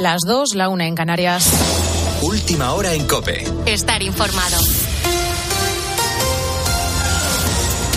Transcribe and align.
Las 0.00 0.22
dos, 0.22 0.54
la 0.54 0.70
una 0.70 0.86
en 0.86 0.94
Canarias. 0.94 1.44
Última 2.22 2.72
hora 2.72 2.94
en 2.94 3.06
Cope. 3.06 3.44
Estar 3.66 4.02
informado. 4.02 4.56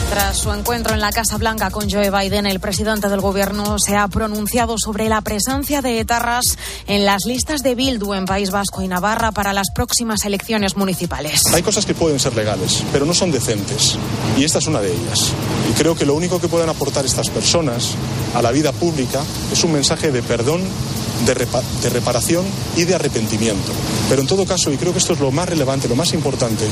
Tras 0.10 0.38
su 0.38 0.52
encuentro 0.52 0.94
en 0.94 1.00
la 1.00 1.14
Casa 1.14 1.38
Blanca 1.38 1.72
con 1.72 1.90
Joe 1.90 2.12
Biden, 2.12 2.46
el 2.46 2.60
presidente 2.60 3.08
del 3.08 3.22
gobierno 3.22 3.80
se 3.80 3.96
ha 3.96 4.06
pronunciado 4.10 4.76
sobre 4.78 5.08
la 5.08 5.22
presencia 5.22 5.82
de 5.82 6.02
etarras 6.02 6.58
en 6.88 7.06
las 7.06 7.24
listas 7.26 7.64
de 7.64 7.74
Bildu 7.74 8.14
en 8.14 8.26
País 8.26 8.52
Vasco 8.52 8.82
y 8.82 8.90
Navarra 8.90 9.32
para 9.32 9.54
las 9.54 9.72
próximas 9.74 10.26
elecciones 10.26 10.76
municipales. 10.76 11.42
Hay 11.54 11.64
cosas 11.64 11.86
que 11.86 11.96
pueden 11.96 12.20
ser 12.20 12.36
legales, 12.36 12.84
pero 12.92 13.06
no 13.06 13.14
son 13.14 13.32
decentes. 13.32 13.98
Y 14.38 14.44
esta 14.44 14.60
es 14.60 14.68
una 14.68 14.82
de 14.82 14.92
ellas. 14.92 15.32
Y 15.72 15.74
creo 15.74 15.96
que 15.96 16.06
lo 16.06 16.16
único 16.16 16.42
que 16.42 16.50
pueden 16.50 16.68
aportar 16.68 17.06
estas 17.06 17.30
personas 17.30 17.96
a 18.36 18.42
la 18.42 18.52
vida 18.52 18.74
pública 18.74 19.22
es 19.54 19.64
un 19.64 19.72
mensaje 19.72 20.12
de 20.12 20.22
perdón 20.22 20.62
de, 21.26 21.34
repa 21.34 21.62
de, 21.82 21.90
reparación 21.90 22.46
y 22.76 22.84
de 22.86 22.96
arrepentimiento. 22.96 23.72
Pero 24.10 24.22
en 24.22 24.28
todo 24.28 24.46
caso, 24.46 24.72
y 24.72 24.78
creo 24.78 24.92
que 24.92 25.00
esto 25.00 25.14
es 25.14 25.20
lo 25.20 25.32
más 25.32 25.50
relevante, 25.50 25.88
lo 25.88 25.96
más 25.96 26.14
importante, 26.14 26.66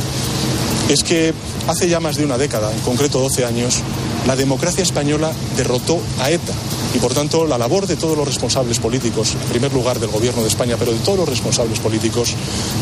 es 0.89 1.03
que 1.03 1.33
hace 1.67 1.87
ya 1.87 1.99
más 1.99 2.17
de 2.17 2.25
una 2.25 2.37
década, 2.37 2.71
en 2.71 2.79
concreto 2.81 3.19
12 3.19 3.45
años, 3.45 3.79
la 4.27 4.35
democracia 4.35 4.83
española 4.83 5.31
derrotó 5.57 5.99
a 6.19 6.29
ETA. 6.29 6.53
Y 6.93 6.99
por 6.99 7.13
tanto, 7.13 7.45
la 7.45 7.57
labor 7.57 7.87
de 7.87 7.95
todos 7.95 8.17
los 8.17 8.27
responsables 8.27 8.79
políticos, 8.79 9.35
en 9.41 9.49
primer 9.49 9.73
lugar 9.73 9.99
del 9.99 10.09
Gobierno 10.09 10.41
de 10.41 10.49
España, 10.49 10.75
pero 10.77 10.91
de 10.91 10.99
todos 10.99 11.19
los 11.19 11.29
responsables 11.29 11.79
políticos, 11.79 12.35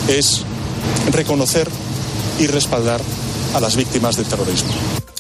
es 0.08 0.44
reconocer 1.12 1.70
y 2.40 2.48
respaldar 2.48 3.02
a 3.54 3.60
las 3.60 3.76
víctimas 3.76 4.16
del 4.16 4.26
terrorismo. 4.26 4.70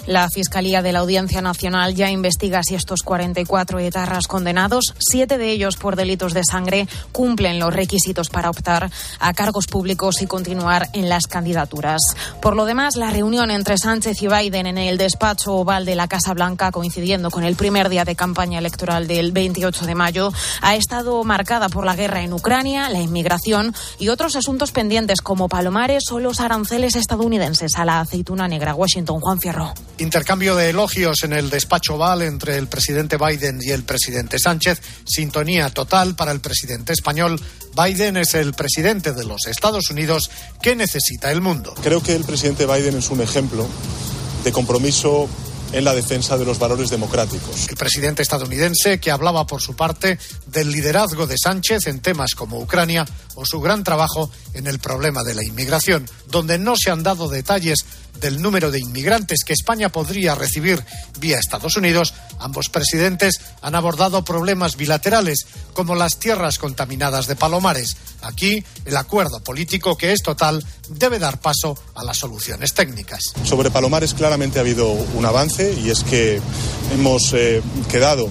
La 0.09 0.27
Fiscalía 0.27 0.81
de 0.81 0.91
la 0.91 1.01
Audiencia 1.01 1.39
Nacional 1.39 1.93
ya 1.93 2.09
investiga 2.09 2.63
si 2.63 2.73
estos 2.73 3.03
44 3.03 3.77
etarras 3.77 4.25
condenados, 4.25 4.95
siete 4.97 5.37
de 5.37 5.51
ellos 5.51 5.75
por 5.75 5.95
delitos 5.95 6.33
de 6.33 6.43
sangre, 6.43 6.87
cumplen 7.11 7.59
los 7.59 7.71
requisitos 7.71 8.29
para 8.29 8.49
optar 8.49 8.89
a 9.19 9.33
cargos 9.35 9.67
públicos 9.67 10.23
y 10.23 10.25
continuar 10.25 10.89
en 10.93 11.09
las 11.09 11.27
candidaturas. 11.27 12.01
Por 12.41 12.55
lo 12.55 12.65
demás, 12.65 12.95
la 12.95 13.11
reunión 13.11 13.51
entre 13.51 13.77
Sánchez 13.77 14.23
y 14.23 14.27
Biden 14.27 14.65
en 14.65 14.79
el 14.79 14.97
despacho 14.97 15.53
oval 15.53 15.85
de 15.85 15.93
la 15.93 16.07
Casa 16.07 16.33
Blanca, 16.33 16.71
coincidiendo 16.71 17.29
con 17.29 17.43
el 17.43 17.55
primer 17.55 17.87
día 17.87 18.03
de 18.03 18.15
campaña 18.15 18.57
electoral 18.57 19.05
del 19.05 19.31
28 19.31 19.85
de 19.85 19.93
mayo, 19.93 20.33
ha 20.63 20.75
estado 20.75 21.23
marcada 21.23 21.69
por 21.69 21.85
la 21.85 21.95
guerra 21.95 22.23
en 22.23 22.33
Ucrania, 22.33 22.89
la 22.89 22.99
inmigración 22.99 23.75
y 23.99 24.09
otros 24.09 24.35
asuntos 24.35 24.71
pendientes 24.71 25.21
como 25.21 25.49
Palomares 25.49 26.05
o 26.11 26.19
los 26.19 26.39
aranceles 26.39 26.95
estadounidenses 26.95 27.75
a 27.75 27.85
la 27.85 27.99
aceituna 27.99 28.47
negra. 28.47 28.73
Washington, 28.73 29.19
Juan 29.19 29.39
Fierro. 29.39 29.75
Intercambio 29.99 30.55
de 30.55 30.69
elogios 30.69 31.23
en 31.23 31.33
el 31.33 31.49
despacho 31.49 31.95
oval 31.95 32.21
entre 32.21 32.57
el 32.57 32.67
presidente 32.67 33.17
Biden 33.17 33.59
y 33.61 33.71
el 33.71 33.83
presidente 33.83 34.39
Sánchez. 34.39 34.81
Sintonía 35.05 35.69
total 35.71 36.15
para 36.15 36.31
el 36.31 36.39
presidente 36.39 36.93
español. 36.93 37.39
Biden 37.75 38.15
es 38.15 38.33
el 38.33 38.53
presidente 38.53 39.11
de 39.11 39.25
los 39.25 39.45
Estados 39.45 39.89
Unidos 39.89 40.31
que 40.61 40.75
necesita 40.75 41.31
el 41.31 41.41
mundo. 41.41 41.75
Creo 41.83 42.01
que 42.01 42.15
el 42.15 42.23
presidente 42.23 42.65
Biden 42.65 42.97
es 42.97 43.09
un 43.09 43.19
ejemplo 43.19 43.67
de 44.43 44.51
compromiso 44.53 45.27
en 45.71 45.83
la 45.83 45.93
defensa 45.93 46.37
de 46.37 46.45
los 46.45 46.59
valores 46.59 46.89
democráticos. 46.89 47.67
El 47.69 47.75
presidente 47.75 48.21
estadounidense 48.21 48.99
que 48.99 49.11
hablaba 49.11 49.45
por 49.45 49.61
su 49.61 49.75
parte 49.75 50.17
del 50.47 50.71
liderazgo 50.71 51.27
de 51.27 51.37
Sánchez 51.37 51.87
en 51.87 51.99
temas 51.99 52.33
como 52.35 52.59
Ucrania 52.59 53.05
o 53.35 53.45
su 53.45 53.59
gran 53.59 53.83
trabajo 53.83 54.31
en 54.53 54.67
el 54.67 54.79
problema 54.79 55.23
de 55.23 55.35
la 55.35 55.43
inmigración, 55.43 56.09
donde 56.27 56.57
no 56.57 56.75
se 56.75 56.89
han 56.89 57.03
dado 57.03 57.29
detalles 57.29 57.85
del 58.19 58.41
número 58.41 58.71
de 58.71 58.79
inmigrantes 58.79 59.43
que 59.45 59.53
España 59.53 59.89
podría 59.89 60.35
recibir 60.35 60.83
vía 61.19 61.37
Estados 61.39 61.75
Unidos, 61.77 62.13
ambos 62.39 62.69
presidentes 62.69 63.41
han 63.61 63.75
abordado 63.75 64.23
problemas 64.23 64.75
bilaterales 64.75 65.45
como 65.73 65.95
las 65.95 66.17
tierras 66.17 66.57
contaminadas 66.57 67.27
de 67.27 67.35
Palomares. 67.35 67.97
Aquí 68.21 68.63
el 68.85 68.97
acuerdo 68.97 69.39
político, 69.41 69.97
que 69.97 70.13
es 70.13 70.21
total, 70.21 70.63
debe 70.89 71.19
dar 71.19 71.39
paso 71.39 71.77
a 71.95 72.03
las 72.03 72.17
soluciones 72.17 72.73
técnicas. 72.73 73.21
Sobre 73.43 73.71
Palomares 73.71 74.13
claramente 74.13 74.59
ha 74.59 74.61
habido 74.61 74.89
un 74.89 75.25
avance 75.25 75.73
y 75.73 75.89
es 75.89 76.03
que 76.03 76.41
hemos 76.93 77.33
eh, 77.33 77.61
quedado 77.89 78.29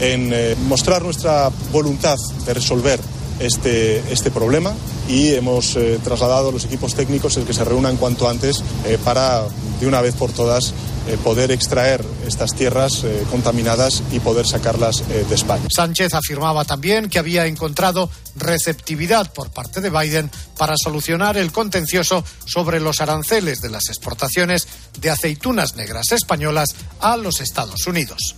en 0.00 0.30
eh, 0.32 0.56
mostrar 0.66 1.02
nuestra 1.02 1.50
voluntad 1.72 2.16
de 2.46 2.54
resolver 2.54 3.00
este, 3.38 3.98
este 4.12 4.30
problema 4.30 4.74
y 5.10 5.34
hemos 5.34 5.74
eh, 5.74 5.98
trasladado 6.04 6.50
a 6.50 6.52
los 6.52 6.64
equipos 6.64 6.94
técnicos 6.94 7.36
el 7.36 7.44
que 7.44 7.52
se 7.52 7.64
reúnan 7.64 7.96
cuanto 7.96 8.28
antes 8.28 8.62
eh, 8.86 8.96
para, 9.02 9.42
de 9.80 9.86
una 9.86 10.00
vez 10.00 10.14
por 10.14 10.30
todas, 10.30 10.72
eh, 11.08 11.18
poder 11.24 11.50
extraer 11.50 12.04
estas 12.26 12.54
tierras 12.54 13.04
contaminadas 13.30 14.02
y 14.12 14.20
poder 14.20 14.46
sacarlas 14.46 15.02
de 15.08 15.34
España. 15.34 15.64
Sánchez 15.74 16.14
afirmaba 16.14 16.64
también 16.64 17.08
que 17.08 17.18
había 17.18 17.46
encontrado 17.46 18.08
receptividad 18.36 19.32
por 19.32 19.50
parte 19.50 19.80
de 19.80 19.90
Biden 19.90 20.30
para 20.56 20.76
solucionar 20.76 21.36
el 21.36 21.50
contencioso 21.50 22.22
sobre 22.44 22.78
los 22.78 23.00
aranceles 23.00 23.60
de 23.60 23.70
las 23.70 23.88
exportaciones 23.88 24.68
de 25.00 25.10
aceitunas 25.10 25.74
negras 25.74 26.12
españolas 26.12 26.68
a 27.00 27.16
los 27.16 27.40
Estados 27.40 27.86
Unidos. 27.86 28.36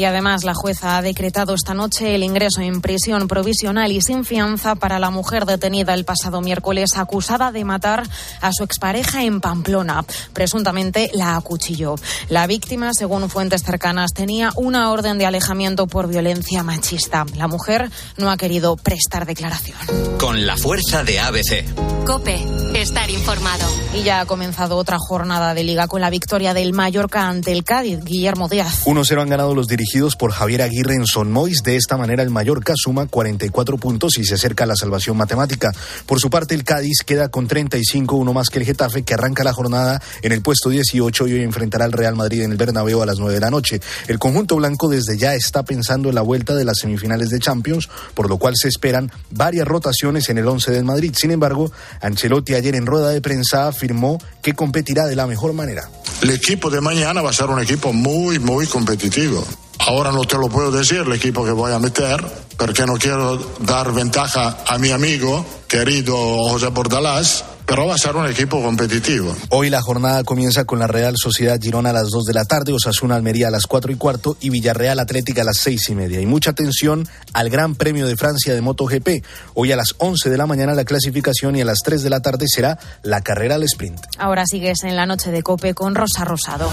Y 0.00 0.06
además 0.06 0.44
la 0.44 0.54
jueza 0.54 0.96
ha 0.96 1.02
decretado 1.02 1.52
esta 1.52 1.74
noche 1.74 2.14
el 2.14 2.22
ingreso 2.22 2.62
en 2.62 2.80
prisión 2.80 3.28
provisional 3.28 3.92
y 3.92 4.00
sin 4.00 4.24
fianza 4.24 4.74
para 4.74 4.98
la 4.98 5.10
mujer 5.10 5.44
detenida 5.44 5.92
el 5.92 6.06
pasado 6.06 6.40
miércoles 6.40 6.92
acusada 6.96 7.52
de 7.52 7.66
matar 7.66 8.04
a 8.40 8.50
su 8.50 8.64
expareja 8.64 9.24
en 9.24 9.42
Pamplona. 9.42 10.06
Presuntamente 10.32 11.10
la 11.12 11.36
acuchilló. 11.36 11.96
La 12.30 12.46
víctima, 12.46 12.94
según 12.94 13.28
fuentes 13.28 13.62
cercanas, 13.62 14.14
tenía 14.14 14.52
una 14.56 14.90
orden 14.90 15.18
de 15.18 15.26
alejamiento 15.26 15.86
por 15.86 16.08
violencia 16.08 16.62
machista. 16.62 17.26
La 17.36 17.46
mujer 17.46 17.90
no 18.16 18.30
ha 18.30 18.38
querido 18.38 18.76
prestar 18.76 19.26
declaración. 19.26 19.76
Con 20.18 20.46
la 20.46 20.56
fuerza 20.56 21.04
de 21.04 21.20
ABC. 21.20 21.64
Cope, 22.06 22.42
estar 22.74 23.10
informado. 23.10 23.66
Y 23.94 24.02
ya 24.02 24.20
ha 24.20 24.26
comenzado 24.26 24.78
otra 24.78 24.96
jornada 24.98 25.52
de 25.52 25.62
liga 25.62 25.86
con 25.86 26.00
la 26.00 26.08
victoria 26.08 26.54
del 26.54 26.72
Mallorca 26.72 27.28
ante 27.28 27.52
el 27.52 27.64
Cádiz. 27.64 28.02
Guillermo 28.02 28.48
Díaz. 28.48 28.86
1-0 28.86 29.20
han 29.20 29.28
ganado 29.28 29.54
los 29.54 29.66
dirigidos 29.90 30.14
por 30.14 30.30
Javier 30.30 30.62
Aguirre 30.62 30.94
en 30.94 31.04
Son 31.04 31.32
Mois. 31.32 31.64
De 31.64 31.74
esta 31.74 31.96
manera, 31.96 32.22
el 32.22 32.30
Mallorca 32.30 32.74
suma 32.76 33.06
44 33.06 33.76
puntos 33.76 34.18
y 34.18 34.24
se 34.24 34.34
acerca 34.34 34.62
a 34.62 34.66
la 34.68 34.76
salvación 34.76 35.16
matemática. 35.16 35.72
Por 36.06 36.20
su 36.20 36.30
parte, 36.30 36.54
el 36.54 36.62
Cádiz 36.62 36.98
queda 37.04 37.28
con 37.28 37.48
35, 37.48 38.14
uno 38.14 38.32
más 38.32 38.50
que 38.50 38.60
el 38.60 38.64
Getafe, 38.64 39.02
que 39.02 39.14
arranca 39.14 39.42
la 39.42 39.52
jornada 39.52 40.00
en 40.22 40.30
el 40.30 40.42
puesto 40.42 40.68
18 40.68 41.26
y 41.26 41.32
hoy 41.32 41.42
enfrentará 41.42 41.86
al 41.86 41.92
Real 41.92 42.14
Madrid 42.14 42.42
en 42.42 42.52
el 42.52 42.56
Bernabéu 42.56 43.02
a 43.02 43.06
las 43.06 43.18
9 43.18 43.34
de 43.34 43.40
la 43.40 43.50
noche. 43.50 43.80
El 44.06 44.20
conjunto 44.20 44.54
blanco 44.56 44.88
desde 44.88 45.18
ya 45.18 45.34
está 45.34 45.64
pensando 45.64 46.08
en 46.08 46.14
la 46.14 46.22
vuelta 46.22 46.54
de 46.54 46.64
las 46.64 46.78
semifinales 46.78 47.30
de 47.30 47.40
Champions, 47.40 47.88
por 48.14 48.28
lo 48.28 48.38
cual 48.38 48.54
se 48.56 48.68
esperan 48.68 49.10
varias 49.30 49.66
rotaciones 49.66 50.28
en 50.28 50.38
el 50.38 50.46
11 50.46 50.70
del 50.70 50.84
Madrid. 50.84 51.14
Sin 51.16 51.32
embargo, 51.32 51.72
Ancelotti 52.00 52.54
ayer 52.54 52.76
en 52.76 52.86
rueda 52.86 53.08
de 53.08 53.20
prensa 53.20 53.66
afirmó 53.66 54.18
que 54.40 54.54
competirá 54.54 55.06
de 55.06 55.16
la 55.16 55.26
mejor 55.26 55.52
manera. 55.52 55.90
El 56.22 56.30
equipo 56.30 56.70
de 56.70 56.80
mañana 56.80 57.22
va 57.22 57.30
a 57.30 57.32
ser 57.32 57.46
un 57.46 57.60
equipo 57.60 57.92
muy, 57.92 58.38
muy 58.38 58.66
competitivo. 58.66 59.44
Ahora 59.86 60.12
no 60.12 60.24
te 60.24 60.36
lo 60.36 60.48
puedo 60.48 60.70
decir 60.70 60.98
el 60.98 61.12
equipo 61.12 61.44
que 61.44 61.52
voy 61.52 61.72
a 61.72 61.78
meter, 61.78 62.22
porque 62.56 62.84
no 62.84 62.94
quiero 62.94 63.38
dar 63.60 63.92
ventaja 63.92 64.58
a 64.66 64.78
mi 64.78 64.90
amigo, 64.90 65.44
querido 65.66 66.14
José 66.48 66.68
Bordalás, 66.68 67.44
pero 67.64 67.86
va 67.86 67.94
a 67.94 67.98
ser 67.98 68.14
un 68.14 68.26
equipo 68.26 68.60
competitivo. 68.60 69.34
Hoy 69.48 69.70
la 69.70 69.80
jornada 69.80 70.22
comienza 70.24 70.64
con 70.64 70.80
la 70.80 70.86
Real 70.86 71.14
Sociedad 71.16 71.58
Girona 71.60 71.90
a 71.90 71.92
las 71.92 72.10
2 72.10 72.24
de 72.24 72.34
la 72.34 72.44
tarde, 72.44 72.72
Osasuna 72.72 73.14
Almería 73.14 73.48
a 73.48 73.50
las 73.50 73.66
4 73.66 73.92
y 73.92 73.94
cuarto 73.94 74.36
y 74.40 74.50
Villarreal 74.50 74.98
Atlética 74.98 75.42
a 75.42 75.44
las 75.44 75.58
6 75.58 75.88
y 75.88 75.94
media. 75.94 76.20
Y 76.20 76.26
mucha 76.26 76.50
atención 76.50 77.08
al 77.32 77.48
Gran 77.48 77.74
Premio 77.74 78.06
de 78.06 78.16
Francia 78.16 78.54
de 78.54 78.60
MotoGP. 78.60 79.24
Hoy 79.54 79.72
a 79.72 79.76
las 79.76 79.94
11 79.98 80.28
de 80.28 80.36
la 80.36 80.46
mañana 80.46 80.74
la 80.74 80.84
clasificación 80.84 81.56
y 81.56 81.62
a 81.62 81.64
las 81.64 81.78
3 81.84 82.02
de 82.02 82.10
la 82.10 82.20
tarde 82.20 82.46
será 82.48 82.78
la 83.02 83.22
carrera 83.22 83.54
al 83.54 83.62
sprint. 83.62 83.98
Ahora 84.18 84.46
sigues 84.46 84.82
en 84.84 84.96
la 84.96 85.06
noche 85.06 85.30
de 85.30 85.42
Cope 85.42 85.72
con 85.72 85.94
Rosa 85.94 86.24
Rosado. 86.24 86.68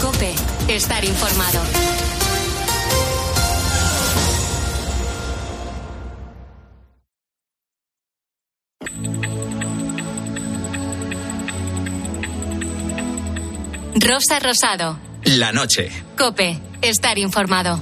Cope, 0.00 0.34
estar 0.68 1.04
informado. 1.04 1.60
Rosa 14.10 14.40
Rosado. 14.40 14.98
La 15.22 15.52
noche. 15.52 15.88
Cope, 16.18 16.58
estar 16.82 17.16
informado. 17.16 17.80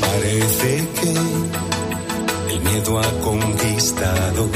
Parece 0.00 0.88
que 1.00 2.52
el 2.52 2.60
miedo 2.62 2.98
ha 2.98 3.10
conquistado 3.20 4.50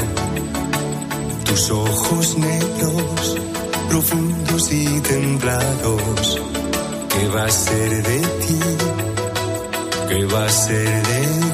tus 1.45 1.71
ojos 1.71 2.37
negros, 2.37 3.37
profundos 3.87 4.69
y 4.69 4.99
templados. 4.99 6.41
¿Qué 7.07 7.27
va 7.29 7.45
a 7.45 7.49
ser 7.49 8.03
de 8.03 8.19
ti? 8.19 8.59
¿Qué 10.09 10.25
va 10.25 10.45
a 10.45 10.49
ser 10.49 11.07
de 11.07 11.21
ti? 11.39 11.44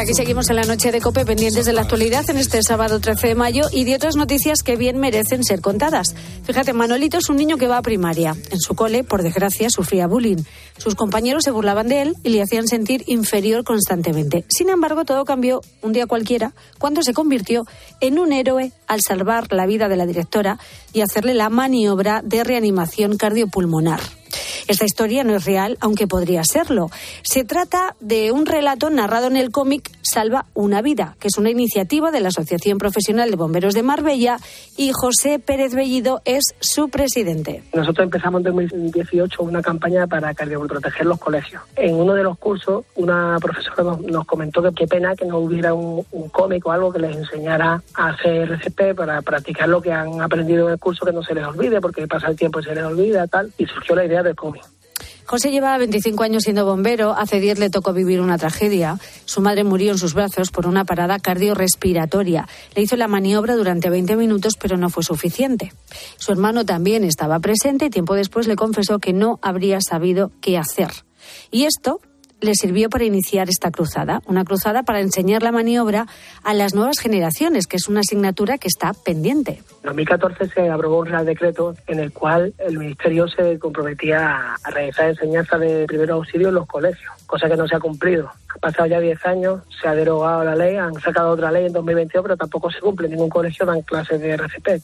Aquí 0.00 0.14
seguimos 0.14 0.48
en 0.48 0.56
la 0.56 0.62
noche 0.62 0.92
de 0.92 1.00
Cope 1.00 1.26
pendientes 1.26 1.66
de 1.66 1.74
la 1.74 1.82
actualidad 1.82 2.28
en 2.30 2.38
este 2.38 2.62
sábado 2.62 3.00
13 3.00 3.28
de 3.28 3.34
mayo 3.34 3.64
y 3.70 3.84
de 3.84 3.94
otras 3.94 4.16
noticias 4.16 4.62
que 4.62 4.76
bien 4.76 4.98
merecen 4.98 5.44
ser 5.44 5.60
contadas. 5.60 6.14
Fíjate, 6.44 6.72
Manolito 6.72 7.18
es 7.18 7.28
un 7.28 7.36
niño 7.36 7.58
que 7.58 7.66
va 7.66 7.76
a 7.76 7.82
primaria. 7.82 8.34
En 8.50 8.60
su 8.60 8.74
cole, 8.74 9.04
por 9.04 9.22
desgracia, 9.22 9.68
sufría 9.68 10.06
bullying. 10.06 10.42
Sus 10.78 10.94
compañeros 10.94 11.44
se 11.44 11.50
burlaban 11.50 11.88
de 11.88 12.00
él 12.00 12.14
y 12.22 12.30
le 12.30 12.40
hacían 12.40 12.66
sentir 12.66 13.04
inferior 13.08 13.62
constantemente. 13.62 14.46
Sin 14.48 14.70
embargo, 14.70 15.04
todo 15.04 15.26
cambió 15.26 15.60
un 15.82 15.92
día 15.92 16.06
cualquiera 16.06 16.54
cuando 16.78 17.02
se 17.02 17.12
convirtió 17.12 17.66
en 18.00 18.18
un 18.18 18.32
héroe 18.32 18.72
al 18.86 19.00
salvar 19.06 19.52
la 19.52 19.66
vida 19.66 19.88
de 19.88 19.96
la 19.96 20.06
directora 20.06 20.58
y 20.94 21.02
hacerle 21.02 21.34
la 21.34 21.50
maniobra 21.50 22.22
de 22.24 22.42
reanimación 22.42 23.18
cardiopulmonar. 23.18 24.00
Esta 24.68 24.84
historia 24.84 25.24
no 25.24 25.34
es 25.36 25.44
real, 25.44 25.78
aunque 25.80 26.06
podría 26.06 26.42
serlo. 26.44 26.90
Se 27.22 27.44
trata 27.44 27.96
de 28.00 28.32
un 28.32 28.46
relato 28.46 28.90
narrado 28.90 29.28
en 29.28 29.36
el 29.36 29.50
cómic 29.50 29.90
Salva 30.02 30.46
una 30.54 30.82
vida, 30.82 31.16
que 31.20 31.28
es 31.28 31.38
una 31.38 31.50
iniciativa 31.50 32.10
de 32.10 32.20
la 32.20 32.28
Asociación 32.28 32.78
Profesional 32.78 33.30
de 33.30 33.36
Bomberos 33.36 33.74
de 33.74 33.84
Marbella 33.84 34.38
y 34.76 34.90
José 34.92 35.38
Pérez 35.38 35.74
Bellido 35.74 36.20
es 36.24 36.54
su 36.58 36.88
presidente. 36.88 37.62
Nosotros 37.72 38.04
empezamos 38.04 38.44
en 38.44 38.54
2018 38.54 39.42
una 39.42 39.62
campaña 39.62 40.06
para 40.08 40.34
proteger 40.68 41.06
los 41.06 41.18
colegios. 41.18 41.62
En 41.76 41.94
uno 41.94 42.14
de 42.14 42.22
los 42.22 42.38
cursos, 42.38 42.84
una 42.96 43.36
profesora 43.40 43.96
nos, 44.06 44.26
comentó 44.26 44.62
que 44.62 44.72
qué 44.72 44.86
pena 44.86 45.14
que 45.14 45.24
no 45.24 45.38
hubiera 45.38 45.74
un, 45.74 46.04
cómic 46.32 46.66
o 46.66 46.72
algo 46.72 46.92
que 46.92 46.98
les 46.98 47.16
enseñara 47.16 47.82
a 47.94 48.08
hacer 48.08 48.50
RCP 48.50 48.94
para 48.96 49.20
practicar 49.22 49.68
lo 49.68 49.80
que 49.82 49.92
han 49.92 50.20
aprendido 50.20 50.66
en 50.66 50.72
el 50.72 50.78
curso, 50.78 51.04
que 51.04 51.12
no 51.12 51.22
se 51.22 51.34
les 51.34 51.44
olvide, 51.44 51.80
porque 51.80 52.06
pasa 52.06 52.28
el 52.28 52.36
tiempo 52.36 52.60
y 52.60 52.64
se 52.64 52.74
les 52.74 52.84
olvida, 52.84 53.26
tal. 53.26 53.52
Y 53.58 53.66
surgió 53.66 53.94
la 53.94 54.04
idea 54.04 54.19
cómic. 54.34 54.62
José 55.30 55.52
lleva 55.52 55.78
25 55.78 56.24
años 56.24 56.42
siendo 56.42 56.64
bombero. 56.64 57.12
Hace 57.16 57.38
10 57.38 57.60
le 57.60 57.70
tocó 57.70 57.92
vivir 57.92 58.20
una 58.20 58.36
tragedia. 58.36 58.98
Su 59.26 59.40
madre 59.40 59.62
murió 59.62 59.92
en 59.92 59.98
sus 59.98 60.12
brazos 60.12 60.50
por 60.50 60.66
una 60.66 60.84
parada 60.84 61.20
cardiorrespiratoria. 61.20 62.48
Le 62.74 62.82
hizo 62.82 62.96
la 62.96 63.06
maniobra 63.06 63.54
durante 63.54 63.90
20 63.90 64.16
minutos, 64.16 64.56
pero 64.60 64.76
no 64.76 64.90
fue 64.90 65.04
suficiente. 65.04 65.72
Su 66.16 66.32
hermano 66.32 66.64
también 66.64 67.04
estaba 67.04 67.38
presente 67.38 67.84
y 67.84 67.90
tiempo 67.90 68.16
después 68.16 68.48
le 68.48 68.56
confesó 68.56 68.98
que 68.98 69.12
no 69.12 69.38
habría 69.40 69.80
sabido 69.80 70.32
qué 70.40 70.58
hacer. 70.58 70.90
Y 71.52 71.62
esto 71.62 72.00
le 72.40 72.54
sirvió 72.54 72.88
para 72.88 73.04
iniciar 73.04 73.48
esta 73.48 73.70
cruzada, 73.70 74.22
una 74.26 74.44
cruzada 74.44 74.82
para 74.82 75.00
enseñar 75.00 75.42
la 75.42 75.52
maniobra 75.52 76.06
a 76.42 76.54
las 76.54 76.74
nuevas 76.74 76.98
generaciones, 76.98 77.66
que 77.66 77.76
es 77.76 77.88
una 77.88 78.00
asignatura 78.00 78.58
que 78.58 78.68
está 78.68 78.92
pendiente. 78.92 79.62
En 79.82 79.86
2014 79.86 80.48
se 80.48 80.70
aprobó 80.70 81.00
un 81.00 81.06
real 81.06 81.26
decreto 81.26 81.74
en 81.86 82.00
el 82.00 82.12
cual 82.12 82.54
el 82.58 82.78
Ministerio 82.78 83.28
se 83.28 83.58
comprometía 83.58 84.54
a 84.62 84.70
realizar 84.70 85.08
enseñanza 85.08 85.58
de 85.58 85.86
primer 85.86 86.10
auxilio 86.10 86.48
en 86.48 86.54
los 86.54 86.66
colegios, 86.66 87.12
cosa 87.26 87.48
que 87.48 87.56
no 87.56 87.66
se 87.66 87.76
ha 87.76 87.80
cumplido. 87.80 88.30
Ha 88.54 88.58
pasado 88.58 88.86
ya 88.86 89.00
10 89.00 89.26
años, 89.26 89.60
se 89.80 89.88
ha 89.88 89.94
derogado 89.94 90.44
la 90.44 90.56
ley, 90.56 90.76
han 90.76 90.94
sacado 90.94 91.30
otra 91.30 91.50
ley 91.50 91.66
en 91.66 91.72
2022, 91.72 92.22
pero 92.22 92.36
tampoco 92.36 92.70
se 92.70 92.80
cumple. 92.80 93.08
Ningún 93.08 93.28
colegio 93.28 93.64
dan 93.64 93.82
clases 93.82 94.20
de 94.20 94.32
RCP 94.32 94.82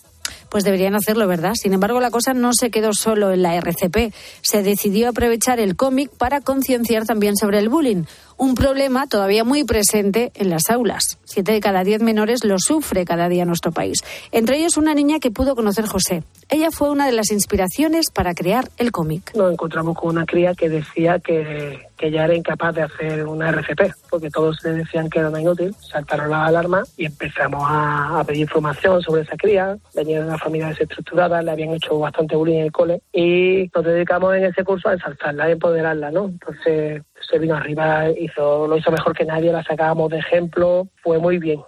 pues 0.56 0.64
deberían 0.64 0.94
hacerlo, 0.94 1.28
¿verdad? 1.28 1.52
Sin 1.52 1.74
embargo, 1.74 2.00
la 2.00 2.10
cosa 2.10 2.32
no 2.32 2.54
se 2.54 2.70
quedó 2.70 2.94
solo 2.94 3.30
en 3.30 3.42
la 3.42 3.56
RCP. 3.56 4.10
Se 4.40 4.62
decidió 4.62 5.10
aprovechar 5.10 5.60
el 5.60 5.76
cómic 5.76 6.08
para 6.16 6.40
concienciar 6.40 7.04
también 7.04 7.36
sobre 7.36 7.58
el 7.58 7.68
bullying, 7.68 8.04
un 8.38 8.54
problema 8.54 9.06
todavía 9.06 9.44
muy 9.44 9.64
presente 9.64 10.32
en 10.34 10.50
las 10.50 10.68
aulas. 10.70 11.18
Siete 11.24 11.52
de 11.52 11.60
cada 11.60 11.84
diez 11.84 12.02
menores 12.02 12.44
lo 12.44 12.58
sufre 12.58 13.04
cada 13.04 13.28
día 13.28 13.42
en 13.42 13.48
nuestro 13.48 13.72
país. 13.72 13.98
Entre 14.32 14.58
ellos 14.58 14.76
una 14.76 14.94
niña 14.94 15.18
que 15.18 15.30
pudo 15.30 15.54
conocer 15.54 15.86
José. 15.86 16.22
Ella 16.48 16.70
fue 16.70 16.90
una 16.90 17.06
de 17.06 17.12
las 17.12 17.32
inspiraciones 17.32 18.10
para 18.12 18.34
crear 18.34 18.68
el 18.76 18.92
cómic. 18.92 19.34
Nos 19.34 19.52
encontramos 19.52 19.96
con 19.96 20.10
una 20.10 20.26
cría 20.26 20.54
que 20.54 20.68
decía 20.68 21.18
que, 21.18 21.88
que 21.96 22.10
ya 22.10 22.24
era 22.24 22.34
incapaz 22.34 22.74
de 22.74 22.82
hacer 22.82 23.26
una 23.26 23.48
RCP, 23.50 23.92
porque 24.08 24.30
todos 24.30 24.62
le 24.62 24.72
decían 24.72 25.10
que 25.10 25.18
era 25.18 25.28
una 25.28 25.40
inútil. 25.40 25.74
Saltaron 25.80 26.30
las 26.30 26.48
alarmas 26.48 26.92
y 26.96 27.06
empezamos 27.06 27.64
a, 27.66 28.22
pedir 28.26 28.42
información 28.42 29.02
sobre 29.02 29.22
esa 29.22 29.36
cría. 29.36 29.76
Venía 29.94 30.20
de 30.20 30.26
una 30.26 30.38
familia 30.38 30.68
desestructurada, 30.68 31.42
le 31.42 31.50
habían 31.50 31.74
hecho 31.74 31.98
bastante 31.98 32.36
bullying 32.36 32.58
en 32.58 32.64
el 32.66 32.72
cole 32.72 33.00
y 33.12 33.70
nos 33.74 33.84
dedicamos 33.84 34.34
en 34.36 34.44
ese 34.44 34.62
curso 34.62 34.88
a 34.88 34.92
ensalzarla, 34.92 35.44
a 35.44 35.50
empoderarla, 35.50 36.10
¿no? 36.10 36.26
Entonces 36.26 37.02
se 37.20 37.38
vino 37.38 37.56
arriba, 37.56 38.10
hizo, 38.10 38.66
lo 38.66 38.76
hizo 38.76 38.90
mejor 38.90 39.16
que 39.16 39.24
nadie, 39.24 39.52
la 39.52 39.62
sacábamos 39.62 40.10
de 40.10 40.18
ejemplo, 40.18 40.88
fue 41.02 41.18
muy 41.18 41.38
bien. 41.38 41.60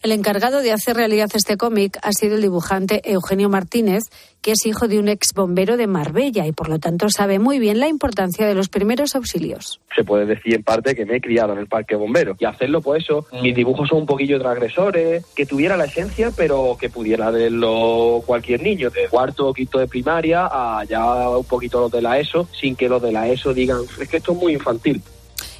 El 0.00 0.12
encargado 0.12 0.62
de 0.62 0.70
hacer 0.70 0.96
realidad 0.96 1.28
este 1.34 1.56
cómic 1.56 1.98
ha 2.02 2.12
sido 2.12 2.36
el 2.36 2.42
dibujante 2.42 3.00
Eugenio 3.04 3.48
Martínez, 3.48 4.04
que 4.40 4.52
es 4.52 4.64
hijo 4.64 4.86
de 4.86 5.00
un 5.00 5.08
ex 5.08 5.32
bombero 5.34 5.76
de 5.76 5.88
Marbella 5.88 6.46
y 6.46 6.52
por 6.52 6.68
lo 6.68 6.78
tanto 6.78 7.08
sabe 7.10 7.40
muy 7.40 7.58
bien 7.58 7.80
la 7.80 7.88
importancia 7.88 8.46
de 8.46 8.54
los 8.54 8.68
primeros 8.68 9.16
auxilios. 9.16 9.80
Se 9.96 10.04
puede 10.04 10.24
decir 10.24 10.54
en 10.54 10.62
parte 10.62 10.94
que 10.94 11.04
me 11.04 11.16
he 11.16 11.20
criado 11.20 11.52
en 11.52 11.58
el 11.58 11.66
parque 11.66 11.96
bombero 11.96 12.36
y 12.38 12.44
hacerlo 12.44 12.80
por 12.80 12.96
eso. 12.96 13.26
Mis 13.42 13.56
dibujos 13.56 13.88
son 13.88 13.98
un 13.98 14.06
poquillo 14.06 14.38
transgresores, 14.38 15.26
que 15.34 15.46
tuviera 15.46 15.76
la 15.76 15.86
esencia 15.86 16.30
pero 16.36 16.76
que 16.78 16.90
pudiera 16.90 17.32
verlo 17.32 18.22
cualquier 18.24 18.62
niño 18.62 18.90
de 18.90 19.08
cuarto 19.08 19.48
o 19.48 19.52
quinto 19.52 19.80
de 19.80 19.88
primaria 19.88 20.48
a 20.48 20.84
ya 20.84 21.28
un 21.28 21.44
poquito 21.44 21.80
los 21.80 21.90
de 21.90 22.02
la 22.02 22.20
ESO 22.20 22.48
sin 22.52 22.76
que 22.76 22.88
los 22.88 23.02
de 23.02 23.10
la 23.10 23.28
ESO 23.28 23.52
digan 23.52 23.80
es 24.00 24.08
que 24.08 24.18
esto 24.18 24.30
es 24.30 24.38
muy 24.38 24.52
infantil. 24.52 25.02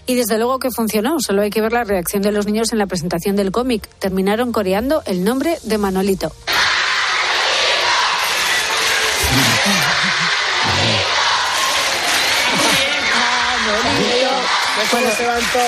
Y 0.08 0.14
desde 0.14 0.38
luego 0.38 0.58
que 0.58 0.70
funcionó, 0.70 1.18
solo 1.20 1.42
hay 1.42 1.50
que 1.50 1.60
ver 1.60 1.72
la 1.72 1.84
reacción 1.84 2.22
de 2.22 2.32
los 2.32 2.46
niños 2.46 2.72
en 2.72 2.78
la 2.78 2.86
presentación 2.86 3.36
del 3.36 3.52
cómic. 3.52 3.86
Terminaron 3.98 4.52
coreando 4.52 5.02
el 5.04 5.22
nombre 5.22 5.58
de 5.64 5.76
Manolito. 5.76 6.32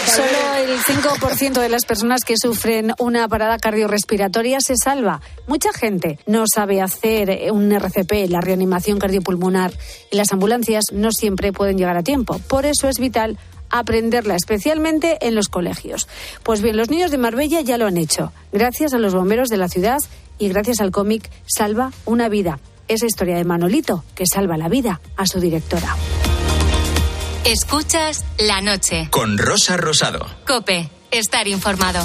solo 0.07 0.55
el 0.57 0.79
5% 0.79 1.61
de 1.61 1.69
las 1.69 1.85
personas 1.85 2.25
que 2.25 2.37
sufren 2.41 2.95
una 2.99 3.29
parada 3.29 3.59
cardiorrespiratoria 3.59 4.61
se 4.61 4.75
salva. 4.83 5.21
Mucha 5.49 5.71
gente 5.75 6.19
no 6.27 6.45
sabe 6.53 6.81
hacer 6.81 7.53
un 7.53 7.71
RCP, 7.71 8.31
la 8.31 8.41
reanimación 8.41 8.99
cardiopulmonar, 8.99 9.73
y 10.11 10.17
las 10.17 10.33
ambulancias 10.33 10.85
no 10.93 11.13
siempre 11.13 11.53
pueden 11.53 11.77
llegar 11.77 11.99
a 11.99 12.03
tiempo. 12.03 12.39
Por 12.49 12.65
eso 12.65 12.89
es 12.89 12.99
vital 12.99 13.39
aprenderla, 13.71 14.37
especialmente 14.37 15.19
en 15.21 15.35
los 15.35 15.49
colegios. 15.49 16.09
Pues 16.43 16.63
bien, 16.63 16.77
los 16.77 16.91
niños 16.91 17.11
de 17.11 17.19
Marbella 17.19 17.61
ya 17.61 17.79
lo 17.79 17.87
han 17.87 17.97
hecho, 17.97 18.33
gracias 18.53 18.95
a 18.95 18.99
los 18.99 19.15
bomberos 19.15 19.49
de 19.49 19.57
la 19.57 19.69
ciudad 19.69 19.99
y 20.39 20.49
gracias 20.49 20.81
al 20.81 20.91
cómic 20.91 21.31
Salva 21.47 21.93
una 22.05 22.29
vida. 22.29 22.59
Esa 22.89 23.07
historia 23.07 23.37
de 23.37 23.45
Manolito 23.45 24.05
que 24.15 24.25
salva 24.27 24.57
la 24.57 24.69
vida 24.69 25.01
a 25.17 25.27
su 25.27 25.39
directora. 25.39 25.97
Escuchas 27.45 28.25
la 28.39 28.61
noche. 28.61 29.09
Con 29.11 29.39
Rosa 29.39 29.77
Rosado. 29.77 30.27
Cope, 30.47 30.91
estar 31.11 31.49
informado. 31.49 32.05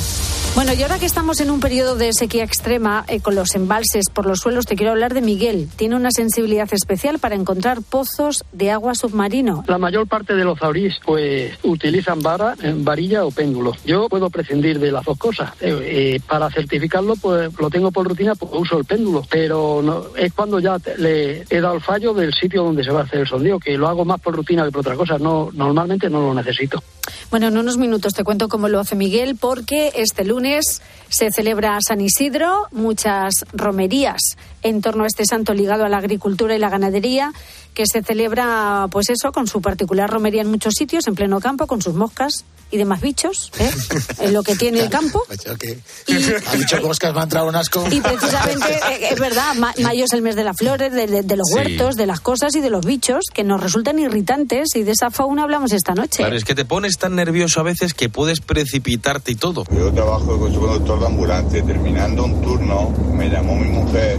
Bueno, 0.56 0.72
y 0.72 0.82
ahora 0.84 1.00
que 1.00 1.06
estamos 1.06 1.42
en 1.42 1.52
un 1.52 1.60
periodo 1.60 1.98
de 1.98 2.14
sequía 2.14 2.46
extrema 2.46 3.04
eh, 3.10 3.20
con 3.20 3.36
los 3.36 3.56
embalses 3.56 4.06
por 4.14 4.26
los 4.26 4.40
suelos, 4.40 4.66
te 4.66 4.78
quiero 4.78 4.94
hablar 4.94 5.14
de 5.14 5.20
Miguel. 5.20 5.68
Tiene 5.76 5.98
una 5.98 6.12
sensibilidad 6.12 6.70
especial 6.72 7.20
para 7.20 7.36
encontrar 7.36 7.82
pozos 7.82 8.46
de 8.54 8.72
agua 8.72 8.96
submarino. 8.96 9.66
La 9.68 9.78
mayor 9.78 10.08
parte 10.08 10.34
de 10.34 10.46
los 10.46 10.58
zaurís 10.58 10.96
pues 11.06 11.60
utilizan 11.64 12.22
vara, 12.22 12.56
eh, 12.64 12.74
varilla 12.74 13.26
o 13.26 13.32
péndulo. 13.32 13.74
Yo 13.86 14.08
puedo 14.08 14.30
prescindir 14.30 14.80
de 14.80 14.94
las 14.94 15.04
dos 15.04 15.18
cosas. 15.18 15.52
Eh, 15.60 16.22
para 16.26 16.50
certificarlo, 16.50 17.18
pues 17.18 17.52
lo 17.60 17.70
tengo 17.70 17.92
por 17.92 18.08
rutina, 18.08 18.34
pues 18.36 18.50
uso 18.56 18.78
el 18.78 18.86
péndulo. 18.86 19.24
Pero 19.30 19.82
no, 19.84 20.16
es 20.16 20.32
cuando 20.32 20.60
ya 20.60 20.78
le 20.98 21.44
he 21.50 21.60
dado 21.60 21.76
el 21.76 21.82
fallo 21.82 22.14
del 22.14 22.34
sitio 22.34 22.64
donde 22.64 22.86
se 22.86 22.92
va 22.92 23.02
a 23.02 23.04
hacer 23.04 23.20
el 23.20 23.28
sondeo, 23.28 23.60
que 23.60 23.78
lo 23.78 23.90
hago 23.90 24.06
más 24.06 24.22
por 24.22 24.34
rutina 24.34 24.64
que 24.64 24.72
por 24.72 24.80
otra 24.80 24.96
cosa. 24.96 25.18
No, 25.18 25.50
normalmente 25.54 26.10
no 26.10 26.22
lo 26.22 26.34
necesito. 26.34 26.82
Bueno, 27.30 27.48
en 27.48 27.58
unos 27.58 27.78
minutos 27.78 28.14
te 28.14 28.24
cuento 28.24 28.48
cómo 28.48 28.68
lo 28.68 28.80
hace 28.80 28.96
Miguel, 28.96 29.36
porque 29.36 29.94
este 29.96 30.24
lunes 30.24 30.82
se 31.10 31.32
celebra 31.32 31.78
San 31.86 32.02
Isidro, 32.02 32.68
muchas 32.72 33.46
romerías 33.54 34.22
en 34.64 34.82
torno 34.82 35.04
a 35.04 35.08
este 35.08 35.26
santo 35.26 35.54
ligado 35.54 35.86
a 35.86 35.90
la 35.90 35.98
agricultura 35.98 36.56
y 36.56 36.60
la 36.60 36.70
ganadería, 36.70 37.34
que 37.74 37.86
se 37.86 38.02
celebra, 38.02 38.88
pues 38.92 39.10
eso, 39.10 39.32
con 39.32 39.48
su 39.48 39.62
particular 39.62 40.10
romería 40.10 40.42
en 40.42 40.50
muchos 40.50 40.74
sitios, 40.76 41.08
en 41.08 41.16
pleno 41.16 41.40
campo, 41.40 41.68
con 41.68 41.82
sus 41.82 41.94
moscas 41.94 42.46
y 42.72 42.78
demás 42.78 43.02
bichos, 43.02 43.52
¿eh? 43.60 43.72
en 44.20 44.34
lo 44.34 44.44
que 44.44 44.56
tiene 44.56 44.80
el 44.80 44.90
campo. 44.90 45.24
y, 46.08 46.14
ha 46.14 46.56
dicho 46.56 46.82
moscas, 46.82 47.14
me 47.14 47.20
ha 47.20 47.24
entrado 47.24 47.48
un 47.48 47.56
asco. 47.56 47.86
Y 47.92 48.02
precisamente, 48.02 48.74
eh, 48.74 49.10
es 49.12 49.20
verdad, 49.20 49.56
mayo 49.56 50.06
es 50.06 50.14
el 50.14 50.22
mes 50.22 50.36
de 50.36 50.44
las 50.44 50.58
flores, 50.58 50.92
de, 50.92 51.36
los 51.36 51.48
huertos, 51.54 51.96
de 51.96 52.06
las 52.06 52.20
cosas 52.20 52.56
y 52.56 52.62
de 52.62 52.70
los 52.70 52.86
bichos 52.86 53.26
que 53.34 53.44
nos 53.44 53.62
resultan 53.62 54.00
irritantes 54.00 54.76
y 54.76 54.84
de 54.84 54.92
esa 54.92 55.12
fauna 55.12 55.44
hablamos 55.44 55.72
esta 55.72 55.94
noche. 55.94 56.18
Claro, 56.18 56.36
es 56.36 56.44
que 56.44 56.56
te 56.56 56.66
pones 56.66 56.98
tan 56.98 57.16
nervioso 57.16 57.60
a 57.60 57.64
veces 57.64 57.94
que 57.94 58.10
puedes 58.10 58.42
precipitarte 58.42 59.32
y 59.32 59.36
todo. 59.36 59.66
Yo 59.72 59.92
trabajo 59.94 60.38
como 60.38 60.60
conductor 60.60 61.00
de 61.00 61.06
ambulancia, 61.06 61.64
terminando 61.64 62.26
un 62.26 62.42
turno 62.42 62.94
me 63.14 63.30
llamó 63.30 63.56
mi 63.56 63.70
mujer 63.70 64.18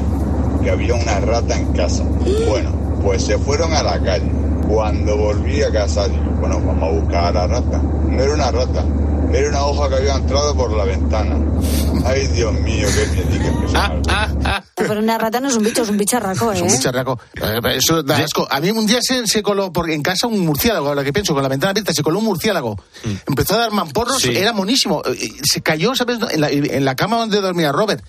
que 0.63 0.71
había 0.71 0.95
una 0.95 1.21
rata 1.21 1.57
en 1.57 1.73
casa. 1.73 2.05
Bueno, 2.49 2.96
pues 3.07 3.23
se 3.25 3.39
fueron 3.39 3.73
a 3.73 3.85
la 3.85 4.01
calle. 4.03 4.29
Cuando 4.69 5.17
volví 5.17 5.63
a 5.63 5.71
casa, 5.71 6.09
digo, 6.09 6.25
bueno, 6.41 6.61
vamos 6.61 6.83
a 6.83 6.93
buscar 7.01 7.25
a 7.27 7.31
la 7.33 7.47
rata. 7.47 7.79
No 7.79 8.21
era 8.21 8.35
una 8.35 8.51
rata, 8.51 8.85
era 9.33 9.49
una 9.49 9.65
hoja 9.65 9.89
que 9.91 9.95
había 9.95 10.15
entrado 10.17 10.57
por 10.57 10.73
la 10.77 10.85
ventana. 10.85 11.37
Ay, 12.05 12.27
Dios 12.29 12.53
mío, 12.53 12.87
qué 12.93 13.07
miedo 13.25 13.31
que 13.41 13.57
pero 14.75 15.01
una 15.01 15.19
rata 15.19 15.41
no 15.41 15.49
es 15.49 15.57
un 15.57 15.63
bicho, 15.63 15.83
es 15.83 15.89
un 15.89 15.97
bicharraco, 15.97 16.53
¿eh? 16.53 16.57
Es 16.57 16.63
un 16.63 16.69
bicharraco. 16.69 17.19
Eh, 17.41 17.61
Eso 17.77 18.03
da 18.03 18.17
asco. 18.19 18.47
A 18.51 18.61
mí 18.61 18.71
un 18.71 18.87
día 18.87 18.99
se, 19.01 19.27
se 19.27 19.43
coló 19.43 19.73
por, 19.73 19.89
en 19.91 20.03
casa 20.03 20.27
un 20.27 20.41
murciélago, 20.41 20.95
lo 20.95 21.03
que 21.05 21.13
pienso, 21.13 21.33
con 21.33 21.43
la 21.43 21.49
ventana 21.49 21.71
abierta, 21.71 21.93
se 21.95 22.03
coló 22.03 22.19
un 22.19 22.25
murciélago. 22.27 22.77
Empezó 23.27 23.55
a 23.55 23.59
dar 23.59 23.71
mamporros, 23.73 24.21
Sí. 24.23 24.37
era 24.37 24.53
monísimo. 24.53 25.03
Eh, 25.07 25.29
Se 25.45 25.61
cayó, 25.63 25.95
¿sabes? 25.95 26.19
En 26.31 26.41
la, 26.41 26.51
en 26.51 26.85
la 26.85 26.95
cama 26.97 27.17
donde 27.19 27.41
dormía 27.41 27.71
Robert. 27.73 28.05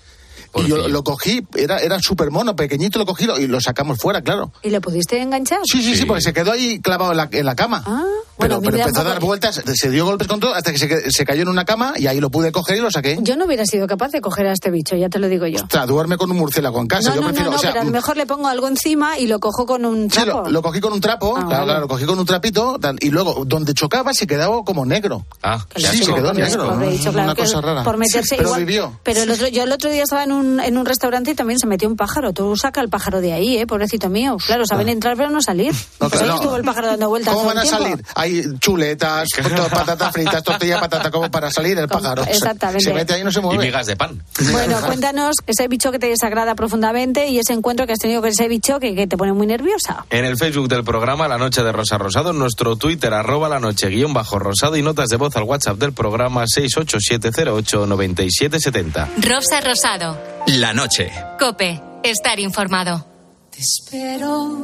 Y 0.56 0.66
yo 0.66 0.88
lo 0.88 1.04
cogí, 1.04 1.46
era, 1.54 1.78
era 1.78 1.98
súper 2.00 2.30
mono, 2.30 2.56
pequeñito, 2.56 2.98
lo 2.98 3.06
cogí 3.06 3.24
lo- 3.26 3.38
y 3.38 3.46
lo 3.46 3.60
sacamos 3.60 3.98
fuera, 3.98 4.22
claro. 4.22 4.52
¿Y 4.62 4.70
lo 4.70 4.80
pudiste 4.80 5.20
enganchar? 5.20 5.60
Sí, 5.64 5.82
sí, 5.82 5.94
sí, 5.96 6.04
porque 6.04 6.22
se 6.22 6.32
quedó 6.32 6.52
ahí 6.52 6.80
clavado 6.80 7.10
en 7.12 7.16
la, 7.18 7.28
en 7.30 7.44
la 7.46 7.54
cama. 7.54 7.82
Ah, 7.86 8.04
pero 8.38 8.56
bueno, 8.56 8.70
pero 8.70 8.76
empezó 8.84 9.00
a 9.00 9.04
dar 9.04 9.20
vueltas, 9.20 9.62
se 9.74 9.90
dio 9.90 10.04
golpes 10.04 10.28
con 10.28 10.38
todo 10.40 10.54
hasta 10.54 10.72
que 10.72 10.78
se, 10.78 11.10
se 11.10 11.24
cayó 11.24 11.42
en 11.42 11.48
una 11.48 11.64
cama 11.64 11.94
y 11.96 12.06
ahí 12.06 12.20
lo 12.20 12.30
pude 12.30 12.52
coger 12.52 12.76
y 12.78 12.80
lo 12.80 12.90
saqué. 12.90 13.18
Yo 13.20 13.36
no 13.36 13.46
hubiera 13.46 13.64
sido 13.66 13.86
capaz 13.86 14.08
de 14.10 14.20
coger 14.20 14.46
a 14.46 14.52
este 14.52 14.70
bicho, 14.70 14.96
ya 14.96 15.08
te 15.08 15.18
lo 15.18 15.28
digo 15.28 15.46
yo. 15.46 15.62
O 15.64 15.68
sea, 15.70 15.86
duerme 15.86 16.16
con 16.16 16.30
un 16.30 16.36
murciélago 16.36 16.80
en 16.80 16.86
casa. 16.86 17.10
No, 17.10 17.14
yo 17.16 17.20
no, 17.22 17.26
prefiero, 17.28 17.50
no, 17.50 17.50
no, 17.52 17.56
o 17.58 17.60
sea, 17.60 17.70
pero 17.72 17.82
a 17.82 17.84
lo 17.84 17.90
mejor 17.90 18.16
le 18.16 18.26
pongo 18.26 18.46
algo 18.48 18.68
encima 18.68 19.18
y 19.18 19.26
lo 19.26 19.40
cojo 19.40 19.66
con 19.66 19.84
un 19.84 20.10
Sí, 20.10 20.20
trapo. 20.22 20.42
lo, 20.44 20.50
lo 20.50 20.62
cogí 20.62 20.80
con 20.80 20.92
un 20.92 21.00
trapo, 21.00 21.34
Ah, 21.36 21.40
claro, 21.40 21.48
vale. 21.50 21.64
claro, 21.66 21.80
lo 21.80 21.88
cogí 21.88 22.04
con 22.04 22.18
un 22.18 22.26
trapito 22.26 22.78
tal, 22.80 22.96
y 23.00 23.10
luego 23.10 23.44
donde 23.44 23.74
chocaba 23.74 24.14
se 24.14 24.26
quedaba 24.26 24.62
como 24.64 24.86
negro. 24.86 25.26
Ah, 25.42 25.64
sí, 25.76 25.82
se 26.04 26.14
quedó 26.14 26.32
negro. 26.32 26.64
claro 26.64 27.18
una 27.28 27.34
cosa 27.34 27.60
rara. 27.60 27.82
Por 27.84 27.96
meterse 27.96 28.36
Pero 28.36 28.48
igual- 28.50 28.60
vivió. 28.64 29.00
Pero 29.02 29.22
el 29.22 29.30
otro, 29.30 29.48
yo 29.48 29.64
el 29.64 29.72
otro 29.72 29.90
día 29.90 30.04
estaba 30.04 30.22
en 30.24 30.32
un, 30.32 30.37
en 30.60 30.78
un 30.78 30.86
restaurante 30.86 31.32
y 31.32 31.34
también 31.34 31.58
se 31.58 31.66
metió 31.66 31.88
un 31.88 31.96
pájaro. 31.96 32.32
Tú 32.32 32.56
saca 32.56 32.80
el 32.80 32.88
pájaro 32.88 33.20
de 33.20 33.32
ahí, 33.32 33.58
¿eh? 33.58 33.66
Pobrecito 33.66 34.08
mío. 34.08 34.36
Claro, 34.46 34.64
saben 34.66 34.88
entrar 34.88 35.16
pero 35.16 35.30
no 35.30 35.40
salir. 35.42 35.72
No, 36.00 36.08
pues 36.08 36.12
claro, 36.12 36.24
ahí 36.24 36.28
no. 36.30 36.36
estuvo 36.36 36.56
el 36.56 36.62
pájaro 36.64 36.86
dando 36.88 37.08
vueltas 37.08 37.34
¿Cómo 37.34 37.46
todo 37.46 37.54
van 37.54 37.58
a 37.58 37.62
tiempo. 37.68 37.82
salir? 37.82 38.04
Hay 38.14 38.42
chuletas, 38.58 39.28
patatas 39.70 40.12
fritas, 40.12 40.42
tortilla 40.42 40.80
patata, 40.80 41.10
como 41.10 41.30
para 41.30 41.50
salir 41.50 41.78
el 41.78 41.88
pájaro. 41.88 42.24
Exactamente. 42.24 42.84
Se 42.84 42.92
mete 42.92 43.14
ahí 43.14 43.20
y 43.20 43.24
no 43.24 43.32
se 43.32 43.40
Y 43.40 43.42
mueve. 43.42 43.64
migas 43.66 43.86
de 43.86 43.96
pan. 43.96 44.22
Bueno, 44.52 44.78
cuéntanos 44.84 45.36
ese 45.46 45.68
bicho 45.68 45.90
que 45.92 45.98
te 45.98 46.06
desagrada 46.08 46.54
profundamente 46.54 47.28
y 47.28 47.38
ese 47.38 47.52
encuentro 47.52 47.86
que 47.86 47.92
has 47.92 47.98
tenido 47.98 48.20
con 48.20 48.30
ese 48.30 48.48
bicho 48.48 48.78
que, 48.80 48.94
que 48.94 49.06
te 49.06 49.16
pone 49.16 49.32
muy 49.32 49.46
nerviosa. 49.46 50.04
En 50.10 50.24
el 50.24 50.36
Facebook 50.36 50.68
del 50.68 50.84
programa 50.84 51.28
La 51.28 51.38
Noche 51.38 51.62
de 51.62 51.72
Rosa 51.72 51.98
Rosado, 51.98 52.30
en 52.30 52.38
nuestro 52.38 52.76
Twitter, 52.76 53.12
arroba 53.14 53.48
la 53.48 53.60
noche 53.60 53.88
guion 53.88 54.12
bajo 54.14 54.38
rosado 54.38 54.76
y 54.76 54.82
notas 54.82 55.08
de 55.08 55.16
voz 55.16 55.34
al 55.36 55.44
WhatsApp 55.44 55.78
del 55.78 55.92
programa 55.92 56.44
687089770. 56.44 59.08
Rosa 59.22 59.60
Rosado. 59.60 60.27
La 60.56 60.72
noche. 60.72 61.12
Cope. 61.38 61.78
Estar 62.02 62.40
informado. 62.40 63.04
Te 63.50 63.60
espero 63.60 64.56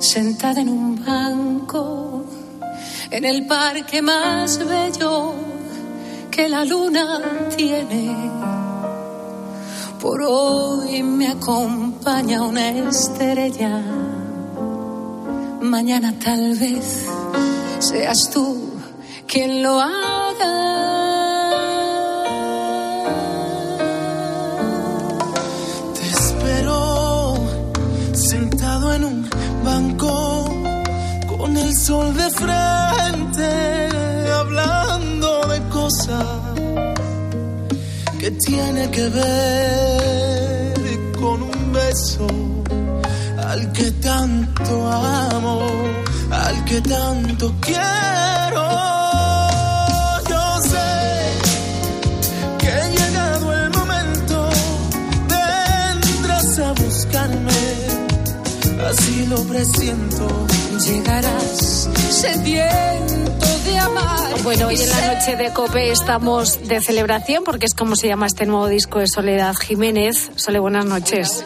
sentada 0.00 0.60
en 0.60 0.68
un 0.68 1.04
banco 1.04 2.24
en 3.08 3.24
el 3.24 3.46
parque 3.46 4.02
más 4.02 4.58
bello 4.66 5.34
que 6.28 6.48
la 6.48 6.64
luna 6.64 7.20
tiene. 7.56 8.16
Por 10.00 10.20
hoy 10.22 11.04
me 11.04 11.28
acompaña 11.28 12.42
una 12.42 12.70
estrella. 12.70 13.80
Mañana 15.60 16.14
tal 16.18 16.56
vez 16.56 17.06
seas 17.78 18.28
tú 18.32 18.72
quien 19.28 19.62
lo 19.62 19.80
haga. 19.80 20.91
Con 29.98 31.56
el 31.56 31.76
sol 31.76 32.14
de 32.14 32.30
frente, 32.30 33.88
hablando 34.32 35.46
de 35.48 35.60
cosas 35.68 36.26
que 38.18 38.30
tiene 38.32 38.90
que 38.90 39.08
ver 39.08 40.74
con 41.20 41.42
un 41.42 41.72
beso 41.72 42.26
al 43.48 43.72
que 43.72 43.90
tanto 43.92 44.90
amo, 44.90 45.60
al 46.30 46.64
que 46.64 46.80
tanto 46.80 47.52
quiero. 47.60 48.91
Así 58.92 59.26
lo 59.26 59.42
presiento. 59.44 60.28
Llegarás 60.86 61.88
sediento 62.10 63.46
de 63.64 63.78
amar. 63.78 64.42
Bueno, 64.42 64.66
hoy 64.66 64.76
en 64.80 64.90
la 64.90 65.14
noche 65.14 65.36
de 65.36 65.52
COPE 65.52 65.90
estamos 65.90 66.68
de 66.68 66.80
celebración 66.80 67.42
porque 67.44 67.66
es 67.66 67.74
como 67.74 67.96
se 67.96 68.08
llama 68.08 68.26
este 68.26 68.44
nuevo 68.44 68.68
disco 68.68 68.98
de 68.98 69.08
Soledad 69.08 69.54
Jiménez. 69.54 70.30
Sole, 70.36 70.58
buenas 70.58 70.84
noches. 70.84 71.44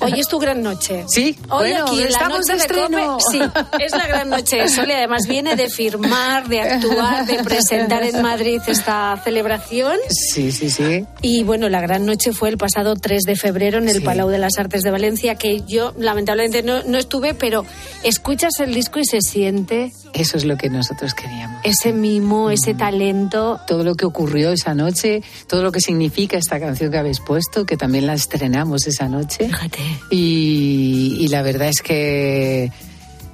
Hoy 0.00 0.20
es 0.20 0.28
tu 0.28 0.38
gran 0.38 0.62
noche. 0.62 1.04
Sí, 1.08 1.36
Hoy 1.50 1.70
bueno, 1.70 1.84
aquí 1.86 2.02
en 2.02 2.12
la 2.12 2.28
noche 2.28 2.52
de 2.52 2.58
estreno. 2.58 3.18
COPE, 3.18 3.24
sí, 3.30 3.40
es 3.80 3.92
la 3.92 4.06
gran 4.06 4.30
noche 4.30 4.56
de 4.56 4.68
Sole. 4.68 4.94
Además 4.94 5.26
viene 5.28 5.56
de 5.56 5.68
firmar, 5.68 6.48
de 6.48 6.60
actuar, 6.60 7.26
de 7.26 7.42
presentar 7.42 8.02
en 8.04 8.22
Madrid 8.22 8.60
esta 8.66 9.20
celebración. 9.24 9.96
Sí, 10.08 10.52
sí, 10.52 10.70
sí. 10.70 11.04
Y 11.22 11.42
bueno, 11.42 11.68
la 11.68 11.80
gran 11.80 12.06
noche 12.06 12.32
fue 12.32 12.48
el 12.50 12.56
pasado 12.58 12.94
3 12.96 13.22
de 13.22 13.36
febrero 13.36 13.78
en 13.78 13.88
el 13.88 13.96
Sí. 13.96 14.00
Palau 14.00 14.28
de 14.30 14.38
las 14.38 14.58
Artes 14.58 14.82
de 14.82 14.90
Valencia, 14.90 15.34
que 15.34 15.62
yo 15.66 15.92
lamentablemente 15.98 16.62
no, 16.62 16.82
no 16.84 16.98
estuve, 16.98 17.34
pero 17.34 17.64
escuchas 18.02 18.52
el 18.60 18.74
disco 18.74 18.98
y 19.00 19.04
se 19.04 19.20
siente 19.20 19.92
Eso 20.14 20.36
es 20.36 20.44
lo 20.44 20.56
que 20.56 20.68
nosotros 20.70 21.14
queríamos. 21.14 21.60
ese 21.64 21.92
mimo, 21.92 22.50
ese 22.50 22.74
talento. 22.74 23.60
Todo 23.66 23.84
lo 23.84 23.94
que 23.94 24.04
ocurrió 24.06 24.50
esa 24.52 24.74
noche, 24.74 25.22
todo 25.46 25.62
lo 25.62 25.72
que 25.72 25.80
significa 25.80 26.36
esta 26.36 26.58
canción 26.60 26.90
que 26.90 26.98
habéis 26.98 27.20
puesto, 27.20 27.64
que 27.66 27.76
también 27.76 28.06
la 28.06 28.14
estrenamos 28.14 28.86
esa 28.86 29.08
noche. 29.08 29.31
Fíjate. 29.38 29.80
Y, 30.10 31.16
y 31.20 31.28
la 31.28 31.42
verdad 31.42 31.68
es 31.68 31.82
que... 31.82 32.70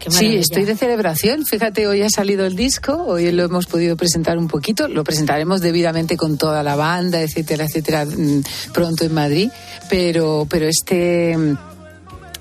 Sí, 0.07 0.37
estoy 0.37 0.65
de 0.65 0.77
celebración. 0.77 1.45
Fíjate, 1.45 1.87
hoy 1.87 2.03
ha 2.03 2.09
salido 2.09 2.47
el 2.47 2.57
disco, 2.57 3.05
hoy 3.07 3.31
lo 3.33 3.45
hemos 3.45 3.67
podido 3.67 3.97
presentar 3.97 4.39
un 4.39 4.49
poquito, 4.49 4.89
lo 4.89 5.05
presentaremos 5.05 5.61
debidamente 5.61 6.17
con 6.17 6.39
toda 6.39 6.63
la 6.63 6.77
banda, 6.77 7.21
etcétera, 7.21 7.65
etcétera, 7.65 8.07
mm, 8.07 8.43
pronto 8.73 9.05
en 9.05 9.13
Madrid. 9.13 9.51
Pero, 9.91 10.47
pero 10.49 10.67
este, 10.67 11.37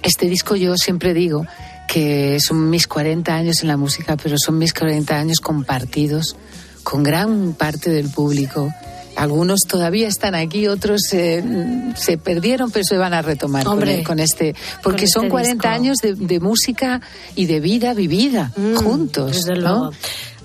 este 0.04 0.28
disco 0.28 0.56
yo 0.56 0.78
siempre 0.78 1.14
digo 1.14 1.46
que 1.88 2.38
son 2.40 2.70
mis 2.70 2.88
40 2.88 3.34
años 3.34 3.62
en 3.62 3.70
la 3.70 3.78
música, 3.78 4.18
pero 4.18 4.36
son 4.38 4.58
mis 4.58 4.74
40 4.74 5.18
años 5.18 5.40
compartidos 5.40 6.36
con 6.84 7.04
gran 7.04 7.54
parte 7.54 7.90
del 7.90 8.10
público. 8.10 8.72
Algunos 9.18 9.62
todavía 9.68 10.08
están 10.08 10.36
aquí, 10.36 10.68
otros 10.68 11.02
eh, 11.12 11.44
se 11.96 12.18
perdieron, 12.18 12.70
pero 12.72 12.86
se 12.86 12.98
van 12.98 13.14
a 13.14 13.22
retomar 13.24 13.64
con- 13.64 13.74
Hombre, 13.74 14.04
con, 14.04 14.20
este, 14.20 14.56
porque 14.84 15.02
con 15.06 15.10
son 15.10 15.24
este 15.26 15.32
40 15.32 15.54
disco. 15.54 15.68
años 15.70 15.98
de, 15.98 16.14
de 16.14 16.40
música 16.40 17.02
y 17.36 17.48
de 17.48 17.60
vida 17.60 17.94
vivida 17.96 18.52
juntos. 18.76 19.32
Mm, 19.32 19.34
Desde 19.34 19.54
¿no? 19.56 19.60
luego. 19.62 19.92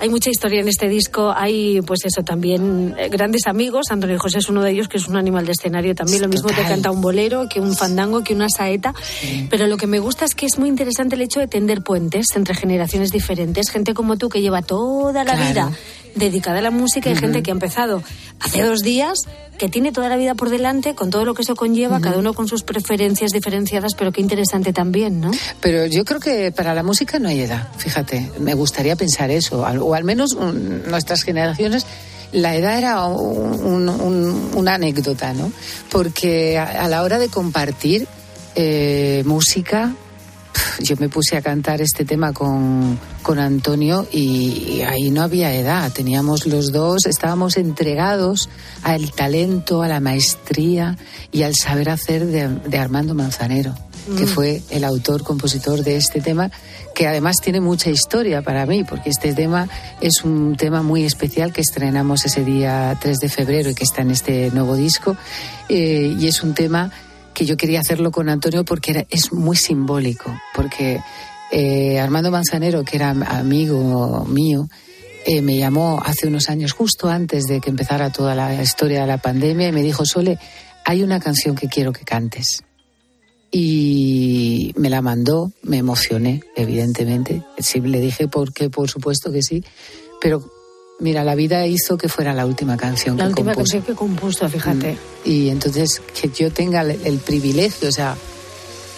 Hay 0.02 0.08
mucha 0.08 0.30
historia 0.30 0.60
en 0.60 0.66
este 0.68 0.88
disco. 0.88 1.32
Hay, 1.34 1.80
pues 1.82 2.00
eso, 2.04 2.24
también 2.24 2.92
eh, 2.98 3.08
grandes 3.08 3.46
amigos. 3.46 3.86
Antonio 3.90 4.18
José 4.18 4.38
es 4.38 4.48
uno 4.48 4.60
de 4.64 4.72
ellos, 4.72 4.88
que 4.88 4.96
es 4.96 5.06
un 5.06 5.16
animal 5.16 5.46
de 5.46 5.52
escenario 5.52 5.94
también. 5.94 6.20
Lo 6.22 6.28
mismo 6.28 6.48
te 6.48 6.56
Total. 6.56 6.70
canta 6.70 6.90
un 6.90 7.00
bolero, 7.00 7.48
que 7.48 7.60
un 7.60 7.76
fandango, 7.76 8.24
que 8.24 8.34
una 8.34 8.48
saeta. 8.48 8.94
Pero 9.48 9.68
lo 9.68 9.76
que 9.76 9.86
me 9.86 10.00
gusta 10.00 10.24
es 10.24 10.34
que 10.34 10.46
es 10.46 10.58
muy 10.58 10.68
interesante 10.68 11.14
el 11.14 11.22
hecho 11.22 11.38
de 11.38 11.46
tender 11.46 11.82
puentes 11.82 12.26
entre 12.34 12.54
generaciones 12.56 13.12
diferentes. 13.12 13.70
Gente 13.70 13.94
como 13.94 14.16
tú 14.18 14.28
que 14.28 14.40
lleva 14.42 14.60
toda 14.62 15.22
la 15.22 15.34
Claro. 15.36 15.48
vida 15.50 15.70
dedicada 16.16 16.58
a 16.58 16.62
la 16.62 16.70
música 16.70 17.08
y 17.10 17.16
gente 17.16 17.42
que 17.42 17.50
ha 17.50 17.54
empezado 17.54 18.02
hace 18.40 18.60
dos 18.62 18.80
días, 18.80 19.20
que 19.56 19.68
tiene 19.70 19.92
toda 19.92 20.10
la 20.10 20.16
vida 20.18 20.34
por 20.34 20.50
delante, 20.50 20.94
con 20.94 21.08
todo 21.08 21.24
lo 21.24 21.32
que 21.32 21.40
eso 21.40 21.54
conlleva, 21.54 22.00
cada 22.02 22.18
uno 22.18 22.34
con 22.34 22.48
sus 22.48 22.64
preferencias 22.64 23.30
diferenciadas, 23.30 23.94
pero 23.94 24.12
qué 24.12 24.20
interesante 24.20 24.74
también, 24.74 25.20
¿no? 25.22 25.30
Pero 25.60 25.86
yo 25.86 26.04
creo 26.04 26.20
que 26.20 26.52
para 26.52 26.74
la 26.74 26.82
música 26.82 27.18
no 27.18 27.28
hay 27.30 27.40
edad, 27.40 27.68
fíjate. 27.78 28.30
Me 28.40 28.52
gustaría 28.52 28.94
pensar 28.96 29.30
eso, 29.30 29.64
al- 29.64 29.78
al 29.94 30.04
menos 30.04 30.36
nuestras 30.36 31.22
generaciones. 31.22 31.86
La 32.32 32.56
edad 32.56 32.78
era 32.78 33.04
un- 33.06 33.60
un- 33.64 33.88
un- 33.88 34.50
una 34.54 34.74
anécdota, 34.74 35.34
¿no? 35.34 35.52
Porque 35.90 36.58
a, 36.58 36.88
la 36.88 37.02
hora 37.02 37.18
de 37.18 37.28
compartir 37.28 38.06
eh, 38.54 39.22
música, 39.26 39.92
yo 40.80 40.96
me 40.98 41.08
puse 41.08 41.36
a 41.36 41.42
cantar 41.42 41.80
este 41.80 42.04
tema 42.04 42.32
con, 42.32 42.98
con 43.22 43.38
Antonio 43.38 44.06
y, 44.12 44.80
ahí 44.86 45.10
no 45.10 45.22
había 45.22 45.54
edad. 45.54 45.90
Teníamos 45.92 46.46
los 46.46 46.72
dos, 46.72 47.06
estábamos 47.06 47.56
entregados 47.56 48.48
al 48.82 49.12
talento, 49.12 49.82
a 49.82 49.88
la 49.88 50.00
maestría 50.00 50.96
y 51.32 51.42
al 51.42 51.54
saber 51.54 51.88
hacer 51.90 52.26
de 52.26 52.78
Armando 52.78 53.14
Manzanero, 53.14 53.74
que 54.16 54.24
Mm. 54.24 54.28
fue 54.28 54.62
el 54.70 54.84
autor, 54.84 55.22
compositor 55.22 55.82
de 55.84 55.96
este 55.96 56.20
tema, 56.20 56.50
que 56.94 57.06
además 57.06 57.36
tiene 57.42 57.60
mucha 57.60 57.88
historia 57.90 58.42
para 58.42 58.66
mí, 58.66 58.84
porque 58.84 59.10
este 59.10 59.32
tema 59.32 59.68
es 60.00 60.22
un 60.24 60.56
tema 60.56 60.82
muy 60.82 61.04
especial 61.04 61.52
que 61.52 61.60
estrenamos 61.62 62.24
ese 62.24 62.44
día 62.44 62.96
3 63.00 63.18
de 63.18 63.28
febrero 63.28 63.70
y 63.70 63.74
que 63.74 63.84
está 63.84 64.02
en 64.02 64.10
este 64.10 64.50
nuevo 64.50 64.76
disco. 64.76 65.16
eh, 65.68 66.14
y 66.18 66.26
es 66.26 66.42
un 66.42 66.52
tema 66.54 66.90
que 67.32 67.46
yo 67.46 67.56
quería 67.56 67.80
hacerlo 67.80 68.10
con 68.10 68.28
Antonio 68.28 68.62
porque 68.64 68.90
era- 68.90 69.06
es 69.08 69.32
muy 69.32 69.56
simbólico, 69.56 70.30
porque 70.54 71.00
eh, 71.54 71.98
Armando 72.00 72.30
Manzanero, 72.30 72.82
que 72.84 72.96
era 72.96 73.10
amigo 73.10 74.24
mío, 74.26 74.68
eh, 75.26 75.40
me 75.42 75.56
llamó 75.56 76.02
hace 76.04 76.26
unos 76.26 76.48
años, 76.48 76.72
justo 76.72 77.08
antes 77.08 77.44
de 77.44 77.60
que 77.60 77.70
empezara 77.70 78.10
toda 78.10 78.34
la 78.34 78.60
historia 78.62 79.02
de 79.02 79.06
la 79.06 79.18
pandemia, 79.18 79.68
y 79.68 79.72
me 79.72 79.82
dijo, 79.82 80.04
Sole, 80.04 80.38
hay 80.84 81.02
una 81.02 81.20
canción 81.20 81.54
que 81.54 81.68
quiero 81.68 81.92
que 81.92 82.04
cantes. 82.04 82.62
Y 83.54 84.72
me 84.76 84.88
la 84.88 85.02
mandó, 85.02 85.52
me 85.62 85.76
emocioné, 85.76 86.42
evidentemente. 86.56 87.42
Sí, 87.58 87.80
le 87.80 88.00
dije 88.00 88.26
porque, 88.26 88.70
por 88.70 88.88
supuesto 88.90 89.30
que 89.30 89.42
sí, 89.42 89.62
pero 90.22 90.42
mira, 91.00 91.22
la 91.22 91.34
vida 91.34 91.66
hizo 91.66 91.98
que 91.98 92.08
fuera 92.08 92.32
la 92.32 92.46
última 92.46 92.78
canción 92.78 93.18
La 93.18 93.24
que 93.24 93.28
última 93.30 93.52
compuso. 93.54 93.72
canción 93.74 93.82
que 93.82 93.98
compuso, 93.98 94.48
fíjate. 94.48 94.92
Mm. 94.94 95.28
Y 95.28 95.48
entonces 95.50 96.00
que 96.18 96.30
yo 96.30 96.50
tenga 96.50 96.80
el, 96.80 96.92
el 97.04 97.18
privilegio, 97.18 97.90
o 97.90 97.92
sea, 97.92 98.16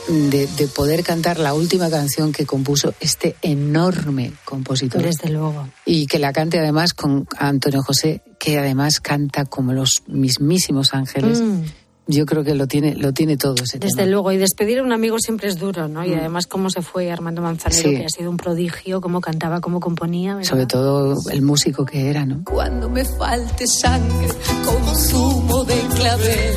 de, 0.06 0.46
de 0.46 0.68
poder 0.68 1.02
cantar 1.02 1.38
la 1.38 1.54
última 1.54 1.90
canción 1.90 2.30
que 2.32 2.46
compuso 2.46 2.94
este 3.00 3.36
enorme 3.42 4.32
compositor. 4.44 5.02
Desde 5.02 5.30
luego. 5.30 5.68
Y 5.84 6.06
que 6.06 6.18
la 6.18 6.32
cante 6.32 6.58
además 6.60 6.92
con 6.94 7.26
Antonio 7.38 7.82
José, 7.82 8.22
que 8.38 8.58
además 8.58 9.00
canta 9.00 9.46
como 9.46 9.72
los 9.72 10.02
mismísimos 10.06 10.94
ángeles. 10.94 11.40
Mm. 11.40 11.62
Yo 12.06 12.26
creo 12.26 12.44
que 12.44 12.54
lo 12.54 12.66
tiene, 12.66 12.94
lo 12.94 13.12
tiene 13.12 13.38
todo 13.38 13.54
ese 13.62 13.78
Desde 13.78 13.96
tema. 13.96 14.10
luego, 14.10 14.30
y 14.32 14.36
despedir 14.36 14.78
a 14.80 14.82
un 14.82 14.92
amigo 14.92 15.16
siempre 15.18 15.48
es 15.48 15.58
duro, 15.58 15.88
¿no? 15.88 16.04
Y 16.04 16.10
Mm. 16.10 16.18
además 16.18 16.46
cómo 16.46 16.68
se 16.68 16.82
fue 16.82 17.10
Armando 17.10 17.40
Manzanero, 17.40 17.88
Sí. 17.88 17.96
que 17.96 18.04
ha 18.04 18.08
sido 18.10 18.30
un 18.30 18.36
prodigio, 18.36 19.00
cómo 19.00 19.20
cantaba, 19.22 19.60
cómo 19.62 19.80
componía. 19.80 20.34
¿verdad? 20.34 20.50
Sobre 20.50 20.66
todo 20.66 21.16
el 21.30 21.40
músico 21.40 21.86
que 21.86 22.10
era, 22.10 22.26
¿no? 22.26 22.42
Cuando 22.44 22.90
me 22.90 23.04
falte 23.06 23.66
sangre 23.66 24.28
como 24.66 24.94
zumo 24.94 25.64
de 25.64 25.80
clavel 25.96 26.54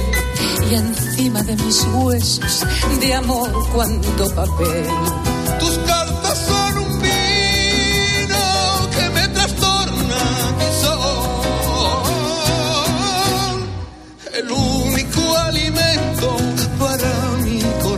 y 0.70 0.76
encima 0.76 1.42
de 1.44 1.56
mis 1.56 1.86
huesos 1.96 2.66
de 3.00 3.14
amor 3.14 3.50
cuando 3.74 4.36
papel. 4.36 4.86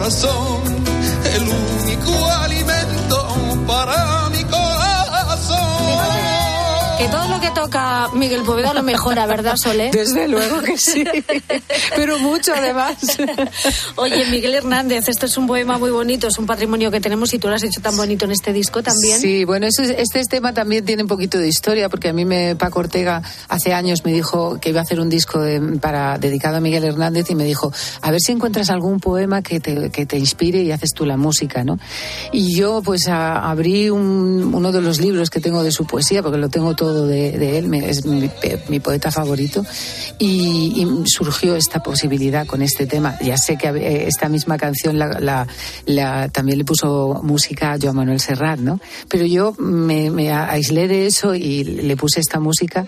Corazón. 0.09 0.63
El 1.35 1.43
único 1.43 2.31
alimento 2.43 3.27
para 3.67 4.29
mi 4.29 4.43
corazón. 4.43 5.59
Que 6.97 7.07
que 7.49 7.59
toca 7.61 8.09
Miguel 8.13 8.41
Poveda 8.43 8.73
lo 8.73 8.83
mejora, 8.83 9.25
¿verdad, 9.25 9.55
Solé? 9.55 9.91
Desde 9.93 10.27
luego 10.27 10.61
que 10.61 10.77
sí. 10.77 11.03
Pero 11.95 12.19
mucho 12.19 12.53
además. 12.55 12.95
Oye, 13.95 14.25
Miguel 14.29 14.55
Hernández, 14.55 15.07
esto 15.07 15.25
es 15.25 15.37
un 15.37 15.47
poema 15.47 15.77
muy 15.77 15.91
bonito, 15.91 16.27
es 16.27 16.37
un 16.37 16.45
patrimonio 16.45 16.91
que 16.91 16.99
tenemos 17.01 17.33
y 17.33 17.39
tú 17.39 17.47
lo 17.47 17.55
has 17.55 17.63
hecho 17.63 17.81
tan 17.81 17.95
bonito 17.97 18.25
en 18.25 18.31
este 18.31 18.53
disco 18.53 18.83
también. 18.83 19.19
Sí, 19.19 19.45
bueno, 19.45 19.67
este 19.67 20.23
tema 20.25 20.53
también 20.53 20.85
tiene 20.85 21.03
un 21.03 21.09
poquito 21.09 21.37
de 21.37 21.47
historia, 21.47 21.89
porque 21.89 22.09
a 22.09 22.13
mí 22.13 22.25
me, 22.25 22.55
Paco 22.55 22.79
Ortega 22.79 23.21
hace 23.47 23.73
años 23.73 24.05
me 24.05 24.11
dijo 24.13 24.59
que 24.59 24.69
iba 24.69 24.79
a 24.79 24.83
hacer 24.83 24.99
un 24.99 25.09
disco 25.09 25.39
de- 25.41 25.59
para, 25.79 26.17
dedicado 26.17 26.57
a 26.57 26.59
Miguel 26.61 26.83
Hernández 26.83 27.29
y 27.29 27.35
me 27.35 27.43
dijo, 27.45 27.71
a 28.01 28.11
ver 28.11 28.19
si 28.21 28.31
encuentras 28.31 28.69
algún 28.69 28.99
poema 28.99 29.41
que 29.41 29.59
te, 29.59 29.89
que 29.89 30.05
te 30.05 30.17
inspire 30.17 30.61
y 30.61 30.71
haces 30.71 30.91
tú 30.93 31.05
la 31.05 31.17
música, 31.17 31.63
¿no? 31.63 31.79
Y 32.31 32.55
yo 32.55 32.81
pues 32.83 33.07
a- 33.07 33.49
abrí 33.49 33.89
un- 33.89 34.51
uno 34.53 34.71
de 34.71 34.81
los 34.81 34.99
libros 34.99 35.29
que 35.29 35.39
tengo 35.39 35.63
de 35.63 35.71
su 35.71 35.85
poesía, 35.85 36.21
porque 36.21 36.37
lo 36.37 36.49
tengo 36.49 36.75
todo 36.75 37.07
de, 37.07 37.31
de 37.39 37.57
él, 37.57 37.67
me- 37.67 37.89
es 37.89 38.05
mi, 38.05 38.27
pe- 38.27 38.61
mi 38.67 38.79
poeta 38.79 39.09
favorito, 39.11 39.65
y, 40.17 40.73
y 40.83 40.87
surgió 41.07 41.55
esta 41.55 41.81
posibilidad 41.81 42.45
con 42.45 42.61
este 42.61 42.85
tema. 42.85 43.17
Ya 43.21 43.37
sé 43.37 43.57
que 43.57 43.67
eh, 43.69 44.07
esta 44.07 44.29
misma 44.29 44.57
canción 44.57 44.99
la, 44.99 45.19
la- 45.19 45.47
la- 45.85 46.29
también 46.29 46.57
le 46.57 46.65
puso 46.65 47.21
música 47.23 47.73
a 47.73 47.77
Joan 47.81 47.95
Manuel 47.95 48.19
Serrat, 48.19 48.59
¿no? 48.59 48.79
Pero 49.07 49.25
yo 49.25 49.53
me, 49.57 50.09
me 50.11 50.31
aislé 50.31 50.87
de 50.87 51.07
eso 51.07 51.33
y 51.35 51.63
le 51.63 51.95
puse 51.97 52.19
esta 52.19 52.39
música 52.39 52.85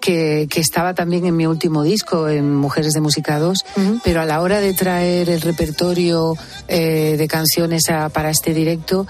que, 0.00 0.46
que 0.50 0.60
estaba 0.60 0.94
también 0.94 1.26
en 1.26 1.36
mi 1.36 1.46
último 1.46 1.82
disco, 1.82 2.28
en 2.28 2.54
Mujeres 2.54 2.92
de 2.92 3.00
Música 3.00 3.38
2, 3.38 3.58
pero 4.04 4.20
a 4.20 4.24
la 4.26 4.40
hora 4.40 4.60
de 4.60 4.74
traer 4.74 5.30
el 5.30 5.40
repertorio 5.40 6.36
eh, 6.68 7.16
de 7.16 7.28
canciones 7.28 7.88
a- 7.90 8.08
para 8.10 8.30
este 8.30 8.52
directo, 8.54 9.06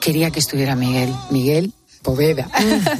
quería 0.00 0.30
que 0.30 0.38
estuviera 0.40 0.74
Miguel. 0.76 1.12
Miguel 1.30 1.72
Poveda. 2.02 2.48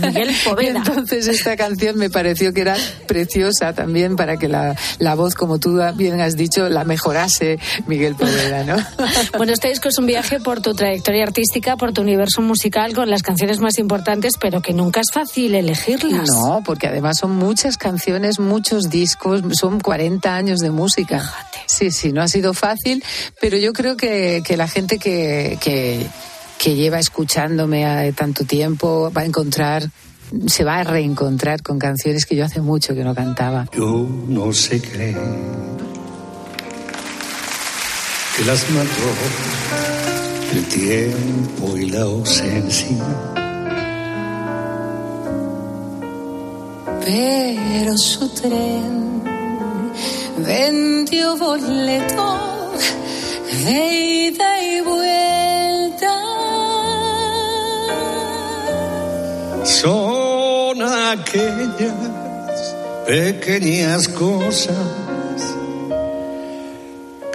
Miguel 0.00 0.34
Poveda. 0.44 0.62
Y 0.62 0.76
entonces 0.76 1.26
esta 1.28 1.56
canción 1.56 1.96
me 1.96 2.10
pareció 2.10 2.52
que 2.52 2.62
era 2.62 2.76
preciosa 3.06 3.72
también 3.72 4.16
para 4.16 4.36
que 4.36 4.48
la, 4.48 4.76
la 4.98 5.14
voz, 5.14 5.34
como 5.34 5.58
tú 5.58 5.80
bien 5.94 6.20
has 6.20 6.36
dicho, 6.36 6.68
la 6.68 6.84
mejorase 6.84 7.58
Miguel 7.86 8.14
Poveda, 8.14 8.64
¿no? 8.64 8.76
Bueno, 9.36 9.52
este 9.52 9.68
disco 9.68 9.88
es 9.88 9.98
un 9.98 10.06
viaje 10.06 10.40
por 10.40 10.60
tu 10.60 10.74
trayectoria 10.74 11.22
artística, 11.22 11.76
por 11.76 11.92
tu 11.92 12.02
universo 12.02 12.40
musical, 12.42 12.94
con 12.94 13.10
las 13.10 13.22
canciones 13.22 13.60
más 13.60 13.78
importantes, 13.78 14.34
pero 14.40 14.60
que 14.60 14.72
nunca 14.72 15.00
es 15.00 15.10
fácil 15.12 15.54
elegirlas. 15.54 16.28
No, 16.28 16.62
porque 16.64 16.88
además 16.88 17.18
son 17.18 17.32
muchas 17.32 17.76
canciones, 17.76 18.38
muchos 18.38 18.90
discos, 18.90 19.42
son 19.52 19.80
40 19.80 20.34
años 20.34 20.60
de 20.60 20.70
música. 20.70 21.32
Sí, 21.66 21.90
sí, 21.90 22.12
no 22.12 22.22
ha 22.22 22.28
sido 22.28 22.54
fácil, 22.54 23.04
pero 23.40 23.56
yo 23.56 23.72
creo 23.72 23.96
que, 23.96 24.42
que 24.44 24.56
la 24.56 24.68
gente 24.68 24.98
que, 24.98 25.58
que, 25.60 26.06
que 26.58 26.74
lleva 26.74 26.98
escuchándome 26.98 27.86
a 27.86 28.10
tanto 28.12 28.44
tiempo 28.44 29.10
va 29.16 29.22
a 29.22 29.24
encontrar, 29.24 29.90
se 30.46 30.64
va 30.64 30.80
a 30.80 30.84
reencontrar 30.84 31.62
con 31.62 31.78
canciones 31.78 32.26
que 32.26 32.36
yo 32.36 32.44
hace 32.44 32.60
mucho 32.60 32.94
que 32.94 33.04
no 33.04 33.14
cantaba. 33.14 33.66
Yo 33.72 34.06
no 34.28 34.52
sé 34.52 34.80
creer 34.80 35.16
que 38.36 38.44
las 38.44 38.70
mató 38.70 39.08
el 40.52 40.64
tiempo 40.64 41.76
y 41.76 41.90
la 41.90 42.02
ausencia. 42.02 42.96
pero 47.08 47.96
su 47.96 48.28
tren 48.28 49.22
vendió 50.36 51.38
boleto 51.38 52.72
de 53.64 54.28
ida 54.28 54.62
y 54.62 54.80
vuelta. 54.82 55.47
Son 59.68 60.82
aquellas 60.82 61.94
pequeñas 63.06 64.08
cosas 64.08 64.74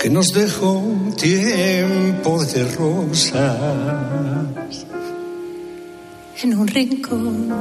que 0.01 0.09
nos 0.09 0.27
dejó 0.27 0.71
un 0.71 1.13
tiempo 1.13 2.43
de 2.43 2.63
rosas. 2.75 3.65
En 6.41 6.57
un 6.57 6.67
rincón 6.67 7.53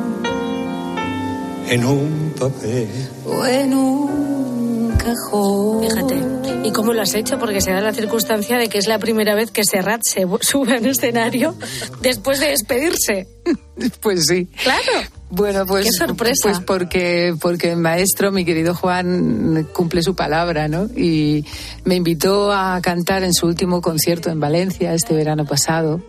en 1.73 1.85
un 1.87 2.35
papel. 2.39 2.89
o 3.25 3.47
en 3.47 3.73
un 3.73 4.82
cajón. 5.03 5.83
Fíjate. 5.83 6.43
¿Y 6.65 6.71
cómo 6.73 6.93
lo 6.93 7.03
has 7.03 7.15
hecho? 7.15 7.39
Porque 7.39 7.61
se 7.61 7.73
da 7.73 7.81
la 7.81 7.93
circunstancia 7.93 8.57
de 8.59 8.69
que 8.69 8.79
es 8.79 8.87
la 8.87 8.99
primera 8.99 9.35
vez 9.35 9.51
que 9.51 9.65
Serrat 9.65 10.03
se 10.05 10.27
sube 10.41 10.77
en 10.77 10.87
escenario 10.87 11.55
después 12.01 12.41
de 12.41 12.49
despedirse. 12.49 13.29
Pues 14.01 14.27
sí. 14.27 14.47
Claro. 14.63 15.09
Bueno, 15.31 15.65
pues, 15.67 15.87
Qué 15.87 15.93
sorpresa. 15.93 16.43
pues 16.43 16.61
porque, 16.61 17.35
porque 17.41 17.73
el 17.73 17.79
maestro, 17.79 18.31
mi 18.31 18.45
querido 18.45 18.75
Juan, 18.75 19.67
cumple 19.73 20.03
su 20.03 20.15
palabra, 20.15 20.69
¿no? 20.69 20.85
Y 20.95 21.45
me 21.85 21.97
invitó 21.97 22.53
a 22.53 22.79
cantar 22.83 23.25
en 23.25 23.33
su 23.33 23.47
último 23.47 23.81
concierto 23.81 24.31
en 24.31 24.39
Valencia 24.39 24.95
este 24.95 25.15
verano 25.15 25.47
pasado. 25.47 26.01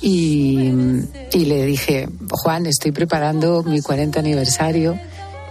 Y, 0.00 0.72
y 1.32 1.44
le 1.44 1.66
dije, 1.66 2.08
Juan, 2.30 2.66
estoy 2.66 2.90
preparando 2.90 3.62
mi 3.62 3.80
40 3.80 4.18
aniversario 4.18 4.98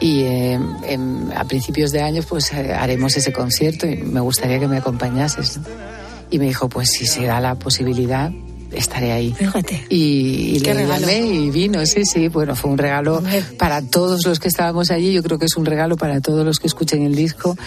y 0.02 0.24
eh, 0.24 0.60
en- 0.88 1.32
a 1.36 1.46
principios 1.46 1.92
de 1.92 2.02
año 2.02 2.22
pues 2.28 2.52
eh, 2.52 2.74
haremos 2.74 3.16
ese 3.16 3.32
concierto 3.32 3.88
y 3.88 3.96
me 3.98 4.20
gustaría 4.20 4.60
que 4.60 4.68
me 4.68 4.78
acompañases. 4.78 5.58
¿no? 5.60 5.64
Y 6.30 6.40
me 6.40 6.46
dijo, 6.46 6.68
pues 6.68 6.90
si 6.90 7.06
se 7.06 7.26
da 7.26 7.40
la 7.40 7.56
posibilidad, 7.56 8.32
estaré 8.72 9.12
ahí. 9.12 9.34
Fíjate. 9.34 9.86
Y, 9.90 10.56
y 10.56 10.60
le 10.60 10.74
regalo. 10.74 11.00
llamé 11.02 11.20
y 11.28 11.50
vino, 11.52 11.86
sí, 11.86 12.06
sí. 12.06 12.30
Bueno, 12.30 12.56
fue 12.56 12.72
un 12.72 12.78
regalo 12.78 13.22
para 13.58 13.82
todos 13.82 14.26
los 14.26 14.40
que 14.40 14.48
estábamos 14.48 14.92
allí. 14.92 15.12
Yo 15.14 15.22
creo 15.24 15.38
que 15.38 15.46
es 15.46 15.56
un 15.58 15.66
regalo 15.66 15.98
para 15.98 16.20
todos 16.22 16.46
los 16.46 16.58
que 16.60 16.68
escuchen 16.68 17.04
el 17.04 17.16
disco, 17.16 17.58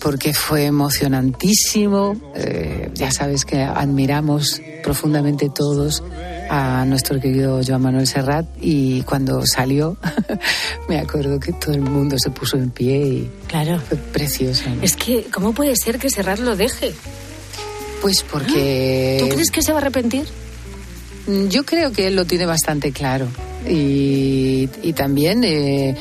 porque 0.00 0.32
fue 0.34 0.64
emocionantísimo. 0.64 2.16
Eh, 2.34 2.90
ya 2.94 3.10
sabes 3.10 3.44
que 3.44 3.62
admiramos 3.62 4.60
profundamente 4.82 5.48
todos 5.54 6.02
a 6.48 6.84
nuestro 6.86 7.20
querido 7.20 7.60
Joan 7.64 7.82
Manuel 7.82 8.06
Serrat 8.06 8.46
y 8.60 9.02
cuando 9.02 9.46
salió 9.46 9.96
me 10.88 10.98
acuerdo 10.98 11.38
que 11.38 11.52
todo 11.52 11.74
el 11.74 11.82
mundo 11.82 12.16
se 12.18 12.30
puso 12.30 12.56
en 12.56 12.70
pie 12.70 12.96
y 13.06 13.30
Claro. 13.46 13.78
fue 13.80 13.96
precioso. 13.98 14.64
¿no? 14.68 14.82
Es 14.82 14.96
que, 14.96 15.26
¿cómo 15.32 15.52
puede 15.52 15.76
ser 15.76 15.98
que 15.98 16.10
Serrat 16.10 16.38
lo 16.40 16.56
deje? 16.56 16.92
Pues 18.02 18.22
porque... 18.22 19.18
¿Tú 19.20 19.28
crees 19.28 19.50
que 19.50 19.62
se 19.62 19.72
va 19.72 19.78
a 19.78 19.82
arrepentir? 19.82 20.24
Mm, 21.26 21.48
Yo 21.48 21.64
creo 21.64 21.92
que 21.92 22.06
él 22.06 22.16
lo 22.16 22.24
tiene 22.24 22.46
bastante 22.46 22.90
claro. 22.92 23.28
Y, 23.68 24.68
y 24.82 24.92
también 24.94 25.44
eh, 25.44 25.94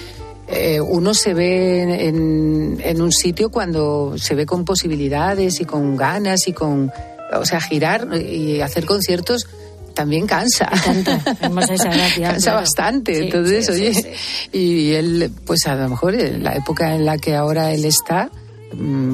eh, 0.52 0.82
uno 0.82 1.14
se 1.14 1.34
ve 1.34 2.08
en, 2.08 3.02
un 3.02 3.12
sitio 3.12 3.52
cuando 3.52 4.18
se 4.18 4.34
ve 4.34 4.46
con 4.46 4.66
posibilidades 4.66 5.62
y 5.62 5.66
con 5.66 5.96
ganas 5.96 6.48
y 6.48 6.54
con. 6.54 6.92
O 7.32 7.46
sea, 7.46 7.62
girar 7.62 8.08
y 8.20 8.60
hacer 8.62 8.86
conciertos 8.86 9.48
también 9.94 10.26
cansa. 10.26 10.70
Esa 10.72 11.94
edad 11.94 12.10
ya, 12.18 12.28
cansa 12.32 12.52
claro. 12.52 12.60
bastante. 12.62 13.16
Sí, 13.16 13.22
Entonces, 13.26 13.66
sí, 13.68 13.72
oye, 13.72 13.94
sí. 13.94 14.58
y 14.58 14.94
él, 14.94 15.32
pues 15.46 15.68
a 15.68 15.76
lo 15.76 15.90
mejor 15.90 16.16
en 16.16 16.44
la 16.44 16.56
época 16.56 16.96
en 16.96 17.06
la 17.06 17.18
que 17.18 17.36
ahora 17.36 17.72
él 17.72 17.86
está, 17.86 18.32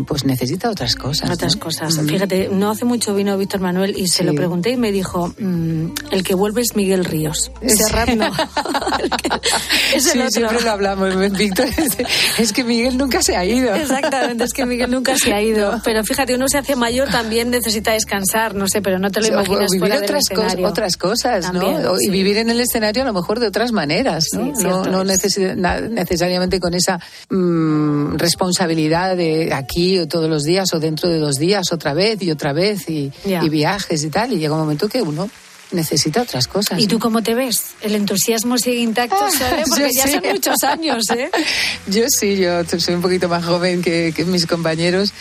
pues 0.07 0.25
necesita 0.25 0.69
otras 0.69 0.95
cosas. 0.95 1.29
Otras 1.29 1.55
¿no? 1.55 1.61
cosas. 1.61 1.95
Mm. 1.97 2.07
Fíjate, 2.07 2.49
no 2.51 2.69
hace 2.71 2.85
mucho 2.85 3.15
vino 3.15 3.37
Víctor 3.37 3.61
Manuel 3.61 3.95
y 3.97 4.07
se 4.07 4.19
Sí. 4.19 4.23
lo 4.23 4.33
pregunté 4.33 4.71
y 4.71 4.77
me 4.77 4.91
dijo, 4.91 5.33
mm, 5.39 5.85
el 6.11 6.23
que 6.23 6.35
vuelve 6.35 6.61
es 6.61 6.75
Miguel 6.75 7.05
Ríos. 7.05 7.51
Serrat 7.65 8.09
no. 8.09 8.25
es 9.95 10.05
el 10.07 10.11
Sí, 10.13 10.19
otro. 10.19 10.29
siempre 10.31 10.61
lo 10.61 10.71
hablamos, 10.71 11.15
Víctor. 11.31 11.67
Es, 12.37 12.51
que 12.53 12.63
Miguel 12.63 12.97
nunca 12.97 13.21
se 13.21 13.35
ha 13.35 13.45
ido. 13.45 13.73
Exactamente, 13.73 14.43
es 14.43 14.53
que 14.53 14.65
Miguel 14.65 14.91
nunca 14.91 15.17
se 15.17 15.33
ha 15.33 15.41
ido. 15.41 15.79
Pero 15.83 16.03
fíjate, 16.03 16.35
uno 16.35 16.47
se 16.47 16.57
hace 16.57 16.75
mayor, 16.75 17.09
también 17.09 17.49
necesita 17.49 17.91
descansar, 17.93 18.55
no 18.55 18.67
sé, 18.67 18.81
pero 18.81 18.99
no 18.99 19.09
te 19.11 19.19
lo 19.21 19.25
Sí, 19.27 19.31
o 19.31 19.35
imaginas 19.35 19.71
vivir 19.71 19.79
fuera 19.79 19.95
del 19.95 20.03
otras, 20.03 20.23
cos- 20.29 20.33
escenario. 20.45 20.67
otras 20.67 20.97
cosas, 20.97 21.45
También, 21.45 21.81
¿no? 21.83 21.97
Sí. 21.97 22.07
Y 22.07 22.09
vivir 22.11 22.37
en 22.37 22.49
el 22.49 22.59
escenario 22.59 23.03
a 23.03 23.05
lo 23.05 23.13
mejor 23.13 23.39
de 23.39 23.47
otras 23.47 23.71
maneras, 23.71 24.25
¿no? 24.33 24.55
Sí, 24.55 24.63
no 24.63 24.83
no 24.85 25.01
es. 25.03 25.23
necesi- 25.23 25.55
na- 25.55 25.79
necesariamente 25.81 26.59
con 26.59 26.73
esa 26.73 26.99
mm, 27.29 28.15
responsabilidad 28.15 29.15
de 29.15 29.44
aquí 29.53 29.99
o 29.99 30.07
todos 30.07 30.29
los 30.29 30.43
días 30.43 30.73
o 30.73 30.79
dentro 30.79 31.09
de 31.09 31.17
dos 31.19 31.35
días 31.35 31.71
otra 31.71 31.93
vez 31.93 32.21
y 32.21 32.31
otra 32.31 32.53
vez 32.53 32.89
y, 32.89 33.11
viajes 33.49 34.03
y 34.03 34.09
tal. 34.09 34.33
Y 34.33 34.37
llega 34.39 34.53
un 34.53 34.59
momento 34.61 34.87
que 34.89 35.01
uno 35.01 35.29
necesita 35.71 36.21
otras 36.21 36.47
cosas. 36.47 36.79
¿Y 36.79 36.87
tú 36.87 36.99
cómo 36.99 37.21
te 37.23 37.33
ves? 37.33 37.71
¿El 37.81 37.95
entusiasmo 37.95 38.57
sigue 38.57 38.79
intacto, 38.79 39.17
Sole? 39.31 39.63
Porque 39.69 39.85
Ah, 39.85 39.89
yo 39.91 39.97
ya 39.97 40.03
sí. 40.07 40.11
son 40.13 40.31
muchos 40.33 40.63
años, 40.63 41.03
¿eh? 41.09 41.29
Yo 41.87 42.03
sí, 42.07 42.37
yo 42.37 42.63
soy 42.65 42.93
un 42.95 43.01
poquito 43.01 43.27
más 43.27 43.43
joven 43.43 43.81
que, 43.81 44.13
que 44.15 44.25
mis 44.25 44.45
compañeros. 44.45 45.11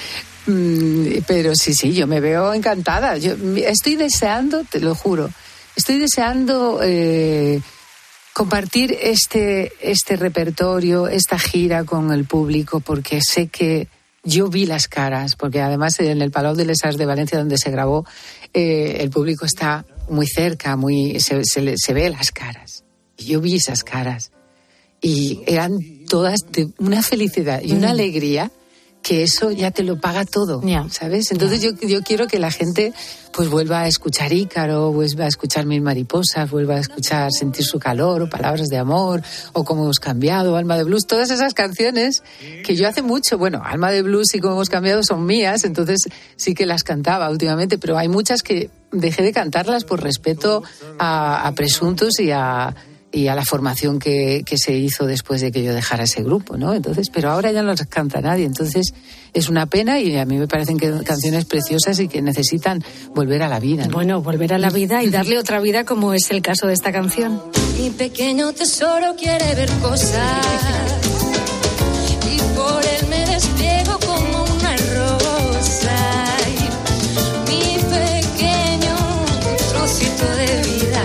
mm, 0.46 1.18
Pero 1.26 1.54
sí, 1.54 1.72
sí, 1.74 1.92
yo 1.94 2.06
me 2.06 2.20
veo 2.20 2.52
encantada. 2.54 3.16
Yo 3.16 3.32
estoy 3.66 3.96
deseando, 3.96 4.64
te 4.64 4.80
lo 4.80 4.94
juro, 4.94 5.30
estoy 5.76 5.98
deseando 5.98 6.80
eh, 6.82 7.60
compartir 8.32 8.96
este, 9.00 9.72
este 9.80 10.16
repertorio, 10.16 11.08
esta 11.08 11.38
gira 11.38 11.84
con 11.84 12.12
el 12.12 12.24
público, 12.26 12.80
porque 12.80 13.20
sé 13.22 13.48
que 13.48 13.88
yo 14.24 14.48
vi 14.48 14.66
las 14.66 14.88
caras, 14.88 15.37
porque 15.37 15.60
además 15.60 15.98
en 16.00 16.22
el 16.22 16.30
Palau 16.30 16.54
de 16.54 16.64
les 16.64 16.82
Arts 16.84 16.96
de 16.98 17.06
Valencia, 17.06 17.38
donde 17.38 17.58
se 17.58 17.70
grabó, 17.70 18.06
eh, 18.52 18.98
el 19.00 19.10
público 19.10 19.44
está 19.44 19.84
muy 20.08 20.26
cerca, 20.26 20.76
muy, 20.76 21.20
se, 21.20 21.44
se 21.44 21.60
le- 21.60 21.74
se 21.76 21.92
ve 21.92 22.08
las 22.10 22.30
caras. 22.30 22.84
Y 23.16 23.24
yo 23.26 23.40
vi 23.40 23.56
esas 23.56 23.84
caras 23.84 24.32
y 25.00 25.40
eran 25.46 25.78
todas 26.08 26.40
de 26.50 26.68
una 26.78 27.02
felicidad 27.02 27.60
y 27.62 27.72
una 27.72 27.88
Mm. 27.88 27.90
alegría 27.90 28.50
que 29.05 29.23
eso 29.23 29.51
ya 29.51 29.71
te 29.71 29.83
lo 29.83 30.01
paga 30.01 30.25
todo, 30.25 30.62
¿sabes? 30.90 31.31
Entonces 31.31 31.61
yo, 31.61 31.73
yo 31.87 32.01
quiero 32.03 32.27
que 32.27 32.38
la 32.38 32.51
gente 32.51 32.95
pues 33.33 33.51
vuelva 33.51 33.83
a 33.83 33.87
escuchar 33.87 34.33
Ícaro, 34.33 34.93
vuelva 34.93 35.27
a 35.27 35.29
escuchar 35.29 35.67
Mil 35.67 35.83
Mariposas, 35.83 36.51
vuelva 36.51 36.77
a 36.77 36.81
escuchar 36.81 37.31
Sentir 37.31 37.67
su 37.67 37.79
calor, 37.79 38.23
o 38.23 38.31
Palabras 38.31 38.69
de 38.69 38.79
Amor, 38.79 39.23
o 39.53 39.62
Cómo 39.62 39.83
hemos 39.83 39.99
cambiado, 40.01 40.57
Alma 40.57 40.79
de 40.79 40.85
Blues, 40.85 41.07
todas 41.07 41.31
esas 41.31 41.53
canciones 41.53 42.23
que 42.64 42.77
yo 42.77 42.88
hace 42.88 43.03
mucho, 43.03 43.37
bueno, 43.37 43.61
Alma 43.62 43.90
de 43.90 44.01
Blues 44.01 44.35
y 44.35 44.40
Cómo 44.40 44.55
hemos 44.55 44.71
cambiado 44.71 45.03
son 45.03 45.27
mías, 45.27 45.64
entonces 45.64 46.09
sí 46.37 46.55
que 46.55 46.64
las 46.64 46.83
cantaba 46.83 47.29
últimamente, 47.29 47.77
pero 47.77 47.99
hay 47.99 48.09
muchas 48.09 48.43
que 48.43 48.71
dejé 48.90 49.23
de 49.23 49.35
cantarlas 49.35 49.85
por 49.85 50.03
respeto 50.03 50.62
a, 50.99 51.47
a 51.47 51.53
Presuntos 51.53 52.19
y 52.21 52.31
a 52.31 52.75
y 53.14 53.29
a 53.29 53.35
la 53.35 53.44
formación 53.44 53.98
que, 53.98 54.42
que 54.44 54.59
se 54.59 54.72
hizo 54.72 55.07
después 55.07 55.40
de 55.40 55.53
que 55.53 55.62
yo 55.62 55.72
dejara 55.72 56.05
ese 56.05 56.22
grupo, 56.22 56.57
¿no? 56.57 56.74
Entonces, 56.74 57.11
pero 57.11 57.31
ahora 57.31 57.53
ya 57.53 57.62
no 57.62 57.68
las 57.68 57.87
canta 57.87 58.20
nadie, 58.20 58.44
entonces 58.44 58.92
es 59.33 59.48
una 59.48 59.66
pena 59.66 60.00
y 60.00 60.16
a 60.16 60.24
mí 60.24 60.38
me 60.38 60.48
parecen 60.48 60.79
que 60.79 60.90
canciones 61.05 61.44
preciosas 61.44 61.98
y 62.00 62.09
que 62.09 62.22
necesitan 62.22 62.83
volver 63.14 63.42
a 63.42 63.48
la 63.48 63.61
vida. 63.61 63.87
¿no? 63.87 63.92
Bueno, 63.92 64.22
volver 64.22 64.55
a 64.55 64.59
la 64.59 64.70
vida 64.70 65.03
y 65.03 65.11
darle 65.11 65.38
otra 65.38 65.61
vida 65.61 65.85
como 65.85 66.14
es 66.14 66.31
el 66.31 66.40
caso 66.40 66.66
de 66.66 66.74
esta 66.74 66.92
canción. 66.92 67.42
Mi 67.79 67.90
pequeño 67.90 68.53
tesoro 68.53 69.14
quiere 69.16 69.55
ver 69.55 69.70
cosas 69.83 70.46
y 72.33 72.57
por 72.57 72.83
él 72.85 73.07
me 73.09 73.27
despliego 73.27 73.98
como 74.07 74.44
una 74.44 74.77
rosa. 74.94 75.96
Y 76.48 77.50
mi 77.50 77.79
pequeño 77.83 78.96
trocito 79.70 80.27
de 80.37 80.62
vida 80.62 81.05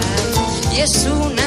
y 0.75 0.81
es 0.81 1.05
un 1.05 1.38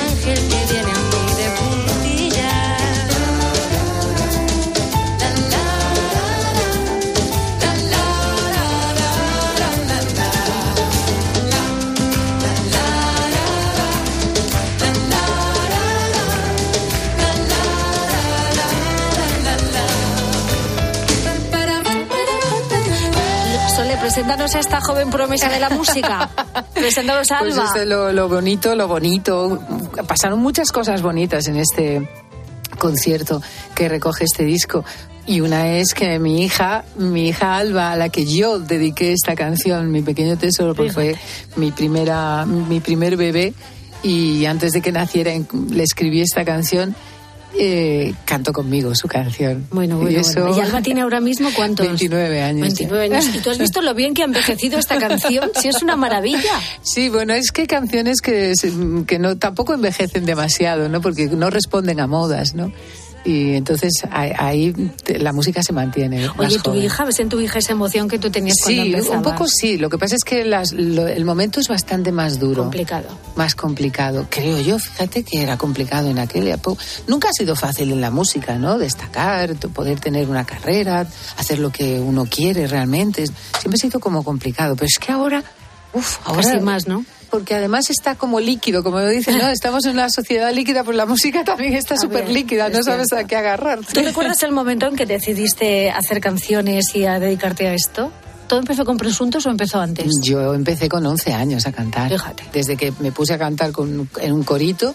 preséntanos 24.22 24.54
a 24.54 24.60
esta 24.60 24.80
joven 24.80 25.10
promesa 25.10 25.48
de 25.48 25.58
la 25.58 25.68
música. 25.70 26.30
Preséntanos 26.74 27.28
a 27.32 27.40
Pues 27.40 27.54
Alba. 27.58 27.66
es 27.66 27.74
de 27.74 27.86
lo, 27.86 28.12
lo 28.12 28.28
bonito, 28.28 28.76
lo 28.76 28.86
bonito. 28.86 29.60
Pasaron 30.06 30.38
muchas 30.38 30.70
cosas 30.70 31.02
bonitas 31.02 31.48
en 31.48 31.56
este 31.56 32.08
concierto 32.78 33.42
que 33.74 33.88
recoge 33.88 34.24
este 34.24 34.44
disco. 34.44 34.84
Y 35.26 35.40
una 35.40 35.70
es 35.70 35.92
que 35.92 36.20
mi 36.20 36.44
hija, 36.44 36.84
mi 36.96 37.28
hija 37.30 37.56
Alba, 37.56 37.90
a 37.90 37.96
la 37.96 38.10
que 38.10 38.24
yo 38.24 38.60
dediqué 38.60 39.12
esta 39.12 39.34
canción, 39.34 39.90
Mi 39.90 40.02
pequeño 40.02 40.38
tesoro, 40.38 40.74
porque 40.76 40.92
fue 40.92 41.16
mi 41.56 41.72
primera, 41.72 42.46
mi 42.46 42.78
primer 42.78 43.16
bebé, 43.16 43.54
y 44.04 44.46
antes 44.46 44.70
de 44.70 44.82
que 44.82 44.92
naciera 44.92 45.32
le 45.68 45.82
escribí 45.82 46.20
esta 46.20 46.44
canción, 46.44 46.94
eh, 47.58 48.14
cantó 48.24 48.52
conmigo 48.52 48.94
su 48.94 49.08
canción. 49.08 49.66
Bueno, 49.70 49.96
bueno, 49.96 50.10
y 50.10 50.16
eso, 50.16 50.40
bueno. 50.40 50.56
¿Y 50.56 50.60
Alba 50.60 50.82
tiene 50.82 51.02
ahora 51.02 51.20
mismo 51.20 51.50
cuántos? 51.54 51.86
29 51.86 52.42
años. 52.42 52.62
29 52.62 53.08
ya. 53.08 53.16
años. 53.16 53.34
¿Y 53.34 53.38
tú 53.40 53.50
has 53.50 53.58
visto 53.58 53.82
lo 53.82 53.94
bien 53.94 54.14
que 54.14 54.22
ha 54.22 54.24
envejecido 54.26 54.78
esta 54.78 54.98
canción? 54.98 55.50
Sí, 55.60 55.68
es 55.68 55.82
una 55.82 55.96
maravilla. 55.96 56.60
Sí, 56.82 57.08
bueno, 57.08 57.34
es 57.34 57.52
que 57.52 57.62
hay 57.62 57.66
canciones 57.66 58.20
que, 58.20 58.54
que 59.06 59.18
no, 59.18 59.36
tampoco 59.36 59.74
envejecen 59.74 60.24
demasiado, 60.24 60.88
¿no? 60.88 61.00
Porque 61.00 61.26
no 61.26 61.50
responden 61.50 62.00
a 62.00 62.06
modas, 62.06 62.54
¿no? 62.54 62.72
Y 63.24 63.54
entonces 63.54 63.92
ahí, 64.10 64.72
te- 65.04 65.18
la 65.18 65.32
música 65.32 65.62
se 65.62 65.72
mantiene. 65.72 66.28
Oye, 66.38 66.56
tu 66.58 66.70
joven. 66.70 66.82
hija, 66.82 67.04
¿ves 67.04 67.20
en 67.20 67.28
tu 67.28 67.38
hija 67.40 67.60
esa 67.60 67.70
emoción 67.72 68.08
que 68.08 68.18
tú 68.18 68.30
tenías 68.30 68.56
cuando 68.62 68.82
Sí, 68.82 68.88
empezabas? 68.92 69.16
un 69.18 69.22
poco 69.22 69.46
sí. 69.48 69.78
Lo 69.78 69.88
que 69.90 69.96
pasa 69.98 70.16
es 70.16 70.24
que 70.24 70.44
las- 70.44 70.72
lo- 70.72 71.06
el 71.06 71.24
momento 71.24 71.60
es 71.60 71.68
bastante 71.68 72.10
más 72.10 72.40
duro. 72.40 72.62
Complicado. 72.62 73.06
Más 73.36 73.54
complicado. 73.54 74.26
Creo 74.28 74.60
yo, 74.60 74.78
fíjate 74.78 75.22
que 75.22 75.40
era 75.42 75.56
complicado 75.56 76.10
en 76.10 76.18
aquella 76.18 76.54
época. 76.54 76.82
Nunca 77.06 77.28
ha 77.28 77.32
sido 77.32 77.54
fácil 77.54 77.92
en 77.92 78.00
la 78.00 78.10
música, 78.10 78.56
¿no? 78.58 78.76
Destacar, 78.78 79.54
poder 79.54 80.00
tener 80.00 80.28
una 80.28 80.44
carrera, 80.44 81.06
hacer 81.36 81.60
lo 81.60 81.70
que 81.70 82.00
uno 82.00 82.26
quiere 82.28 82.66
realmente. 82.66 83.26
Siempre 83.26 83.74
ha 83.76 83.78
sido 83.80 84.00
como 84.00 84.24
complicado. 84.24 84.74
Pero 84.74 84.86
es 84.86 84.98
que 84.98 85.12
ahora, 85.12 85.44
uff, 85.92 86.18
ahora 86.24 86.42
Casi 86.42 86.60
más, 86.60 86.88
¿no? 86.88 87.04
Porque 87.32 87.54
además 87.54 87.88
está 87.88 88.14
como 88.14 88.40
líquido, 88.40 88.82
como 88.82 89.00
dicen, 89.00 89.38
¿no? 89.38 89.48
Estamos 89.48 89.86
en 89.86 89.92
una 89.92 90.10
sociedad 90.10 90.52
líquida, 90.52 90.84
pues 90.84 90.98
la 90.98 91.06
música 91.06 91.44
también 91.44 91.72
está 91.72 91.96
súper 91.96 92.28
líquida, 92.28 92.68
no 92.68 92.80
es 92.80 92.84
sabes 92.84 93.08
cierto. 93.08 93.24
a 93.24 93.26
qué 93.26 93.36
agarrar. 93.36 93.78
¿Tú 93.80 94.02
recuerdas 94.02 94.42
el 94.42 94.52
momento 94.52 94.86
en 94.86 94.96
que 94.96 95.06
decidiste 95.06 95.90
hacer 95.90 96.20
canciones 96.20 96.94
y 96.94 97.06
a 97.06 97.18
dedicarte 97.18 97.68
a 97.68 97.72
esto? 97.72 98.12
¿Todo 98.48 98.60
empezó 98.60 98.84
con 98.84 98.98
Presuntos 98.98 99.46
o 99.46 99.50
empezó 99.50 99.80
antes? 99.80 100.12
Yo 100.22 100.52
empecé 100.52 100.90
con 100.90 101.06
11 101.06 101.32
años 101.32 101.66
a 101.66 101.72
cantar. 101.72 102.10
Fíjate. 102.10 102.44
Desde 102.52 102.76
que 102.76 102.92
me 103.00 103.12
puse 103.12 103.32
a 103.32 103.38
cantar 103.38 103.72
con, 103.72 104.10
en 104.20 104.32
un 104.34 104.42
corito. 104.42 104.94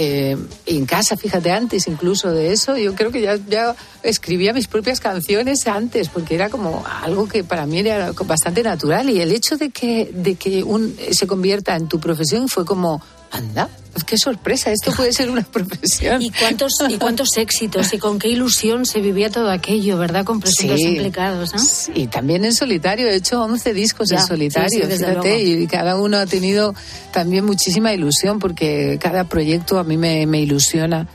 Eh, 0.00 0.36
en 0.66 0.86
casa, 0.86 1.16
fíjate, 1.16 1.50
antes 1.50 1.88
incluso 1.88 2.30
de 2.30 2.52
eso, 2.52 2.76
yo 2.76 2.94
creo 2.94 3.10
que 3.10 3.20
ya, 3.20 3.74
escribía 4.04 4.52
mis 4.52 4.68
propias 4.68 5.00
canciones 5.00 5.66
antes, 5.66 6.08
porque 6.08 6.36
era 6.36 6.50
como 6.50 6.84
algo 7.02 7.26
que 7.26 7.42
para 7.42 7.66
mí 7.66 7.80
era 7.80 8.12
bastante 8.12 8.62
natural. 8.62 9.10
Y 9.10 9.20
el 9.20 9.32
hecho 9.32 9.56
de 9.56 9.70
que, 9.70 10.08
de 10.14 10.36
que 10.36 10.62
un, 10.62 10.94
se 11.10 11.26
convierta 11.26 11.74
en 11.74 11.88
tu 11.88 11.98
profesión 11.98 12.48
fue 12.48 12.64
como, 12.64 13.02
anda, 13.30 13.68
pues 13.92 14.04
qué 14.04 14.16
sorpresa, 14.16 14.70
esto 14.70 14.92
puede 14.92 15.12
ser 15.12 15.30
una 15.30 15.42
profesión. 15.42 16.22
¿Y 16.22 16.30
cuántos, 16.30 16.72
¿Y 16.88 16.96
cuántos 16.96 17.36
éxitos 17.36 17.92
y 17.92 17.98
con 17.98 18.18
qué 18.18 18.28
ilusión 18.28 18.86
se 18.86 19.00
vivía 19.00 19.30
todo 19.30 19.50
aquello, 19.50 19.98
verdad? 19.98 20.24
Con 20.24 20.40
presuntos 20.40 20.78
Sí. 20.80 20.86
implicados, 20.88 21.54
¿no? 21.54 21.94
Y 21.94 22.06
también 22.06 22.44
en 22.44 22.54
solitario, 22.54 23.08
he 23.08 23.16
hecho 23.16 23.42
11 23.42 23.74
discos 23.74 24.08
Ya, 24.08 24.20
en 24.20 24.26
solitario, 24.26 24.86
sí, 24.86 24.96
fíjate, 24.96 25.42
y 25.42 25.66
cada 25.66 25.96
uno 25.96 26.16
ha 26.18 26.26
tenido 26.26 26.74
también 27.12 27.44
muchísima 27.44 27.92
ilusión, 27.92 28.38
porque 28.38 28.98
cada 29.00 29.24
proyecto 29.24 29.78
a 29.78 29.84
mí 29.84 29.96
me, 29.96 30.26
me 30.26 30.40
ilusiona, 30.40 31.06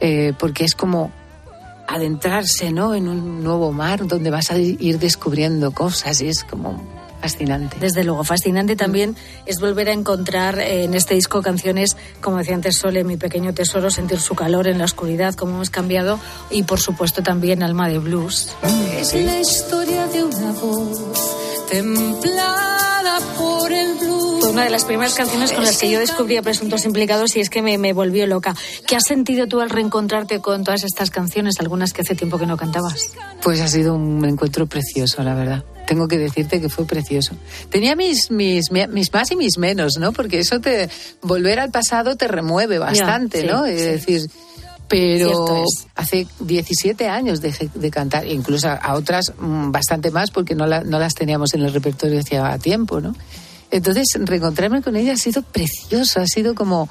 eh, 0.00 0.32
porque 0.38 0.64
es 0.64 0.74
como 0.74 1.10
adentrarse 1.88 2.70
¿no? 2.70 2.94
en 2.94 3.08
un 3.08 3.42
nuevo 3.42 3.72
mar 3.72 4.06
donde 4.06 4.30
vas 4.30 4.50
a 4.50 4.58
ir 4.58 4.98
descubriendo 4.98 5.70
cosas 5.72 6.20
y 6.20 6.28
es 6.28 6.44
como 6.44 6.82
fascinante. 7.20 7.76
Desde 7.80 8.04
luego, 8.04 8.24
fascinante 8.24 8.76
también 8.76 9.16
es 9.46 9.60
volver 9.60 9.88
a 9.88 9.92
encontrar 9.92 10.58
eh, 10.58 10.84
en 10.84 10.94
este 10.94 11.14
disco 11.14 11.42
canciones, 11.42 11.96
como 12.20 12.38
decía 12.38 12.54
antes 12.54 12.76
Sole, 12.76 13.04
Mi 13.04 13.16
pequeño 13.16 13.54
tesoro, 13.54 13.90
sentir 13.90 14.20
su 14.20 14.34
calor 14.34 14.68
en 14.68 14.78
la 14.78 14.84
oscuridad, 14.84 15.34
como 15.34 15.54
hemos 15.54 15.70
cambiado, 15.70 16.18
y 16.50 16.62
por 16.62 16.80
supuesto 16.80 17.22
también 17.22 17.62
Alma 17.62 17.88
de 17.88 17.98
Blues. 17.98 18.50
Es 18.98 19.14
la 19.14 19.40
historia 19.40 20.06
de 20.08 20.24
una 20.24 20.52
voz 20.52 21.47
templada 21.70 23.18
por 23.36 23.72
el 23.72 23.94
blues. 23.94 24.40
Fue 24.40 24.50
una 24.50 24.64
de 24.64 24.70
las 24.70 24.84
primeras 24.84 25.14
canciones 25.14 25.52
con 25.52 25.64
las 25.64 25.78
que 25.78 25.90
yo 25.90 25.98
descubrí 26.00 26.36
a 26.36 26.42
presuntos 26.42 26.84
implicados 26.84 27.36
y 27.36 27.40
es 27.40 27.50
que 27.50 27.62
me, 27.62 27.78
me 27.78 27.92
volvió 27.92 28.26
loca. 28.26 28.54
¿Qué 28.86 28.96
has 28.96 29.04
sentido 29.04 29.46
tú 29.46 29.60
al 29.60 29.70
reencontrarte 29.70 30.40
con 30.40 30.64
todas 30.64 30.84
estas 30.84 31.10
canciones, 31.10 31.60
algunas 31.60 31.92
que 31.92 32.02
hace 32.02 32.14
tiempo 32.14 32.38
que 32.38 32.46
no 32.46 32.56
cantabas? 32.56 33.12
Pues 33.42 33.60
ha 33.60 33.68
sido 33.68 33.94
un 33.94 34.24
encuentro 34.24 34.66
precioso, 34.66 35.22
la 35.22 35.34
verdad. 35.34 35.64
Tengo 35.86 36.06
que 36.06 36.18
decirte 36.18 36.60
que 36.60 36.68
fue 36.68 36.86
precioso. 36.86 37.34
Tenía 37.70 37.96
mis, 37.96 38.30
mis, 38.30 38.70
mis 38.70 39.12
más 39.12 39.30
y 39.32 39.36
mis 39.36 39.56
menos, 39.56 39.96
¿no? 39.98 40.12
Porque 40.12 40.38
eso 40.38 40.60
te. 40.60 40.90
Volver 41.22 41.60
al 41.60 41.70
pasado 41.70 42.16
te 42.16 42.28
remueve 42.28 42.78
bastante, 42.78 43.44
¿no? 43.44 43.64
es 43.64 43.80
sí. 43.80 43.86
decir. 43.86 44.30
Pero 44.88 45.28
hace 45.94 46.26
17 46.40 47.08
años 47.08 47.40
dejé 47.40 47.68
de 47.74 47.90
cantar, 47.90 48.26
incluso 48.26 48.68
a, 48.68 48.74
a 48.74 48.94
otras 48.94 49.32
mm, 49.38 49.70
bastante 49.70 50.10
más 50.10 50.30
porque 50.30 50.54
no, 50.54 50.66
la- 50.66 50.82
no 50.82 50.98
las 50.98 51.14
teníamos 51.14 51.52
en 51.54 51.62
el 51.62 51.72
repertorio 51.72 52.18
hacía 52.20 52.56
tiempo, 52.58 53.00
¿no? 53.00 53.14
Entonces, 53.70 54.06
reencontrarme 54.18 54.80
con 54.80 54.96
ella 54.96 55.12
ha 55.12 55.16
sido 55.18 55.42
precioso, 55.42 56.20
ha 56.20 56.26
sido 56.26 56.54
como, 56.54 56.88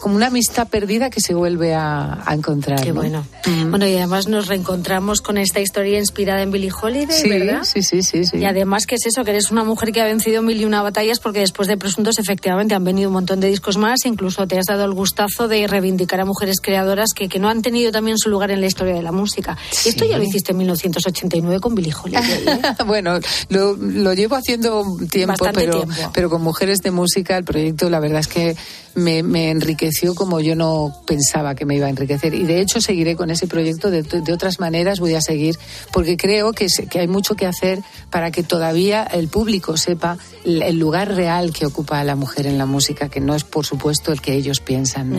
como 0.00 0.16
una 0.16 0.26
amistad 0.26 0.68
perdida 0.68 1.08
que 1.10 1.20
se 1.20 1.34
vuelve 1.34 1.74
a, 1.74 2.22
a 2.28 2.34
encontrar. 2.34 2.80
Qué 2.82 2.90
¿no? 2.90 2.96
bueno. 2.96 3.24
Bueno, 3.70 3.86
y 3.86 3.96
además 3.96 4.28
nos 4.28 4.48
reencontramos 4.48 5.20
con 5.20 5.38
esta 5.38 5.60
historia 5.60 5.98
inspirada 5.98 6.42
en 6.42 6.50
Billie 6.50 6.70
Holiday, 6.72 7.16
Sí, 7.16 7.28
¿verdad? 7.28 7.62
sí, 7.64 7.82
sí, 7.82 8.02
sí, 8.02 8.24
sí. 8.24 8.36
Y 8.38 8.44
además, 8.44 8.86
que 8.86 8.96
es 8.96 9.06
eso? 9.06 9.24
Que 9.24 9.30
eres 9.30 9.50
una 9.50 9.64
mujer 9.64 9.92
que 9.92 10.00
ha 10.00 10.04
vencido 10.04 10.42
mil 10.42 10.60
y 10.60 10.64
una 10.64 10.82
batallas 10.82 11.20
porque 11.20 11.40
después 11.40 11.68
de 11.68 11.76
Presuntos 11.76 12.18
efectivamente 12.18 12.74
han 12.74 12.84
venido 12.84 13.08
un 13.08 13.14
montón 13.14 13.40
de 13.40 13.48
discos 13.48 13.76
más. 13.76 14.04
Incluso 14.04 14.46
te 14.46 14.58
has 14.58 14.66
dado 14.66 14.84
el 14.84 14.92
gustazo 14.92 15.48
de 15.48 15.66
reivindicar 15.66 16.20
a 16.20 16.24
mujeres 16.24 16.60
creadoras 16.60 17.10
que, 17.14 17.28
que 17.28 17.38
no 17.38 17.48
han 17.48 17.62
tenido 17.62 17.90
también 17.92 18.18
su 18.18 18.28
lugar 18.28 18.50
en 18.50 18.60
la 18.60 18.66
historia 18.66 18.94
de 18.94 19.02
la 19.02 19.12
música. 19.12 19.56
Esto 19.86 20.04
ya 20.04 20.18
lo 20.18 20.24
hiciste 20.24 20.52
en 20.52 20.58
1989 20.58 21.60
con 21.60 21.74
Billie 21.74 21.94
Holiday. 21.94 22.22
¿eh? 22.46 22.60
bueno, 22.86 23.18
lo, 23.48 23.74
lo 23.76 24.12
llevo 24.14 24.36
haciendo 24.36 24.84
tiempo, 25.10 25.32
Bastante 25.32 25.60
pero, 25.60 25.82
tiempo. 25.82 26.10
pero 26.12 26.30
con 26.30 26.42
mujeres 26.42 26.80
de 26.82 26.90
música 26.90 27.36
el 27.36 27.44
proyecto 27.44 27.88
la 27.90 28.00
verdad 28.00 28.20
es 28.20 28.28
que 28.28 28.56
me, 28.94 29.22
me 29.22 29.50
enriqueció 29.50 30.14
como 30.14 30.40
yo 30.40 30.54
no 30.54 30.94
pensaba 31.06 31.54
que 31.54 31.64
me 31.64 31.76
iba 31.76 31.86
a 31.86 31.90
enriquecer. 31.90 32.34
Y 32.34 32.44
de 32.44 32.60
hecho 32.60 32.80
seguiré 32.80 33.16
con 33.16 33.30
ese 33.30 33.46
proyecto, 33.46 33.90
de, 33.90 34.02
de 34.02 34.32
otras 34.32 34.60
maneras 34.60 35.00
voy 35.00 35.14
a 35.14 35.20
seguir, 35.20 35.56
porque 35.92 36.16
creo 36.16 36.52
que, 36.52 36.68
se- 36.68 36.86
que 36.86 37.00
hay 37.00 37.08
mucho 37.08 37.34
que 37.34 37.46
hacer 37.46 37.80
para 38.10 38.30
que 38.30 38.42
todavía 38.42 39.02
el 39.04 39.28
público 39.28 39.76
sepa 39.76 40.16
el, 40.44 40.62
el 40.62 40.78
lugar 40.78 41.14
real 41.14 41.52
que 41.52 41.66
ocupa 41.66 42.02
la 42.04 42.16
mujer 42.16 42.46
en 42.46 42.56
la 42.58 42.66
música, 42.66 43.08
que 43.08 43.20
no 43.20 43.34
es 43.34 43.44
por 43.44 43.66
supuesto 43.66 44.12
el 44.12 44.20
que 44.20 44.34
ellos 44.34 44.60
piensan. 44.60 45.12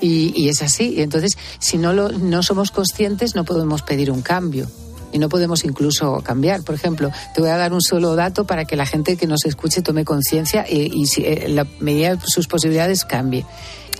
Y, 0.00 0.32
y 0.34 0.48
es 0.48 0.62
así. 0.62 0.94
Y 0.96 1.02
entonces, 1.02 1.32
si 1.58 1.76
no, 1.78 1.92
lo, 1.92 2.10
no 2.10 2.42
somos 2.42 2.70
conscientes, 2.70 3.34
no 3.34 3.44
podemos 3.44 3.82
pedir 3.82 4.10
un 4.10 4.22
cambio. 4.22 4.66
Y 5.12 5.18
no 5.18 5.28
podemos 5.28 5.64
incluso 5.64 6.20
cambiar. 6.22 6.62
Por 6.62 6.74
ejemplo, 6.74 7.10
te 7.34 7.40
voy 7.40 7.50
a 7.50 7.56
dar 7.56 7.72
un 7.72 7.80
solo 7.82 8.14
dato 8.14 8.44
para 8.46 8.64
que 8.64 8.76
la 8.76 8.86
gente 8.86 9.16
que 9.16 9.26
nos 9.26 9.44
escuche 9.44 9.82
tome 9.82 10.04
conciencia 10.04 10.64
y, 10.68 10.92
y 11.02 11.06
si, 11.06 11.22
eh, 11.24 11.46
la 11.48 11.66
medida 11.80 12.14
de 12.14 12.20
sus 12.26 12.46
posibilidades 12.46 13.04
cambie. 13.04 13.44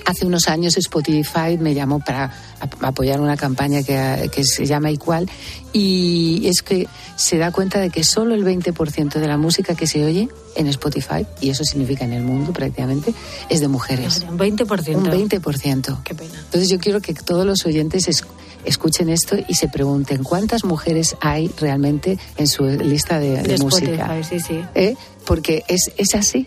Hace 0.06 0.24
unos 0.24 0.48
años 0.48 0.76
Spotify 0.78 1.58
me 1.58 1.74
llamó 1.74 2.00
para 2.00 2.32
ap- 2.58 2.82
apoyar 2.82 3.20
una 3.20 3.36
campaña 3.36 3.82
que, 3.82 4.30
que 4.32 4.44
se 4.44 4.64
llama 4.64 4.90
Igual 4.90 5.28
y 5.72 6.46
es 6.46 6.62
que 6.62 6.88
se 7.16 7.36
da 7.38 7.52
cuenta 7.52 7.78
de 7.80 7.90
que 7.90 8.02
solo 8.02 8.34
el 8.34 8.44
20% 8.44 9.14
de 9.20 9.28
la 9.28 9.36
música 9.36 9.74
que 9.74 9.86
se 9.86 10.04
oye 10.04 10.28
en 10.56 10.66
Spotify, 10.68 11.26
y 11.40 11.50
eso 11.50 11.62
significa 11.64 12.04
en 12.04 12.12
el 12.12 12.22
mundo 12.22 12.52
prácticamente, 12.52 13.14
es 13.48 13.60
de 13.60 13.68
mujeres. 13.68 14.24
Un 14.28 14.38
20%. 14.38 14.96
Un 14.96 15.04
20%. 15.06 16.02
Qué 16.02 16.14
pena. 16.14 16.34
Entonces 16.44 16.68
yo 16.68 16.78
quiero 16.78 17.00
que 17.00 17.14
todos 17.14 17.46
los 17.46 17.64
oyentes 17.66 18.08
es- 18.08 18.24
escuchen 18.64 19.08
esto 19.08 19.36
y 19.46 19.54
se 19.54 19.68
pregunten 19.68 20.22
cuántas 20.22 20.64
mujeres 20.64 21.16
hay 21.20 21.48
realmente 21.58 22.18
en 22.36 22.46
su 22.46 22.64
lista 22.64 23.18
de, 23.18 23.42
de 23.42 23.58
música. 23.58 24.16
Spotify, 24.16 24.24
sí, 24.24 24.40
sí. 24.40 24.64
¿Eh? 24.74 24.96
Porque 25.26 25.64
es, 25.68 25.92
es 25.96 26.14
así. 26.14 26.46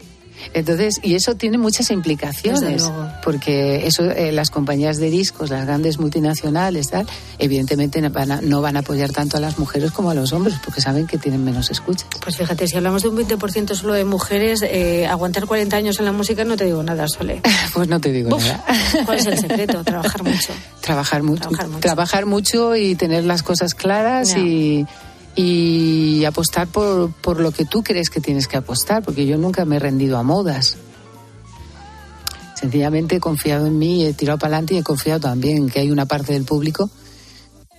Entonces, 0.53 0.99
y 1.03 1.15
eso 1.15 1.35
tiene 1.35 1.57
muchas 1.57 1.89
implicaciones, 1.91 2.89
porque 3.23 3.87
eso 3.87 4.03
eh, 4.11 4.31
las 4.31 4.49
compañías 4.49 4.97
de 4.97 5.09
discos, 5.09 5.49
las 5.49 5.65
grandes 5.65 5.99
multinacionales, 5.99 6.89
tal, 6.89 7.07
evidentemente 7.39 8.01
no 8.01 8.09
van, 8.09 8.31
a, 8.31 8.41
no 8.41 8.61
van 8.61 8.77
a 8.77 8.79
apoyar 8.79 9.11
tanto 9.11 9.37
a 9.37 9.39
las 9.39 9.57
mujeres 9.59 9.91
como 9.91 10.09
a 10.11 10.13
los 10.13 10.33
hombres, 10.33 10.55
porque 10.63 10.81
saben 10.81 11.07
que 11.07 11.17
tienen 11.17 11.43
menos 11.43 11.71
escuchas. 11.71 12.07
Pues 12.21 12.37
fíjate, 12.37 12.67
si 12.67 12.75
hablamos 12.77 13.03
de 13.03 13.09
un 13.09 13.17
20% 13.17 13.75
solo 13.75 13.93
de 13.93 14.05
mujeres, 14.05 14.61
eh, 14.63 15.07
aguantar 15.07 15.45
40 15.45 15.75
años 15.75 15.99
en 15.99 16.05
la 16.05 16.11
música 16.11 16.43
no 16.43 16.57
te 16.57 16.65
digo 16.65 16.83
nada, 16.83 17.07
Sole. 17.07 17.41
Pues 17.73 17.87
no 17.87 17.99
te 17.99 18.11
digo 18.11 18.35
Uf, 18.35 18.43
nada. 18.43 18.63
¿Cuál 19.05 19.17
es 19.17 19.25
el 19.25 19.37
secreto? 19.39 19.83
Trabajar 19.83 20.23
mucho. 20.23 20.53
Trabajar 20.81 21.23
mucho, 21.23 21.41
Trabajar 21.41 21.67
mucho. 21.67 21.79
trabajar 21.79 22.25
mucho 22.25 22.75
y 22.75 22.95
tener 22.95 23.23
las 23.23 23.41
cosas 23.43 23.73
claras 23.73 24.35
y, 24.37 24.85
y 25.35 26.25
apostar 26.25 26.67
por, 26.67 27.11
por 27.11 27.39
lo 27.39 27.51
que 27.51 27.65
tú 27.65 27.83
crees 27.83 28.09
que 28.09 28.21
tienes 28.21 28.47
que 28.47 28.57
apostar, 28.57 29.03
porque 29.03 29.25
yo 29.25 29.37
nunca 29.37 29.65
me 29.65 29.77
he 29.77 29.79
rendido 29.79 30.17
a 30.17 30.23
modas. 30.23 30.77
Sencillamente 32.55 33.17
he 33.17 33.19
confiado 33.19 33.67
en 33.67 33.77
mí, 33.77 34.05
he 34.05 34.13
tirado 34.13 34.39
para 34.39 34.55
adelante 34.55 34.75
y 34.75 34.77
he 34.77 34.83
confiado 34.83 35.19
también 35.19 35.57
en 35.57 35.69
que 35.69 35.79
hay 35.79 35.91
una 35.91 36.05
parte 36.05 36.33
del 36.33 36.45
público 36.45 36.89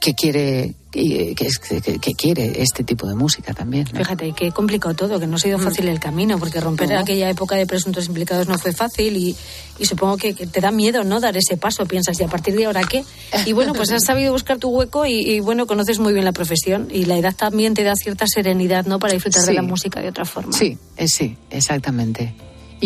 que 0.00 0.14
quiere 0.14 0.74
que, 0.90 1.34
que 1.34 1.80
que- 1.80 1.98
que 1.98 2.12
quiere 2.14 2.62
este 2.62 2.84
tipo 2.84 3.06
de 3.08 3.14
música 3.16 3.52
también. 3.52 3.88
¿no? 3.92 3.98
Fíjate, 3.98 4.32
qué 4.32 4.52
complicado 4.52 4.94
todo, 4.94 5.18
que 5.18 5.26
no 5.26 5.36
ha 5.36 5.38
sido 5.40 5.58
fácil 5.58 5.88
el 5.88 5.98
camino, 5.98 6.38
porque 6.38 6.60
romper 6.60 6.88
No. 6.90 7.00
aquella 7.00 7.28
época 7.30 7.56
de 7.56 7.66
presuntos 7.66 8.06
implicados 8.06 8.46
no 8.46 8.56
fue 8.58 8.72
fácil 8.72 9.16
y, 9.16 9.34
y 9.80 9.86
supongo 9.86 10.16
que, 10.18 10.34
que 10.34 10.46
te 10.46 10.60
da 10.60 10.70
miedo, 10.70 11.02
¿no? 11.02 11.18
Dar 11.20 11.36
ese 11.36 11.56
paso, 11.56 11.84
piensas, 11.86 12.20
¿y 12.20 12.22
a 12.22 12.28
partir 12.28 12.54
de 12.54 12.66
ahora 12.66 12.82
qué? 12.84 13.02
Y 13.46 13.52
bueno, 13.54 13.72
pues 13.72 13.90
has 13.90 14.04
sabido 14.04 14.32
buscar 14.32 14.58
tu 14.58 14.68
hueco 14.68 15.04
y, 15.04 15.14
y, 15.18 15.40
bueno, 15.40 15.66
conoces 15.66 15.98
muy 15.98 16.12
bien 16.12 16.24
la 16.24 16.32
profesión 16.32 16.86
y 16.92 17.06
la 17.06 17.16
edad 17.18 17.34
también 17.34 17.74
te 17.74 17.82
da 17.82 17.96
cierta 17.96 18.26
serenidad, 18.28 18.86
¿no? 18.86 19.00
Para 19.00 19.14
disfrutar 19.14 19.42
de 19.42 19.52
la 19.54 19.62
música 19.62 20.00
de 20.00 20.10
otra 20.10 20.24
forma. 20.24 20.52
Sí, 20.52 20.78
eh, 20.96 21.08
sí, 21.08 21.36
exactamente. 21.50 22.34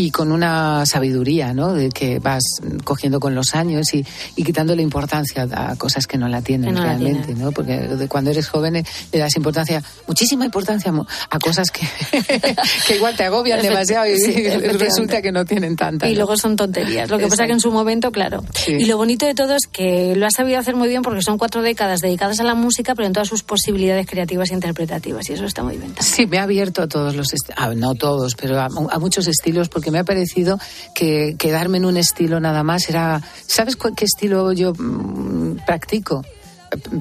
Y 0.00 0.12
con 0.12 0.30
una 0.30 0.86
sabiduría, 0.86 1.52
¿no? 1.52 1.72
De 1.72 1.88
que 1.88 2.20
vas 2.20 2.44
cogiendo 2.84 3.18
con 3.18 3.34
los 3.34 3.56
años 3.56 3.92
y, 3.94 4.06
y 4.36 4.44
quitándole 4.44 4.80
importancia 4.80 5.48
a 5.50 5.74
cosas 5.74 6.06
que 6.06 6.16
no 6.16 6.28
la 6.28 6.40
tienen 6.40 6.76
la 6.76 6.82
realmente. 6.82 7.34
¿no? 7.34 7.50
Porque 7.50 7.78
de 7.78 8.06
cuando 8.06 8.30
eres 8.30 8.48
joven 8.48 8.76
eh, 8.76 8.84
le 9.12 9.18
das 9.18 9.36
importancia, 9.36 9.82
muchísima 10.06 10.44
importancia 10.44 10.92
a 11.30 11.38
cosas 11.40 11.72
que, 11.72 11.84
que 12.86 12.94
igual 12.94 13.16
te 13.16 13.24
agobian 13.24 13.60
demasiado 13.60 14.06
y 14.06 14.18
sí, 14.18 14.48
resulta 14.78 15.20
que 15.20 15.32
no 15.32 15.44
tienen 15.44 15.74
tanta. 15.74 16.08
Y 16.08 16.14
luego 16.14 16.36
son 16.36 16.54
tonterías. 16.54 17.10
Lo 17.10 17.18
que 17.18 17.26
pasa 17.26 17.46
que 17.46 17.52
en 17.52 17.60
su 17.60 17.72
momento, 17.72 18.12
claro. 18.12 18.44
Sí. 18.54 18.74
Y 18.74 18.84
lo 18.84 18.98
bonito 18.98 19.26
de 19.26 19.34
todo 19.34 19.56
es 19.56 19.66
que 19.66 20.14
lo 20.14 20.26
has 20.26 20.34
sabido 20.34 20.60
hacer 20.60 20.76
muy 20.76 20.88
bien 20.88 21.02
porque 21.02 21.22
son 21.22 21.38
cuatro 21.38 21.60
décadas 21.60 22.00
dedicadas 22.02 22.38
a 22.38 22.44
la 22.44 22.54
música, 22.54 22.94
pero 22.94 23.08
en 23.08 23.14
todas 23.14 23.28
sus 23.28 23.42
posibilidades 23.42 24.06
creativas 24.06 24.52
e 24.52 24.54
interpretativas. 24.54 25.28
Y 25.28 25.32
eso 25.32 25.44
está 25.44 25.64
muy 25.64 25.76
bien. 25.76 25.92
también. 25.94 26.14
Sí, 26.14 26.26
me 26.26 26.38
ha 26.38 26.44
abierto 26.44 26.82
a 26.82 26.88
todos 26.88 27.16
los 27.16 27.32
estilos, 27.32 27.76
no 27.76 27.96
todos, 27.96 28.36
pero 28.36 28.60
a, 28.60 28.66
a 28.66 28.98
muchos 28.98 29.26
estilos, 29.26 29.68
porque 29.68 29.87
me 29.90 29.98
ha 29.98 30.04
parecido 30.04 30.58
que 30.94 31.36
quedarme 31.38 31.78
en 31.78 31.84
un 31.84 31.96
estilo 31.96 32.40
nada 32.40 32.62
más 32.62 32.88
era. 32.88 33.22
¿Sabes 33.46 33.76
cuál- 33.76 33.94
qué 33.94 34.04
estilo 34.04 34.52
yo 34.52 34.72
mm, 34.74 35.58
practico? 35.66 36.24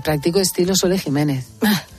Practico 0.04 0.39
estilo 0.39 0.76
Sole 0.76 0.97
Jiménez. 0.97 1.45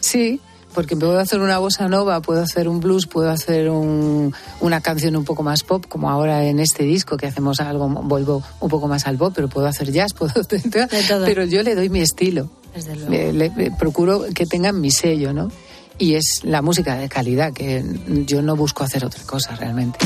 Sí, 0.01 0.41
porque 0.75 0.97
puedo 0.97 1.19
hacer 1.19 1.41
una 1.41 1.59
bossa 1.59 1.89
nova, 1.89 2.21
puedo 2.23 2.41
hacer 2.43 2.69
un 2.69 2.81
blues, 2.81 3.07
puedo 3.07 3.31
hacer 3.31 3.69
un- 3.69 4.33
una 4.61 4.81
canción 4.81 5.17
un 5.17 5.25
poco 5.25 5.43
más 5.43 5.65
pop, 5.65 5.85
como 5.89 6.09
ahora 6.11 6.45
en 6.45 6.61
este 6.61 6.85
disco 6.85 7.17
que 7.17 7.27
hacemos 7.27 7.61
algo, 7.61 7.89
vuelvo 7.89 8.43
un 8.61 8.69
poco 8.71 8.89
más 8.89 9.07
al 9.07 9.17
pop, 9.19 9.33
pero 9.35 9.49
puedo 9.49 9.67
hacer 9.67 9.93
jazz, 9.93 10.13
puedo 10.19 10.33
hacer. 10.41 10.63
Pero 11.25 11.45
yo 11.45 11.63
le 11.63 11.75
doy 11.75 11.89
mi 11.91 12.01
estilo. 12.01 12.49
Desde 12.75 12.95
luego. 12.97 13.11
Le- 13.11 13.33
le- 13.33 13.53
le 13.57 13.71
procuro 13.73 14.25
que 14.35 14.47
tengan 14.47 14.81
mi 14.81 14.91
sello, 14.91 15.33
¿no? 15.33 15.51
Y 15.99 16.15
es 16.15 16.41
la 16.45 16.63
música 16.63 16.97
de 16.97 17.09
calidad, 17.09 17.53
que 17.53 17.85
yo 18.07 18.41
no 18.41 18.57
busco 18.57 18.85
hacer 18.85 19.05
otra 19.05 19.23
cosa 19.25 19.57
realmente. 19.57 19.99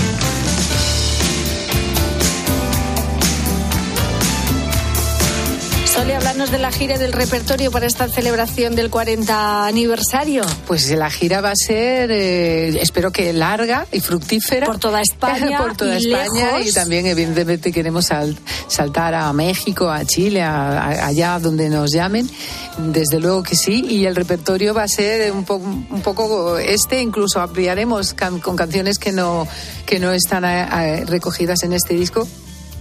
Hablarnos 6.42 6.50
de 6.50 6.58
la 6.58 6.72
gira 6.72 6.94
y 6.96 6.98
del 6.98 7.12
repertorio 7.12 7.70
para 7.70 7.86
esta 7.86 8.08
celebración 8.08 8.74
del 8.74 8.90
40 8.90 9.66
aniversario. 9.66 10.42
Pues 10.66 10.90
la 10.90 11.08
gira 11.10 11.40
va 11.40 11.50
a 11.52 11.56
ser, 11.56 12.10
eh, 12.10 12.80
espero 12.80 13.12
que 13.12 13.32
larga 13.32 13.86
y 13.92 14.00
fructífera. 14.00 14.66
Por 14.66 14.78
toda 14.78 15.00
España 15.02 15.58
Por 15.62 15.76
toda 15.76 15.98
y 16.00 16.12
España 16.12 16.52
lejos. 16.58 16.66
y 16.66 16.72
también 16.72 17.06
evidentemente 17.06 17.70
queremos 17.70 18.06
sal- 18.06 18.36
saltar 18.66 19.14
a 19.14 19.32
México, 19.32 19.88
a 19.88 20.04
Chile, 20.04 20.42
a- 20.42 20.78
a- 20.82 21.06
allá 21.06 21.38
donde 21.38 21.68
nos 21.68 21.92
llamen. 21.92 22.28
Desde 22.78 23.20
luego 23.20 23.42
que 23.44 23.54
sí. 23.54 23.84
Y 23.88 24.06
el 24.06 24.16
repertorio 24.16 24.74
va 24.74 24.82
a 24.84 24.88
ser 24.88 25.30
un, 25.32 25.44
po- 25.44 25.56
un 25.56 26.02
poco 26.02 26.58
este, 26.58 27.00
incluso 27.00 27.40
ampliaremos 27.40 28.14
can- 28.14 28.40
con 28.40 28.56
canciones 28.56 28.98
que 28.98 29.12
no, 29.12 29.46
que 29.86 29.98
no 30.00 30.12
están 30.12 30.44
eh, 30.44 30.66
eh, 30.72 31.04
recogidas 31.06 31.62
en 31.62 31.72
este 31.74 31.94
disco 31.94 32.26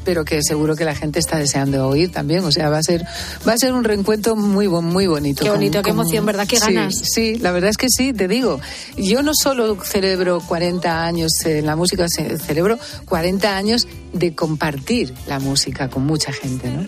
pero 0.04 0.26
que 0.26 0.42
seguro 0.42 0.76
que 0.76 0.86
la 0.86 0.96
gente 0.96 1.20
está 1.20 1.38
deseando 1.38 1.88
oír 1.88 2.12
también. 2.12 2.44
O 2.44 2.52
sea, 2.52 2.70
va 2.70 2.78
a 2.80 2.84
ser, 2.84 3.04
va 3.48 3.54
a 3.54 3.58
ser 3.58 3.74
un 3.74 3.84
reencuentro 3.84 4.36
muy, 4.36 4.68
muy 4.68 5.08
bonito. 5.08 5.44
Qué 5.44 5.50
bonito, 5.50 5.82
qué 5.82 5.90
emoción, 5.92 6.26
¿verdad? 6.26 6.48
Qué 6.48 6.58
Sí, 6.58 6.74
ganas. 6.74 6.94
Sí, 7.04 7.36
la 7.38 7.52
verdad 7.52 7.70
es 7.70 7.78
que 7.78 7.88
sí, 7.90 8.14
te 8.14 8.28
digo. 8.28 8.60
Yo 8.98 9.22
no 9.24 9.32
solo 9.34 9.78
celebro 9.84 10.42
40 10.48 11.04
años 11.06 11.32
en 11.46 11.66
la 11.66 11.76
música, 11.76 12.08
ce- 12.08 12.38
celebro 12.40 12.78
40 13.06 13.56
años 13.56 13.88
de 14.13 14.36
compartir 14.36 15.13
la 15.28 15.39
música 15.39 15.89
con 15.89 16.06
mucha 16.06 16.32
gente, 16.32 16.69
¿no? 16.69 16.86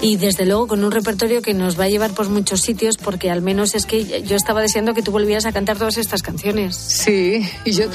Y 0.00 0.16
desde 0.16 0.46
luego 0.46 0.66
con 0.68 0.84
un 0.84 0.90
repertorio 0.90 1.42
que 1.42 1.54
nos 1.54 1.78
va 1.78 1.84
a 1.84 1.88
llevar 1.88 2.12
por 2.12 2.28
muchos 2.28 2.60
sitios, 2.60 2.96
porque 2.96 3.30
al 3.30 3.42
menos 3.42 3.74
es 3.74 3.86
que 3.86 4.22
yo 4.22 4.36
estaba 4.36 4.60
deseando 4.60 4.94
que 4.94 5.02
tú 5.02 5.10
volvieras 5.10 5.46
a 5.46 5.52
cantar 5.52 5.78
todas 5.78 5.96
estas 5.96 6.22
canciones. 6.22 6.76
Sí, 6.76 7.48
y 7.64 7.72
yo, 7.72 7.88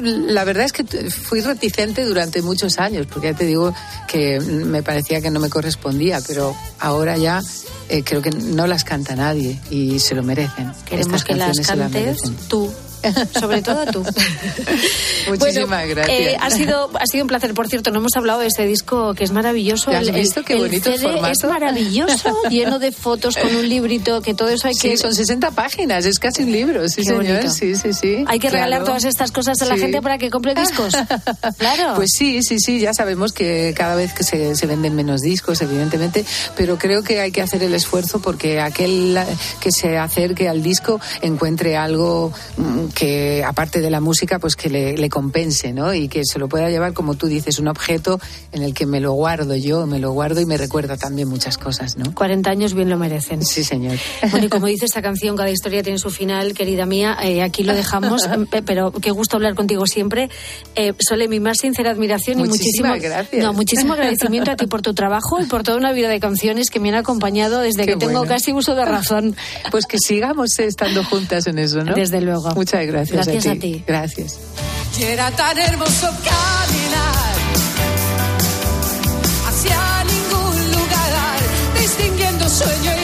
la 0.00 0.44
verdad 0.44 0.64
es 0.64 0.72
que 0.72 0.84
fui 1.10 1.40
reticente 1.40 2.04
durante 2.04 2.42
muchos 2.42 2.78
años, 2.78 3.06
porque 3.06 3.28
ya 3.28 3.36
te 3.36 3.46
digo 3.46 3.74
que 4.06 4.40
me 4.40 4.82
parecía 4.82 5.20
que 5.20 5.30
no 5.30 5.40
me 5.40 5.48
correspondía, 5.48 6.20
pero 6.26 6.54
ahora 6.78 7.16
ya 7.16 7.40
eh, 7.88 8.02
creo 8.04 8.22
que 8.22 8.30
no 8.30 8.66
las 8.66 8.84
canta 8.84 9.16
nadie 9.16 9.58
y 9.70 9.98
se 9.98 10.14
lo 10.14 10.22
merecen. 10.22 10.72
Queremos 10.84 11.22
Estas 11.22 11.24
que 11.24 11.34
las 11.34 11.66
cantes 11.66 12.18
tú. 12.48 12.70
Sobre 13.38 13.62
todo 13.62 13.84
tú. 13.86 14.02
Muchísimas 15.28 15.68
Bueno, 15.68 15.88
gracias. 15.94 16.18
eh, 16.18 16.36
ha, 16.40 16.50
sido, 16.50 16.90
ha 16.98 17.06
sido 17.06 17.24
un 17.24 17.28
placer. 17.28 17.54
Por 17.54 17.68
cierto, 17.68 17.90
no 17.90 17.98
hemos 18.00 18.12
hablado 18.16 18.40
de 18.40 18.46
este 18.46 18.66
disco 18.66 19.14
que 19.14 19.24
es 19.24 19.32
maravilloso. 19.32 19.90
¿Ya 19.90 19.98
has 19.98 20.08
El- 20.08 20.14
el- 20.14 20.20
visto 20.22 20.42
qué 20.44 20.54
el 20.54 20.60
bonito 20.60 20.90
el 20.90 20.98
CD 20.98 21.12
formato? 21.12 21.32
es 21.32 21.44
maravilloso, 21.44 22.36
lleno 22.50 22.78
de 22.78 22.92
fotos 22.92 23.36
con 23.36 23.54
un 23.54 23.68
librito, 23.68 24.20
que 24.22 24.34
todo 24.34 24.48
eso 24.48 24.68
hay 24.68 24.74
Sí, 24.74 24.90
que... 24.90 24.96
son 24.96 25.14
60 25.14 25.50
páginas, 25.52 26.04
es 26.04 26.18
casi 26.18 26.42
un 26.42 26.52
libro, 26.52 26.88
sí, 26.88 26.96
Qué 26.96 27.04
señor. 27.04 27.24
bonito. 27.24 27.50
Sí, 27.50 27.74
sí, 27.76 27.92
sí. 27.92 28.24
Hay 28.26 28.38
que 28.38 28.50
regalar 28.50 28.84
todas 28.84 29.04
estas 29.04 29.30
cosas 29.32 29.60
a 29.62 29.66
la 29.66 29.74
Sí. 29.74 29.80
gente 29.82 30.02
para 30.02 30.18
que 30.18 30.30
compre 30.30 30.54
discos. 30.54 30.94
Claro. 31.58 31.94
Pues 31.96 32.10
sí, 32.16 32.42
sí, 32.42 32.58
sí, 32.58 32.78
ya 32.80 32.92
sabemos 32.94 33.32
que 33.32 33.74
cada 33.76 33.94
vez 33.94 34.12
que 34.12 34.22
se, 34.24 34.54
se 34.56 34.66
venden 34.66 34.94
menos 34.94 35.20
discos, 35.20 35.60
evidentemente, 35.62 36.24
pero 36.56 36.78
creo 36.78 37.02
que 37.02 37.20
hay 37.20 37.32
que 37.32 37.42
hacer 37.42 37.62
el 37.62 37.74
esfuerzo 37.74 38.20
porque 38.20 38.60
aquel 38.60 39.18
que 39.60 39.72
se 39.72 39.98
acerque 39.98 40.48
al 40.48 40.62
disco 40.62 41.00
encuentre 41.22 41.76
algo 41.76 42.32
mm, 42.56 42.86
que, 42.94 43.44
aparte 43.44 43.80
de 43.80 43.90
la 43.90 44.00
música, 44.00 44.38
pues 44.38 44.56
que 44.56 44.70
le, 44.70 44.96
le 44.96 45.08
compense, 45.08 45.72
¿no? 45.72 45.92
Y 45.94 46.08
que 46.08 46.22
se 46.24 46.38
lo 46.38 46.48
pueda 46.48 46.70
llevar, 46.70 46.92
como 46.94 47.14
tú 47.14 47.26
dices, 47.26 47.58
un 47.58 47.68
objeto 47.68 48.20
en 48.52 48.62
el 48.62 48.72
que 48.74 48.86
me 48.86 49.00
lo 49.00 49.12
guardo 49.12 49.56
yo, 49.56 49.86
me 49.86 49.98
lo 49.98 50.12
guardo 50.12 50.40
y 50.40 50.46
me 50.46 50.56
recuerda 50.56 50.96
también 50.96 51.28
muchas 51.28 51.58
cosas, 51.58 51.96
¿no? 51.96 52.14
40 52.14 52.48
años 52.50 52.74
bien 52.74 52.88
lo 52.88 52.96
merecen. 52.98 53.44
Sí, 53.44 53.64
señor. 53.64 53.98
Bueno, 54.30 54.46
y 54.46 54.48
como 54.48 54.66
dice 54.74 54.84
esta 54.86 55.02
canción, 55.02 55.36
cada 55.36 55.50
historia 55.50 55.82
tiene 55.82 55.98
su 55.98 56.10
final, 56.10 56.54
querida 56.54 56.86
mía. 56.86 57.16
eh, 57.22 57.42
aquí 57.42 57.64
lo 57.64 57.74
dejamos, 57.74 58.26
eh, 58.52 58.62
pero 58.64 58.92
qué 58.92 59.10
gusto 59.10 59.36
hablar 59.36 59.54
contigo 59.54 59.86
siempre. 59.86 60.30
Eh, 60.74 60.92
Sole, 60.98 61.28
mi 61.28 61.40
más 61.40 61.58
sincera 61.60 61.90
admiración 61.90 62.38
y 62.40 62.44
muchísimo, 62.44 62.88
Muchísimas 62.88 63.00
gracias. 63.02 63.42
no, 63.42 63.52
muchísimo 63.52 63.92
agradecimiento 63.94 64.50
a 64.50 64.56
ti 64.56 64.66
por 64.66 64.82
tu 64.82 64.94
trabajo 64.94 65.40
y 65.40 65.46
por 65.46 65.62
toda 65.62 65.76
una 65.76 65.92
vida 65.92 66.08
de 66.08 66.20
canciones 66.20 66.70
que 66.70 66.80
me 66.80 66.88
han 66.90 66.94
acompañado 66.94 67.60
desde 67.60 67.84
Qué 67.84 67.92
que 67.92 67.96
tengo 67.96 68.18
bueno. 68.18 68.28
casi 68.34 68.52
uso 68.52 68.74
de 68.74 68.84
razón. 68.84 69.36
Pues 69.70 69.86
que 69.86 69.98
sigamos 69.98 70.58
estando 70.58 71.02
juntas 71.04 71.46
en 71.46 71.58
eso, 71.58 71.82
¿no? 71.84 71.94
Desde 71.94 72.20
luego. 72.20 72.54
Muchas 72.54 72.83
gracias. 72.86 73.26
Gracias 73.26 73.46
a 73.46 73.50
a 73.50 73.54
ti. 73.54 73.60
ti. 73.60 73.84
Gracias. 73.86 74.38
Y 74.98 75.02
era 75.02 75.30
tan 75.32 75.58
hermoso 75.58 76.06
caminar 76.06 77.34
hacia 79.48 80.04
ningún 80.04 80.72
lugar, 80.72 81.40
distinguiendo 81.80 82.48
sueño 82.48 82.92
y 83.00 83.03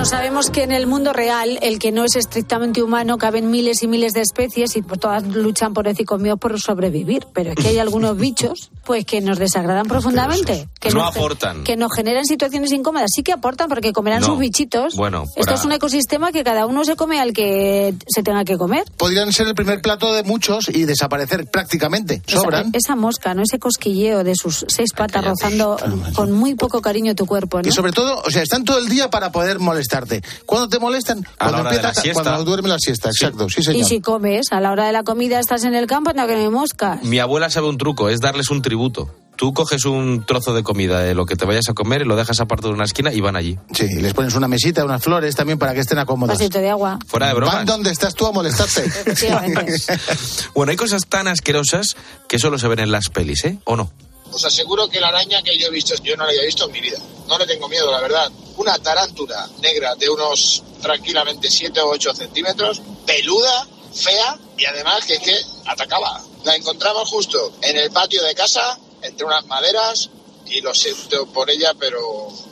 Bueno, 0.00 0.08
sabemos 0.16 0.48
que 0.48 0.62
en 0.62 0.72
el 0.72 0.86
mundo 0.86 1.12
real, 1.12 1.58
el 1.60 1.78
que 1.78 1.92
no 1.92 2.04
es 2.06 2.16
estrictamente 2.16 2.82
humano, 2.82 3.18
caben 3.18 3.50
miles 3.50 3.82
y 3.82 3.86
miles 3.86 4.14
de 4.14 4.22
especies 4.22 4.74
y 4.76 4.80
pues, 4.80 4.98
todas 4.98 5.26
luchan 5.26 5.74
por 5.74 5.84
decir 5.84 6.06
conmigo 6.06 6.38
por 6.38 6.58
sobrevivir. 6.58 7.26
Pero 7.34 7.50
es 7.50 7.56
que 7.56 7.68
hay 7.68 7.78
algunos 7.78 8.16
bichos 8.16 8.70
pues 8.86 9.04
que 9.04 9.20
nos 9.20 9.38
desagradan 9.38 9.86
profundamente. 9.86 10.70
Que 10.80 10.88
No 10.88 11.00
nos- 11.04 11.14
aportan. 11.14 11.64
Que 11.64 11.76
nos 11.76 11.92
generan 11.94 12.24
situaciones 12.24 12.72
incómodas. 12.72 13.10
Sí 13.14 13.22
que 13.22 13.32
aportan 13.32 13.68
porque 13.68 13.92
comerán 13.92 14.22
No. 14.22 14.28
sus 14.28 14.38
bichitos. 14.38 14.96
Bueno, 14.96 15.24
Esto 15.36 15.42
para- 15.44 15.56
es 15.58 15.64
un 15.66 15.72
ecosistema 15.72 16.32
que 16.32 16.44
cada 16.44 16.64
uno 16.64 16.82
se 16.86 16.96
come 16.96 17.20
al 17.20 17.34
que 17.34 17.94
se 18.08 18.22
tenga 18.22 18.42
que 18.46 18.56
comer. 18.56 18.84
Podrían 18.96 19.30
ser 19.34 19.48
el 19.48 19.54
primer 19.54 19.82
plato 19.82 20.14
de 20.14 20.22
muchos 20.22 20.70
y 20.70 20.86
desaparecer 20.86 21.44
prácticamente. 21.50 22.22
Esa- 22.26 22.38
Sobran. 22.40 22.70
Esa, 22.72 22.96
mosca, 22.96 23.34
¿no? 23.34 23.42
Ese 23.42 23.58
cosquilleo 23.58 24.24
de 24.24 24.34
sus 24.34 24.64
seis 24.66 24.94
patas 24.96 25.22
rozando 25.26 25.76
con 26.16 26.32
muy 26.32 26.54
poco 26.54 26.80
cariño 26.80 27.14
tu 27.14 27.26
cuerpo, 27.26 27.60
¿no? 27.60 27.68
Y 27.68 27.72
sobre 27.72 27.92
todo, 27.92 28.22
o 28.24 28.30
sea, 28.30 28.40
están 28.42 28.64
todo 28.64 28.78
el 28.78 28.88
día 28.88 29.10
para 29.10 29.30
poder 29.30 29.58
molestarte. 29.90 30.22
¿Cuándo 30.46 30.68
te 30.68 30.78
molestan? 30.78 31.26
Cuando 31.38 31.60
hora 31.60 31.70
de 31.70 31.76
la 31.76 31.88
empieza- 31.88 32.02
siesta. 32.02 32.22
cuando 32.22 32.44
duerme 32.44 32.68
la 32.68 32.78
siesta, 32.78 33.08
exacto, 33.08 33.48
sí, 33.48 33.60
Y 33.60 33.64
señor. 33.64 33.86
si 33.88 34.00
comes, 34.00 34.52
a 34.52 34.60
la 34.60 34.70
hora 34.72 34.86
de 34.86 34.92
la 34.92 35.02
comida 35.02 35.38
estás 35.40 35.64
en 35.64 35.74
el 35.74 35.86
campo, 35.86 36.12
no 36.12 36.26
que 36.26 36.34
no 36.34 36.40
hay 36.42 36.48
moscas. 36.48 37.02
Mi 37.02 37.18
abuela 37.18 37.50
sabe 37.50 37.68
un 37.68 37.78
truco, 37.78 38.08
es 38.08 38.20
darles 38.20 38.50
un 38.50 38.62
tributo. 38.62 39.14
Tú 39.36 39.54
coges 39.54 39.86
un 39.86 40.24
trozo 40.26 40.52
de 40.52 40.62
comida 40.62 41.00
de 41.00 41.14
lo 41.14 41.24
que 41.24 41.34
te 41.34 41.46
vayas 41.46 41.66
a 41.70 41.72
comer 41.72 42.02
y 42.02 42.04
lo 42.04 42.14
dejas 42.14 42.40
aparte 42.40 42.66
de 42.68 42.74
una 42.74 42.84
esquina 42.84 43.10
y 43.10 43.22
van 43.22 43.36
allí. 43.36 43.58
Sí, 43.72 43.86
y 43.90 44.00
les 44.02 44.12
pones 44.12 44.34
una 44.34 44.48
mesita, 44.48 44.84
unas 44.84 45.02
flores 45.02 45.34
también 45.34 45.58
para 45.58 45.72
que 45.72 45.80
estén 45.80 45.96
Un 45.96 46.02
acómodas. 46.02 46.36
vasito 46.38 46.58
de 46.58 46.68
agua. 46.68 46.98
Fuera 47.06 47.28
de 47.28 47.34
bromas. 47.34 47.54
Van 47.54 47.64
donde 47.66 47.90
estás 47.90 48.14
tú 48.14 48.26
a 48.26 48.32
molestarte. 48.32 48.84
Efectivamente. 48.84 49.76
Bueno, 50.54 50.70
hay 50.72 50.76
cosas 50.76 51.06
tan 51.08 51.26
asquerosas 51.26 51.96
que 52.28 52.38
solo 52.38 52.58
se 52.58 52.68
ven 52.68 52.80
en 52.80 52.92
las 52.92 53.08
pelis, 53.08 53.44
¿eh? 53.46 53.58
¿O 53.64 53.76
no? 53.76 53.90
Os 54.32 54.44
aseguro 54.44 54.88
que 54.88 55.00
la 55.00 55.08
araña 55.08 55.42
que 55.42 55.56
yo 55.58 55.66
he 55.66 55.70
visto, 55.70 55.94
yo 56.02 56.16
no 56.16 56.24
la 56.24 56.30
había 56.30 56.42
visto 56.42 56.66
en 56.66 56.72
mi 56.72 56.80
vida. 56.80 56.98
No 57.26 57.38
le 57.38 57.46
tengo 57.46 57.68
miedo, 57.68 57.90
la 57.90 58.00
verdad. 58.00 58.30
Una 58.56 58.78
tarántula 58.78 59.48
negra 59.60 59.94
de 59.96 60.08
unos 60.08 60.62
tranquilamente 60.80 61.50
7 61.50 61.80
o 61.80 61.90
8 61.90 62.14
centímetros, 62.14 62.80
peluda, 63.06 63.66
fea 63.92 64.38
y 64.56 64.64
además 64.66 65.04
que 65.04 65.14
es 65.14 65.20
que 65.20 65.36
atacaba. 65.66 66.22
La 66.44 66.56
encontramos 66.56 67.08
justo 67.08 67.52
en 67.62 67.76
el 67.76 67.90
patio 67.90 68.22
de 68.22 68.34
casa, 68.34 68.78
entre 69.02 69.26
unas 69.26 69.44
maderas 69.46 70.10
y 70.50 70.60
lo 70.60 70.74
siento 70.74 71.26
por 71.32 71.48
ella, 71.50 71.72
pero 71.78 71.98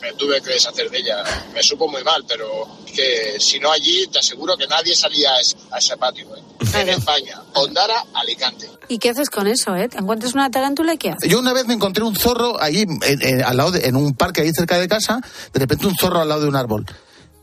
me 0.01 0.13
tuve 0.13 0.41
que 0.41 0.51
deshacer 0.51 0.89
de 0.89 0.99
ella. 0.99 1.23
Me 1.53 1.61
supo 1.63 1.87
muy 1.87 2.03
mal, 2.03 2.23
pero 2.27 2.47
que 2.95 3.35
si 3.39 3.59
no 3.59 3.71
allí, 3.71 4.07
te 4.07 4.19
aseguro 4.19 4.55
que 4.57 4.67
nadie 4.67 4.95
salía 4.95 5.31
a 5.33 5.39
ese, 5.41 5.55
a 5.71 5.77
ese 5.79 5.97
patio. 5.97 6.25
¿eh? 6.35 6.41
En 6.73 6.89
España, 6.89 7.41
Ondara, 7.55 8.05
Alicante. 8.13 8.69
¿Y 8.87 8.97
qué 8.99 9.09
haces 9.09 9.29
con 9.29 9.47
eso, 9.47 9.75
eh? 9.75 9.87
¿Te 9.89 9.97
encuentras 9.97 10.33
una 10.33 10.49
tarántula 10.49 10.93
y 10.93 10.97
qué 10.97 11.09
haces? 11.11 11.29
Yo 11.29 11.39
una 11.39 11.53
vez 11.53 11.65
me 11.67 11.73
encontré 11.73 12.03
un 12.03 12.15
zorro 12.15 12.61
ahí, 12.61 12.81
en, 12.81 12.99
en- 13.21 13.43
al 13.43 13.57
lado 13.57 13.71
de- 13.71 13.87
en 13.87 13.95
un 13.95 14.13
parque 14.15 14.41
ahí 14.41 14.51
cerca 14.53 14.79
de 14.79 14.87
casa, 14.87 15.19
de 15.53 15.59
repente 15.59 15.85
un 15.87 15.95
zorro 15.95 16.21
al 16.21 16.29
lado 16.29 16.41
de 16.41 16.47
un 16.47 16.55
árbol. 16.55 16.85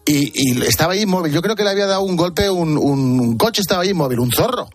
Y, 0.05 0.31
y 0.35 0.63
estaba 0.67 0.93
ahí 0.95 1.03
inmóvil. 1.03 1.33
Yo 1.33 1.43
creo 1.43 1.57
que 1.57 1.65
le 1.65 1.71
había 1.71 1.87
dado 1.87 2.03
un 2.03 2.17
golpe, 2.17 2.49
un, 2.49 2.79
un- 2.79 3.21
un 3.21 3.37
coche 3.37 3.61
estaba 3.61 3.83
ahí 3.83 3.91
inmóvil, 3.91 4.21
un 4.21 4.31
zorro. 4.33 4.69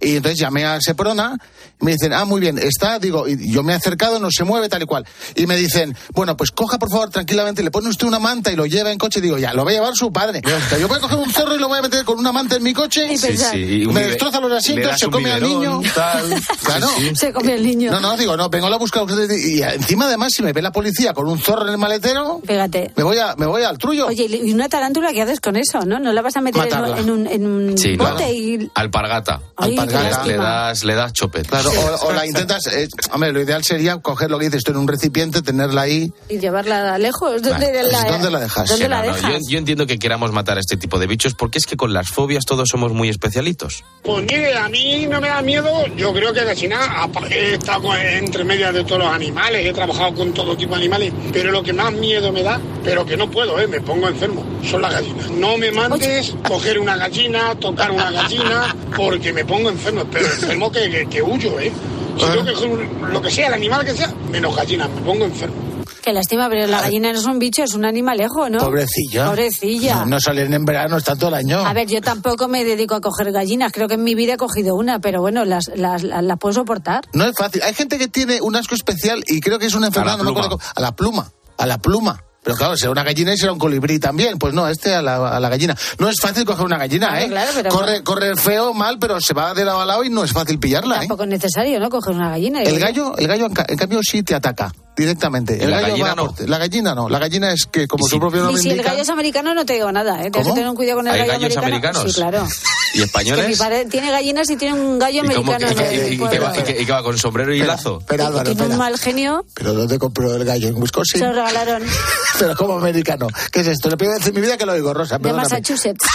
Y 0.00 0.16
entonces 0.16 0.38
llamé 0.38 0.64
a 0.64 0.80
Seprona 0.80 1.36
y 1.80 1.84
me 1.84 1.92
dicen, 1.92 2.12
ah, 2.12 2.24
muy 2.24 2.40
bien, 2.40 2.58
está, 2.58 2.98
digo, 2.98 3.26
y 3.28 3.50
yo 3.50 3.62
me 3.62 3.72
he 3.72 3.76
acercado, 3.76 4.18
no 4.18 4.28
se 4.30 4.44
mueve, 4.44 4.68
tal 4.68 4.82
y 4.82 4.86
cual. 4.86 5.06
Y 5.34 5.46
me 5.46 5.56
dicen, 5.56 5.96
bueno, 6.12 6.36
pues 6.36 6.50
coja 6.50 6.78
por 6.78 6.90
favor 6.90 7.10
tranquilamente, 7.10 7.62
le 7.62 7.70
pone 7.70 7.88
usted 7.88 8.06
una 8.06 8.18
manta 8.18 8.52
y 8.52 8.56
lo 8.56 8.66
lleva 8.66 8.92
en 8.92 8.98
coche. 8.98 9.20
Digo, 9.20 9.38
ya, 9.38 9.52
lo 9.54 9.64
va 9.64 9.70
a 9.70 9.74
llevar 9.74 9.94
su 9.94 10.12
padre. 10.12 10.40
O 10.44 10.68
sea, 10.68 10.78
yo 10.78 10.88
voy 10.88 10.98
a 10.98 11.00
coger 11.00 11.18
un 11.18 11.30
zorro 11.30 11.56
y 11.56 11.58
lo 11.58 11.68
voy 11.68 11.78
a 11.78 11.82
meter 11.82 12.04
con 12.04 12.18
una 12.18 12.32
manta 12.32 12.56
en 12.56 12.62
mi 12.62 12.72
coche. 12.72 13.06
Y 13.12 13.18
pensar. 13.18 13.52
Sí, 13.52 13.64
sí, 13.66 13.74
y 13.82 13.86
un 13.86 13.94
me 13.94 14.04
destroza 14.04 14.40
los 14.40 14.52
asientos, 14.52 14.98
se 14.98 15.08
come 15.08 15.30
al 15.32 15.42
niño. 15.42 15.80
tal. 15.94 16.34
Claro. 16.64 16.88
Sí, 16.96 17.08
sí. 17.10 17.16
Se 17.16 17.32
come 17.32 17.54
el 17.54 17.66
niño. 17.66 17.90
No, 17.90 18.00
no, 18.00 18.16
digo, 18.16 18.36
no, 18.36 18.48
vengo 18.48 18.66
a 18.66 18.70
la 18.70 18.76
buscar 18.78 19.04
y 19.04 19.62
encima 19.62 20.06
además 20.06 20.32
si 20.32 20.42
me 20.42 20.52
ve 20.52 20.62
la 20.62 20.72
policía 20.72 21.12
con 21.12 21.28
un 21.28 21.38
zorro 21.38 21.66
en 21.66 21.72
el 21.72 21.78
maletero, 21.78 22.40
Fíjate. 22.46 22.92
me 22.96 23.02
voy 23.02 23.18
a 23.18 23.34
me 23.36 23.46
voy 23.46 23.62
al 23.62 23.76
trullo. 23.78 24.06
Oye, 24.06 24.26
¿y 24.42 24.52
una 24.52 24.68
tarántula 24.68 25.12
qué 25.12 25.22
haces 25.22 25.40
con 25.40 25.56
eso, 25.56 25.80
no? 25.84 25.98
¿No 25.98 26.12
la 26.12 26.22
vas 26.22 26.36
a 26.36 26.40
meter 26.40 26.62
en, 26.64 26.68
Matarla. 26.70 26.98
en 27.00 27.10
un, 27.10 27.26
en 27.26 27.46
un 27.46 27.78
Sí, 27.78 27.96
bote 27.96 28.14
claro. 28.16 28.32
y... 28.32 28.70
Alpargata. 28.74 29.40
Ay, 29.56 29.76
alpargata. 29.88 30.26
le 30.26 30.36
das, 30.36 30.84
le 30.84 30.94
das 30.94 31.12
chopet. 31.12 31.46
Claro, 31.46 31.70
o, 31.70 32.06
o 32.08 32.12
la 32.12 32.26
intentas, 32.26 32.66
eh, 32.68 32.88
hombre, 33.12 33.32
lo 33.32 33.40
ideal 33.40 33.64
sería 33.64 33.96
coger 33.98 34.30
lo 34.30 34.38
que 34.38 34.46
dices 34.46 34.62
tú 34.64 34.72
en 34.72 34.78
un 34.78 34.88
recipiente, 34.88 35.42
tenerla 35.42 35.82
ahí. 35.82 36.12
Y 36.28 36.38
llevarla 36.38 36.96
lejos. 36.98 37.42
¿Dónde, 37.42 37.50
Vale. 37.72 37.82
la, 37.90 38.04
¿Dónde 38.04 38.30
la 38.30 38.40
dejas? 38.40 38.68
¿Dónde 38.68 38.84
Que 38.84 38.88
la 38.88 39.02
no, 39.02 39.08
no, 39.10 39.14
dejas? 39.16 39.32
yo, 39.32 39.38
yo 39.50 39.58
entiendo 39.58 39.86
que 39.86 39.98
queramos 39.98 40.32
matar 40.32 40.56
a 40.56 40.60
este 40.60 40.76
tipo 40.76 40.98
de 40.98 41.06
bichos 41.06 41.34
porque 41.34 41.58
es 41.58 41.66
que 41.66 41.76
con 41.76 41.92
las 41.92 42.08
fobias 42.08 42.44
todos 42.44 42.68
somos 42.68 42.92
muy 42.92 43.08
especialitos. 43.08 43.84
Pues 44.02 44.22
mire, 44.24 44.56
a 44.56 44.68
mí 44.68 45.06
no 45.06 45.20
me 45.20 45.28
da 45.28 45.40
miedo, 45.42 45.86
yo 45.96 46.12
creo 46.12 46.32
que 46.32 46.44
casi 46.44 46.68
nada, 46.68 47.02
apa- 47.02 47.26
he 47.28 47.54
estado 47.54 47.94
entre 47.96 48.44
medias 48.44 48.72
de 48.74 48.84
todos 48.84 49.02
los 49.02 49.12
animales, 49.12 49.64
he 49.66 49.72
trabajado 49.72 50.14
con 50.14 50.32
todo 50.32 50.56
tipo 50.56 50.72
de 50.74 50.80
animales, 50.82 51.12
pero 51.32 51.50
lo 51.50 51.62
que 51.62 51.72
más 51.72 51.92
miedo 51.92 52.32
me 52.32 52.42
da, 52.42 52.60
pero 52.84 53.04
que 53.06 53.16
no 53.16 53.30
puedo, 53.30 53.58
¿eh? 53.58 53.66
me 53.66 53.80
pongo 53.80 54.08
enfermo, 54.08 54.44
son 54.68 54.82
las 54.82 54.92
gallinas. 54.92 55.30
No 55.30 55.56
me 55.58 55.70
mandes 55.72 56.34
coger 56.46 56.78
una 56.78 56.96
gallina, 56.96 57.54
tocar 57.58 57.90
una 57.90 58.10
gallina, 58.10 58.74
porque 58.96 59.32
me 59.32 59.44
pongo 59.44 59.70
enfermo, 59.70 59.73
pero 60.10 60.26
enfermo 60.26 60.70
que, 60.72 60.90
que, 60.90 61.06
que 61.06 61.22
huyo, 61.22 61.58
¿eh? 61.60 61.72
Si 62.18 62.24
tengo 62.26 62.44
que 62.44 62.66
un- 62.66 63.12
lo 63.12 63.20
que 63.20 63.30
sea, 63.30 63.48
el 63.48 63.54
animal 63.54 63.84
que 63.84 63.94
sea, 63.94 64.12
menos 64.30 64.54
gallinas, 64.54 64.88
me 64.90 65.00
pongo 65.02 65.24
enfermo. 65.24 65.56
Qué 66.02 66.12
lástima, 66.12 66.48
pero 66.50 66.66
la 66.66 66.82
gallina 66.82 67.12
no 67.12 67.18
es 67.18 67.24
un 67.24 67.38
bicho, 67.38 67.64
es 67.64 67.72
un 67.72 67.86
animalejo, 67.86 68.50
¿no? 68.50 68.58
Pobrecilla. 68.58 69.26
Pobrecilla. 69.26 69.96
No, 70.00 70.06
no 70.06 70.20
salen 70.20 70.52
en 70.52 70.64
verano, 70.66 70.98
está 70.98 71.16
todo 71.16 71.28
el 71.28 71.34
año. 71.36 71.64
A 71.66 71.72
ver, 71.72 71.88
yo 71.88 72.02
tampoco 72.02 72.46
me 72.46 72.62
dedico 72.62 72.94
a 72.94 73.00
coger 73.00 73.32
gallinas. 73.32 73.72
Creo 73.72 73.88
que 73.88 73.94
en 73.94 74.04
mi 74.04 74.14
vida 74.14 74.34
he 74.34 74.36
cogido 74.36 74.74
una, 74.74 74.98
pero 75.00 75.22
bueno, 75.22 75.46
las, 75.46 75.70
las, 75.74 76.02
las, 76.02 76.22
las 76.22 76.38
puedo 76.38 76.52
soportar. 76.52 77.04
No 77.14 77.24
es 77.24 77.34
fácil. 77.34 77.62
Hay 77.62 77.72
gente 77.72 77.96
que 77.98 78.08
tiene 78.08 78.42
un 78.42 78.54
asco 78.54 78.74
especial 78.74 79.24
y 79.26 79.40
creo 79.40 79.58
que 79.58 79.64
es 79.66 79.74
una 79.74 79.86
enfermedad, 79.86 80.18
no 80.18 80.24
me 80.24 80.30
acuerdo 80.30 80.50
cómo- 80.50 80.62
a 80.74 80.80
la 80.80 80.94
pluma. 80.94 81.32
A 81.56 81.64
la 81.66 81.78
pluma. 81.78 82.22
Pero 82.44 82.56
claro, 82.56 82.76
será 82.76 82.90
una 82.92 83.02
gallina 83.02 83.32
y 83.32 83.38
será 83.38 83.52
un 83.52 83.58
colibrí 83.58 83.98
también. 83.98 84.38
Pues 84.38 84.52
no, 84.54 84.68
este 84.68 84.94
a 84.94 85.00
la, 85.02 85.16
a 85.36 85.40
la 85.40 85.48
gallina. 85.48 85.74
No 85.98 86.08
es 86.10 86.20
fácil 86.20 86.44
coger 86.44 86.66
una 86.66 86.76
gallina, 86.78 87.08
Claro, 87.08 87.24
¿eh? 87.24 87.28
claro, 87.28 87.50
pero- 87.54 87.70
corre, 87.70 88.02
corre 88.04 88.36
feo, 88.36 88.74
mal, 88.74 88.98
pero 88.98 89.20
se 89.20 89.32
va 89.34 89.54
de 89.54 89.64
lado 89.64 89.80
a 89.80 89.86
lado 89.86 90.04
y 90.04 90.10
no 90.10 90.22
es 90.22 90.32
fácil 90.32 90.58
pillarla, 90.58 90.96
¿eh? 90.96 90.98
Tampoco 91.00 91.22
es 91.24 91.30
necesario, 91.30 91.80
¿no? 91.80 91.88
Coger 91.88 92.14
una 92.14 92.28
gallina. 92.30 92.62
El 92.62 92.78
gallo, 92.78 93.16
el 93.16 93.26
gallo 93.26 93.46
en, 93.46 93.54
ca- 93.54 93.66
en 93.68 93.76
cambio 93.78 94.00
sí 94.02 94.22
te 94.22 94.34
ataca 94.34 94.72
directamente. 94.96 95.62
El 95.62 95.70
la 95.70 95.80
gallo 95.80 95.88
gallina 95.92 96.08
va 96.10 96.14
no? 96.14 96.34
por. 96.34 96.48
La 96.48 96.58
gallina 96.58 96.94
no. 96.94 97.08
La 97.08 97.18
gallina 97.18 97.52
es 97.52 97.66
que, 97.66 97.86
como 97.88 98.06
su 98.06 98.18
propio 98.18 98.40
Y 98.40 98.44
nombre 98.44 98.62
si 98.62 98.68
el 98.68 98.74
indica... 98.76 98.90
gallo 98.90 99.02
es 99.02 99.08
americano, 99.10 99.54
no 99.54 99.64
te 99.66 99.74
digo 99.74 99.90
nada, 99.92 100.22
¿eh? 100.24 100.30
Tienes 100.30 100.48
que 100.48 100.54
tener 100.54 100.68
un 100.68 100.76
cuidado 100.76 100.98
con 100.98 101.06
el 101.08 101.12
¿Hay 101.14 101.20
gallo 101.20 101.32
gallos 101.40 101.56
americano. 101.56 101.98
americanos? 102.00 102.12
Sí, 102.12 102.20
claro. 102.20 102.46
¿Y 102.46 102.46
Es 102.46 102.92
que 102.92 102.98
mi 102.98 103.04
españoles? 103.04 103.58
padre 103.58 103.84
tiene 103.86 104.10
gallinas 104.12 104.48
y 104.50 104.56
tiene 104.56 104.74
un 104.80 104.98
gallo 105.00 105.16
¿Y, 105.16 105.18
americano 105.26 105.66
que- 105.74 105.74
el 105.74 105.94
y- 105.94 106.10
y- 106.10 106.14
y 106.14 106.18
qué 106.28 106.38
va, 106.38 106.52
y 106.56 106.82
y 106.82 106.86
con 107.02 107.18
sombrero 107.18 107.52
y 107.52 107.58
lazo? 107.58 107.98
Espera, 107.98 108.28
Álvaro, 108.28 108.54
Tiene 108.54 108.72
un 108.72 108.78
mal 108.78 108.96
genio, 108.98 109.44
¿Pero 109.54 109.72
dónde 109.74 109.98
compró 109.98 110.32
el 110.34 110.44
gallo? 110.44 110.68
¿En 110.68 110.80
Wisconsin? 110.80 111.18
se 111.20 111.26
lo 111.26 111.32
regalaron 111.32 111.82
Pero 112.38 112.54
como 112.56 112.74
americano. 112.78 113.26
¿Qué 113.52 113.60
es 113.60 113.66
esto? 113.66 113.88
Le 113.90 113.96
pido 113.96 114.12
decir 114.12 114.28
en 114.28 114.34
mi 114.36 114.40
vida 114.42 114.56
que 114.56 114.64
lo 114.66 114.74
digo, 114.74 114.94
Rosa. 114.94 115.18
de. 115.18 115.32
Massachusetts. 115.32 116.06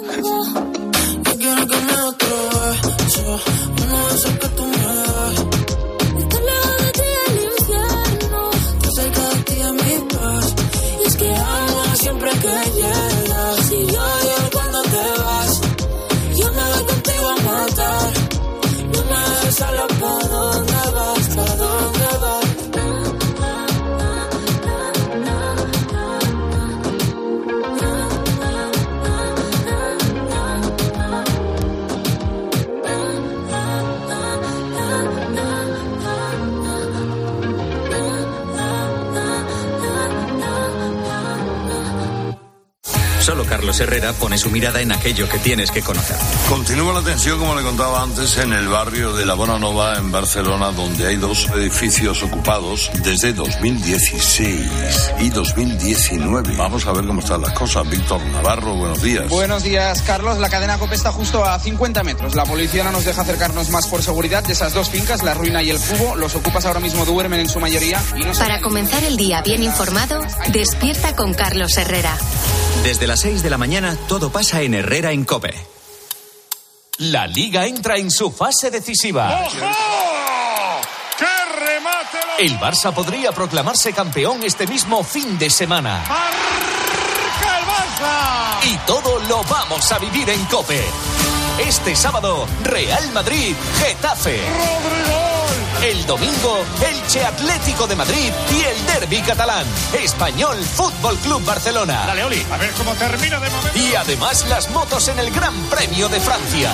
Carlos 43.47 43.79
Herrera 43.81 44.13
pone 44.13 44.39
su 44.39 44.51
mirada 44.51 44.81
en 44.81 44.93
aquello 44.93 45.29
que 45.29 45.39
tienes 45.39 45.71
que 45.71 45.83
conocer. 45.83 46.17
Continúa 46.49 46.93
la 46.93 47.03
tensión, 47.03 47.39
como 47.39 47.55
le 47.55 47.63
contaba 47.63 48.03
antes, 48.03 48.37
en 48.39 48.53
el 48.53 48.69
barrio 48.69 49.13
de 49.13 49.25
La 49.25 49.35
Bonanova, 49.35 49.97
en 49.97 50.13
Barcelona, 50.13 50.73
donde 50.73 51.07
hay 51.07 51.17
dos 51.17 51.49
edificios 51.55 52.23
ocupados 52.23 52.91
desde 53.03 53.33
2016 53.33 55.13
y 55.21 55.31
2019. 55.31 56.57
Vamos 56.57 56.87
a 56.87 56.93
ver 56.93 57.07
cómo 57.07 57.21
están 57.21 57.43
las 57.43 57.53
cosas. 57.53 57.89
Víctor 57.89 58.21
Navarro, 58.27 58.75
buenos 58.75 59.03
días. 59.03 59.29
Buenos 59.29 59.63
días, 59.63 60.03
Carlos. 60.03 60.39
La 60.39 60.49
cadena 60.49 60.79
COPE 60.79 60.95
está 60.95 61.13
justo 61.13 61.45
a 61.45 61.59
50 61.59 62.03
metros. 62.03 62.35
La 62.35 62.45
policía 62.45 62.85
no 62.85 62.93
nos 62.93 63.05
deja 63.05 63.23
acercarnos 63.23 63.71
más 63.71 63.87
por 63.87 64.03
seguridad 64.03 64.43
de 64.45 64.53
esas 64.53 64.75
dos 64.75 64.91
fincas, 64.91 65.23
La 65.23 65.35
Ruina 65.35 65.63
y 65.63 65.71
El 65.71 65.79
Cubo. 65.79 66.17
Los 66.17 66.35
ocupas 66.35 66.65
ahora 66.67 66.81
mismo 66.81 67.05
duermen 67.05 67.41
en 67.41 67.49
su 67.49 67.61
mayoría 67.61 68.03
y 68.17 68.25
no 68.25 68.35
se 68.35 68.41
Para 68.41 68.61
comenzar 68.61 69.05
el 69.05 69.17
día 69.17 69.43
bien 69.43 69.63
informado, 69.63 70.21
despierta 70.53 71.15
con 71.15 71.35
Carlos 71.35 71.77
Herrera. 71.77 72.17
Desde 72.83 73.07
las 73.07 73.21
6 73.21 73.43
de 73.43 73.51
la 73.51 73.59
mañana 73.59 73.97
todo 74.09 74.31
pasa 74.31 74.63
en 74.63 74.75
Herrera 74.75 75.13
en 75.13 75.25
Cope. 75.25 75.55
La 76.99 77.27
liga 77.27 77.67
entra 77.67 77.97
en 77.99 78.11
su 78.11 78.31
fase 78.31 78.71
decisiva. 78.71 79.47
¡Qué 81.19 81.25
remate! 81.59 82.19
El 82.39 82.59
Barça 82.59 82.93
podría 82.95 83.33
proclamarse 83.33 83.93
campeón 83.93 84.43
este 84.45 84.67
mismo 84.67 85.03
fin 85.05 85.39
de 85.39 85.51
semana. 85.51 86.05
¡Marca 86.09 87.59
el 87.59 87.65
Barça! 87.65 88.73
Y 88.73 88.77
todo 88.87 89.19
lo 89.29 89.43
vamos 89.45 89.93
a 89.93 89.99
vivir 89.99 90.31
en 90.31 90.45
Cope. 90.47 90.83
Este 91.59 91.97
sábado, 91.97 92.47
Real 92.65 93.13
Madrid, 93.13 93.55
Getafe. 93.79 94.41
El 95.83 96.07
domingo, 96.07 96.65
Elche 96.81 97.25
Atlético 97.25 97.87
de 97.87 97.97
Madrid 97.97 98.33
y 98.51 98.63
el 98.63 98.87
Derby 98.87 99.21
catalán. 99.21 99.67
Español 99.93 100.57
Fútbol 100.63 101.17
Club 101.19 101.45
Barcelona. 101.45 102.05
Dale, 102.07 102.25
Oli, 102.25 102.45
a 102.51 102.57
ver 102.57 102.71
cómo 102.73 102.95
termina 102.95 103.39
de 103.39 103.51
momento. 103.51 103.79
Y 103.79 103.95
además 103.95 104.47
las 104.49 104.71
motos 104.71 105.09
en 105.09 105.19
el 105.19 105.31
Gran 105.31 105.55
Premio 105.67 106.09
de 106.09 106.21
Francia. 106.21 106.71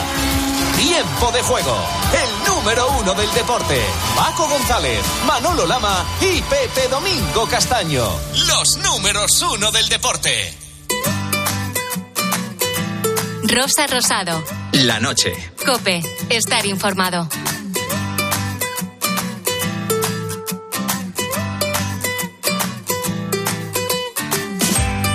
Tiempo 0.76 1.30
de 1.32 1.42
juego. 1.42 1.76
El 2.12 2.54
número 2.54 2.88
uno 3.00 3.14
del 3.14 3.30
deporte. 3.32 3.80
Paco 4.16 4.48
González, 4.48 5.00
Manolo 5.26 5.66
Lama 5.66 6.04
y 6.20 6.40
Pepe 6.42 6.88
Domingo 6.88 7.46
Castaño. 7.46 8.04
Los 8.46 8.78
números 8.78 9.42
uno 9.42 9.70
del 9.70 9.88
deporte. 9.88 10.56
Rosa 13.44 13.86
Rosado. 13.86 14.42
La 14.72 14.98
noche. 15.00 15.34
Cope. 15.66 16.02
Estar 16.30 16.64
informado. 16.64 17.28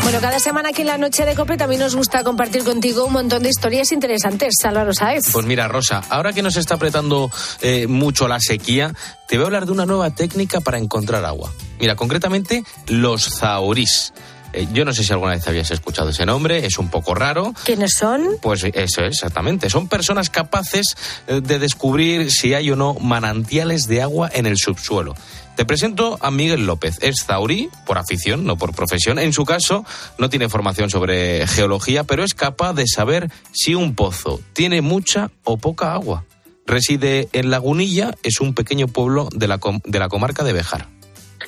Bueno, 0.07 0.21
cada 0.21 0.39
semana 0.39 0.69
aquí 0.69 0.83
en 0.83 0.87
la 0.87 0.97
noche 0.97 1.25
de 1.25 1.35
COPE 1.35 1.57
también 1.57 1.81
nos 1.81 1.93
gusta 1.93 2.23
compartir 2.23 2.63
contigo 2.63 3.03
un 3.03 3.11
montón 3.11 3.43
de 3.43 3.49
historias 3.49 3.91
interesantes. 3.91 4.53
Álvaro 4.63 4.93
Saez. 4.93 5.29
Pues 5.33 5.45
mira, 5.45 5.67
Rosa, 5.67 6.01
ahora 6.09 6.31
que 6.31 6.41
nos 6.41 6.55
está 6.55 6.75
apretando 6.75 7.29
eh, 7.59 7.87
mucho 7.87 8.29
la 8.29 8.39
sequía, 8.39 8.93
te 9.27 9.35
voy 9.35 9.43
a 9.43 9.47
hablar 9.47 9.65
de 9.65 9.73
una 9.73 9.85
nueva 9.85 10.11
técnica 10.11 10.61
para 10.61 10.77
encontrar 10.77 11.25
agua. 11.25 11.51
Mira, 11.77 11.97
concretamente 11.97 12.63
los 12.87 13.27
zaurís. 13.37 14.13
Eh, 14.57 14.67
yo 14.73 14.85
no 14.85 14.93
sé 14.93 15.03
si 15.03 15.13
alguna 15.13 15.33
vez 15.33 15.47
habías 15.47 15.69
escuchado 15.71 16.09
ese 16.09 16.25
nombre, 16.25 16.65
es 16.65 16.77
un 16.79 16.89
poco 16.89 17.13
raro. 17.13 17.53
¿Quiénes 17.63 17.93
son? 17.93 18.23
Pues 18.41 18.63
eso, 18.63 19.01
exactamente. 19.03 19.69
Son 19.69 19.87
personas 19.87 20.29
capaces 20.29 20.95
eh, 21.27 21.41
de 21.43 21.59
descubrir 21.59 22.31
si 22.31 22.53
hay 22.53 22.71
o 22.71 22.75
no 22.75 22.95
manantiales 22.95 23.87
de 23.87 24.01
agua 24.01 24.29
en 24.33 24.45
el 24.45 24.57
subsuelo. 24.57 25.13
Te 25.55 25.65
presento 25.65 26.17
a 26.21 26.29
Miguel 26.31 26.65
López. 26.67 26.97
Es 27.01 27.23
zaurí, 27.25 27.69
por 27.85 27.97
afición, 27.97 28.45
no 28.45 28.57
por 28.57 28.75
profesión. 28.75 29.17
En 29.17 29.33
su 29.33 29.43
caso, 29.43 29.85
no 30.19 30.29
tiene 30.29 30.49
formación 30.49 30.89
sobre 30.89 31.45
geología, 31.47 32.03
pero 32.03 32.23
es 32.23 32.33
capaz 32.35 32.73
de 32.73 32.85
saber 32.87 33.31
si 33.53 33.73
un 33.73 33.95
pozo 33.95 34.39
tiene 34.53 34.81
mucha 34.81 35.31
o 35.43 35.57
poca 35.57 35.93
agua. 35.93 36.25
Reside 36.67 37.29
en 37.31 37.49
Lagunilla, 37.49 38.13
es 38.23 38.39
un 38.41 38.53
pequeño 38.53 38.87
pueblo 38.87 39.29
de 39.33 39.47
la, 39.47 39.57
com- 39.57 39.79
de 39.85 39.99
la 39.99 40.09
comarca 40.09 40.43
de 40.43 40.53
Bejar. 40.53 40.89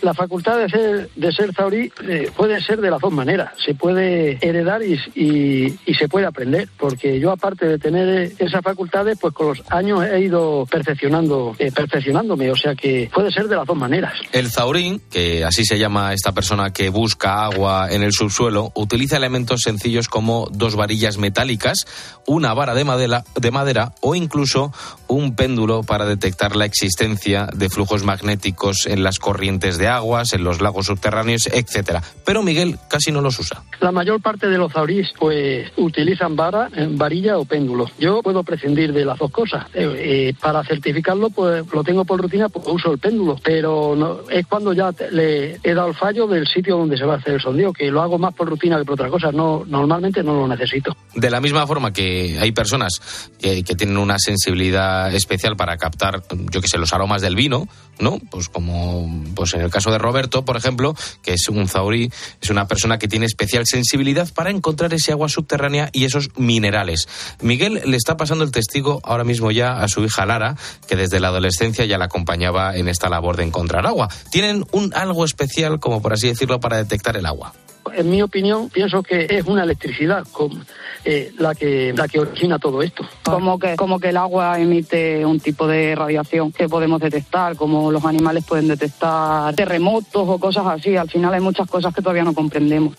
La 0.02 0.14
facultad 0.14 0.58
de 0.58 0.70
ser, 0.70 1.10
de 1.16 1.32
ser 1.32 1.54
zaurí 1.54 1.92
eh, 2.08 2.32
puede 2.36 2.62
ser 2.62 2.80
de 2.80 2.90
las 2.90 3.02
dos 3.02 3.12
maneras. 3.12 3.52
Se 3.66 3.74
puede 3.74 4.38
heredar 4.42 4.82
y, 4.84 4.94
y- 5.16 5.78
y 5.86 5.94
se 5.96 6.08
puede 6.08 6.26
aprender, 6.26 6.70
porque 6.78 7.20
yo 7.20 7.32
aparte 7.32 7.66
de 7.68 7.78
tener 7.78 8.32
esas 8.40 8.62
facultades, 8.64 9.18
pues 9.20 9.34
con 9.34 9.48
los 9.50 9.62
años 9.70 10.04
he 10.06 10.22
ido 10.22 10.66
perfeccionando, 10.70 11.56
eh, 11.60 11.72
perfeccionándome, 11.72 12.50
o 12.52 12.56
sea 12.56 12.76
que 12.76 13.10
puede 13.14 13.32
ser 13.32 13.48
de 13.48 13.56
las 13.58 13.66
dos 13.68 13.76
maneras. 13.78 14.14
El 14.32 14.50
zaurín, 14.50 15.02
que 15.12 15.44
así 15.44 15.66
se 15.66 15.78
llama 15.78 16.14
esta 16.14 16.32
persona 16.32 16.72
que 16.72 16.90
busca 16.90 17.44
agua 17.46 17.88
en 17.92 18.02
el 18.04 18.14
subsuelo, 18.14 18.72
utiliza 18.76 19.18
elementos 19.18 19.62
sencillos 19.64 20.08
como 20.08 20.48
dos 20.52 20.76
varillas 20.76 21.18
metálicas, 21.18 21.86
una 22.26 22.54
vara 22.54 22.74
de 22.74 22.86
madera, 22.86 23.24
de 23.36 23.52
madera 23.52 23.94
o 24.02 24.16
incluso 24.16 24.72
un 25.08 25.36
péndulo 25.36 25.84
para 25.84 26.06
detectar 26.06 26.56
la 26.56 26.66
existencia 26.66 27.48
de 27.54 27.70
flujos 27.70 28.04
magnéticos 28.04 28.86
en 28.86 29.04
las 29.04 29.20
corrientes 29.20 29.78
de 29.78 29.89
aguas, 29.90 30.34
en 30.34 30.44
los 30.44 30.62
lagos 30.62 30.86
subterráneos, 30.88 31.48
etcétera. 31.48 32.02
Pero 32.26 32.44
Miguel 32.44 32.78
casi 32.90 33.12
no 33.12 33.22
los 33.22 33.40
usa. 33.40 33.64
La 33.80 33.92
mayor 33.92 34.22
parte 34.22 34.48
de 34.48 34.58
los 34.58 34.72
zaurís 34.72 35.10
pues 35.18 35.72
utilizan 35.78 36.36
vara, 36.36 36.70
eh, 36.76 36.88
varilla 36.92 37.38
o 37.38 37.46
péndulo. 37.46 37.86
Yo 38.00 38.22
puedo 38.22 38.44
prescindir 38.44 38.94
de 38.94 39.06
las 39.06 39.18
dos 39.18 39.32
cosas. 39.32 39.66
Eh, 39.74 40.30
eh, 40.30 40.34
para 40.40 40.64
certificarlo 40.64 41.30
pues 41.30 41.64
lo 41.74 41.84
tengo 41.84 42.06
por 42.06 42.22
rutina, 42.22 42.50
pues 42.50 42.66
uso 42.68 42.92
el 42.92 43.00
péndulo, 43.00 43.38
pero 43.44 43.96
no, 43.96 44.20
es 44.30 44.46
cuando 44.48 44.74
ya 44.74 44.92
te- 44.92 45.12
le 45.12 45.60
he 45.64 45.74
dado 45.74 45.88
el 45.90 45.96
fallo 45.96 46.28
del 46.28 46.48
sitio 46.48 46.78
donde 46.78 46.98
se 46.98 47.06
va 47.06 47.16
a 47.16 47.18
hacer 47.18 47.34
el 47.36 47.42
sondeo, 47.42 47.74
que 47.74 47.90
lo 47.92 48.02
hago 48.02 48.18
más 48.18 48.34
por 48.34 48.48
rutina 48.50 48.78
que 48.78 48.86
por 48.86 48.94
otra 48.94 49.10
cosa. 49.10 49.32
No, 49.32 49.64
normalmente 49.66 50.24
no 50.24 50.34
lo 50.34 50.48
necesito. 50.48 50.96
De 51.16 51.30
la 51.30 51.40
misma 51.42 51.66
forma 51.66 51.92
que 51.94 52.38
hay 52.40 52.52
personas 52.52 53.30
que, 53.40 53.64
que 53.64 53.76
tienen 53.76 53.98
una 53.98 54.18
sensibilidad 54.20 55.14
especial 55.14 55.56
para 55.56 55.78
captar, 55.78 56.24
yo 56.52 56.62
que 56.62 56.68
sé, 56.68 56.78
los 56.78 56.94
aromas 56.94 57.22
del 57.22 57.36
vino, 57.36 57.68
¿no? 58.00 58.20
Pues 58.30 58.50
como 58.50 59.24
pues 59.36 59.54
en 59.54 59.62
el 59.62 59.70
caso 59.70 59.92
de 59.92 59.98
Roberto, 59.98 60.46
por 60.46 60.58
ejemplo, 60.58 60.96
que 61.22 61.34
es 61.34 61.48
un 61.50 61.68
zaurí, 61.68 62.12
es 62.42 62.50
una 62.50 62.68
persona 62.68 62.98
que 62.98 63.08
tiene 63.08 63.26
especial 63.26 63.66
sensibilidad 63.66 64.32
para 64.34 64.50
encontrar 64.50 64.94
ese 64.94 65.12
agua 65.12 65.30
subterránea 65.30 65.90
y 65.94 66.06
esos 66.06 66.30
minerales. 66.38 67.08
Miguel 67.42 67.82
le 67.86 67.98
está 67.98 68.18
pasando 68.18 68.44
el 68.44 68.52
testigo 68.52 69.02
ahora 69.04 69.24
mismo 69.24 69.52
ya 69.52 69.82
a 69.82 69.88
su 69.88 70.04
hija 70.04 70.26
Lara, 70.26 70.56
que 70.88 70.96
desde 70.96 71.20
la 71.20 71.30
adolescencia 71.30 71.86
ya 71.86 71.98
la 71.98 72.06
acompañaba 72.06 72.76
en 72.76 72.88
esta 72.88 73.10
labor 73.10 73.38
de 73.38 73.44
encontrar 73.44 73.86
agua. 73.86 74.10
Tienen 74.32 74.66
un 74.72 74.94
algo 74.94 75.26
especial, 75.26 75.80
como 75.80 76.02
por 76.02 76.14
así 76.14 76.28
decirlo, 76.28 76.60
para 76.60 76.78
detectar 76.78 77.18
el 77.18 77.26
agua. 77.26 77.54
En 77.94 78.10
mi 78.10 78.22
opinión, 78.22 78.70
pienso 78.70 79.04
que 79.04 79.28
es 79.30 79.46
una 79.46 79.64
electricidad 79.64 80.26
con, 80.32 80.66
eh, 81.06 81.32
la, 81.38 81.56
que, 81.56 81.94
la 81.96 82.08
que 82.08 82.20
origina 82.20 82.60
todo 82.60 82.82
esto. 82.82 83.06
Como 83.24 83.58
que, 83.58 83.76
como 83.76 84.00
que 84.00 84.10
el 84.10 84.18
agua 84.18 84.60
emite 84.60 85.26
un 85.26 85.40
tipo 85.40 85.68
de 85.68 85.96
radiación 85.96 86.52
que 86.52 86.68
podemos 86.68 87.00
detectar, 87.00 87.56
como 87.56 87.92
los 87.92 88.04
animales 88.06 88.46
pueden 88.46 88.68
detectar 88.68 89.56
terremotos 89.56 90.28
o 90.28 90.40
cosas 90.40 90.66
así. 90.68 90.98
Al 90.98 91.10
final 91.10 91.34
hay 91.34 91.42
muchas 91.42 91.70
cosas 91.70 91.94
que 91.94 92.02
todavía 92.02 92.24
no 92.24 92.34
comprendemos. 92.34 92.96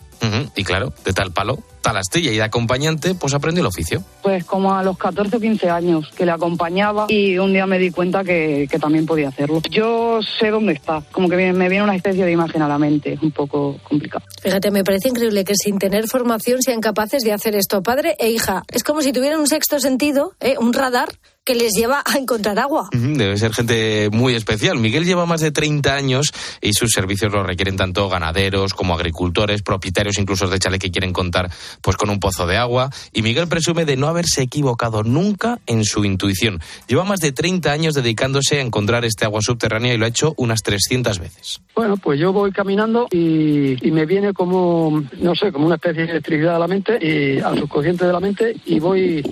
Y 0.55 0.65
claro, 0.65 0.93
de 1.05 1.13
tal 1.13 1.33
palo, 1.33 1.59
tal 1.81 1.97
astilla 1.97 2.31
y 2.31 2.37
de 2.37 2.43
acompañante, 2.43 3.15
pues 3.15 3.35
aprendió 3.35 3.63
el 3.63 3.67
oficio. 3.67 4.03
Pues 4.23 4.45
como 4.45 4.75
a 4.75 4.83
los 4.83 4.99
14 4.99 5.37
o 5.37 5.41
15 5.41 5.71
años 5.71 6.11
que 6.15 6.27
le 6.27 6.33
acompañaba 6.33 7.07
y 7.09 7.39
un 7.39 7.53
día 7.53 7.67
me 7.67 7.79
di 7.79 7.91
cuenta 7.91 8.23
que, 8.23 8.69
que 8.71 8.79
también 8.79 9.07
podía 9.07 9.29
hacerlo. 9.29 9.63
Yo 9.71 10.21
sé 10.23 10.51
dónde 10.51 10.75
está, 10.75 11.03
como 11.13 11.29
que 11.29 11.37
me, 11.37 11.53
me 11.53 11.69
viene 11.69 11.85
una 11.85 11.97
especie 11.97 12.25
de 12.25 12.33
imagen 12.33 12.63
a 12.63 12.69
la 12.69 12.79
mente, 12.79 13.15
es 13.15 13.23
un 13.23 13.31
poco 13.31 13.79
complicado. 13.83 14.25
Fíjate, 14.43 14.71
me 14.71 14.85
parece 14.85 15.09
increíble 15.09 15.45
que 15.45 15.55
sin 15.55 15.79
tener 15.79 16.07
formación 16.07 16.63
sean 16.63 16.81
capaces 16.81 17.23
de 17.23 17.33
hacer 17.33 17.55
esto, 17.55 17.83
padre 17.83 18.17
e 18.19 18.31
hija. 18.31 18.63
Es 18.69 18.85
como 18.85 19.03
si 19.03 19.13
tuvieran 19.13 19.41
un 19.41 19.47
sexto 19.47 19.81
sentido, 19.81 20.33
¿eh? 20.41 20.57
un 20.59 20.73
radar 20.73 21.09
que 21.45 21.55
les 21.55 21.73
lleva 21.73 22.03
a 22.05 22.19
encontrar 22.19 22.59
agua. 22.59 22.89
Debe 22.93 23.37
ser 23.39 23.53
gente 23.53 24.09
muy 24.13 24.35
especial. 24.35 24.79
Miguel 24.79 25.05
lleva 25.05 25.27
más 25.27 25.41
de 25.41 25.51
30 25.51 25.95
años 25.95 26.33
y 26.61 26.75
sus 26.75 26.91
servicios 26.93 27.33
los 27.33 27.47
requieren 27.47 27.77
tanto 27.77 28.09
ganaderos 28.09 28.75
como 28.75 28.95
agricultores, 28.95 29.63
propietarios 29.63 30.19
incluso 30.19 30.49
de 30.49 30.59
chale 30.59 30.79
que 30.79 30.91
quieren 30.91 31.13
contar 31.13 31.51
pues 31.81 31.97
con 31.97 32.11
un 32.11 32.21
pozo 32.21 32.47
de 32.47 32.57
agua. 32.57 32.91
Y 33.13 33.23
Miguel 33.23 33.49
presume 33.49 33.85
de 33.85 33.97
no 33.97 34.07
haberse 34.07 34.43
equivocado 34.43 35.03
nunca 35.03 35.59
en 35.67 35.85
su 35.85 36.05
intuición. 36.05 36.61
Lleva 36.87 37.05
más 37.05 37.21
de 37.21 37.33
30 37.33 37.73
años 37.73 37.95
dedicándose 37.95 38.59
a 38.59 38.63
encontrar 38.63 39.05
este 39.05 39.25
agua 39.25 39.41
subterránea 39.43 39.95
y 39.95 39.97
lo 39.97 40.05
ha 40.05 40.09
hecho 40.09 40.35
unas 40.37 40.63
300 40.63 41.19
veces. 41.19 41.61
Bueno, 41.75 41.97
pues 41.97 42.21
yo 42.21 42.33
voy 42.33 42.53
caminando 42.53 43.07
y, 43.11 43.77
y 43.81 43.91
me 43.91 44.05
viene 44.05 44.35
como, 44.35 45.03
no 45.19 45.35
sé, 45.35 45.51
como 45.53 45.67
una 45.67 45.77
especie 45.77 46.05
de 46.05 46.11
electricidad 46.11 46.57
a 46.57 46.59
la 46.59 46.67
mente, 46.67 46.99
y 47.01 47.41
al 47.41 47.59
subconsciente 47.59 48.07
de 48.07 48.13
la 48.13 48.21
mente, 48.21 48.57
y 48.67 48.79
voy, 48.79 49.23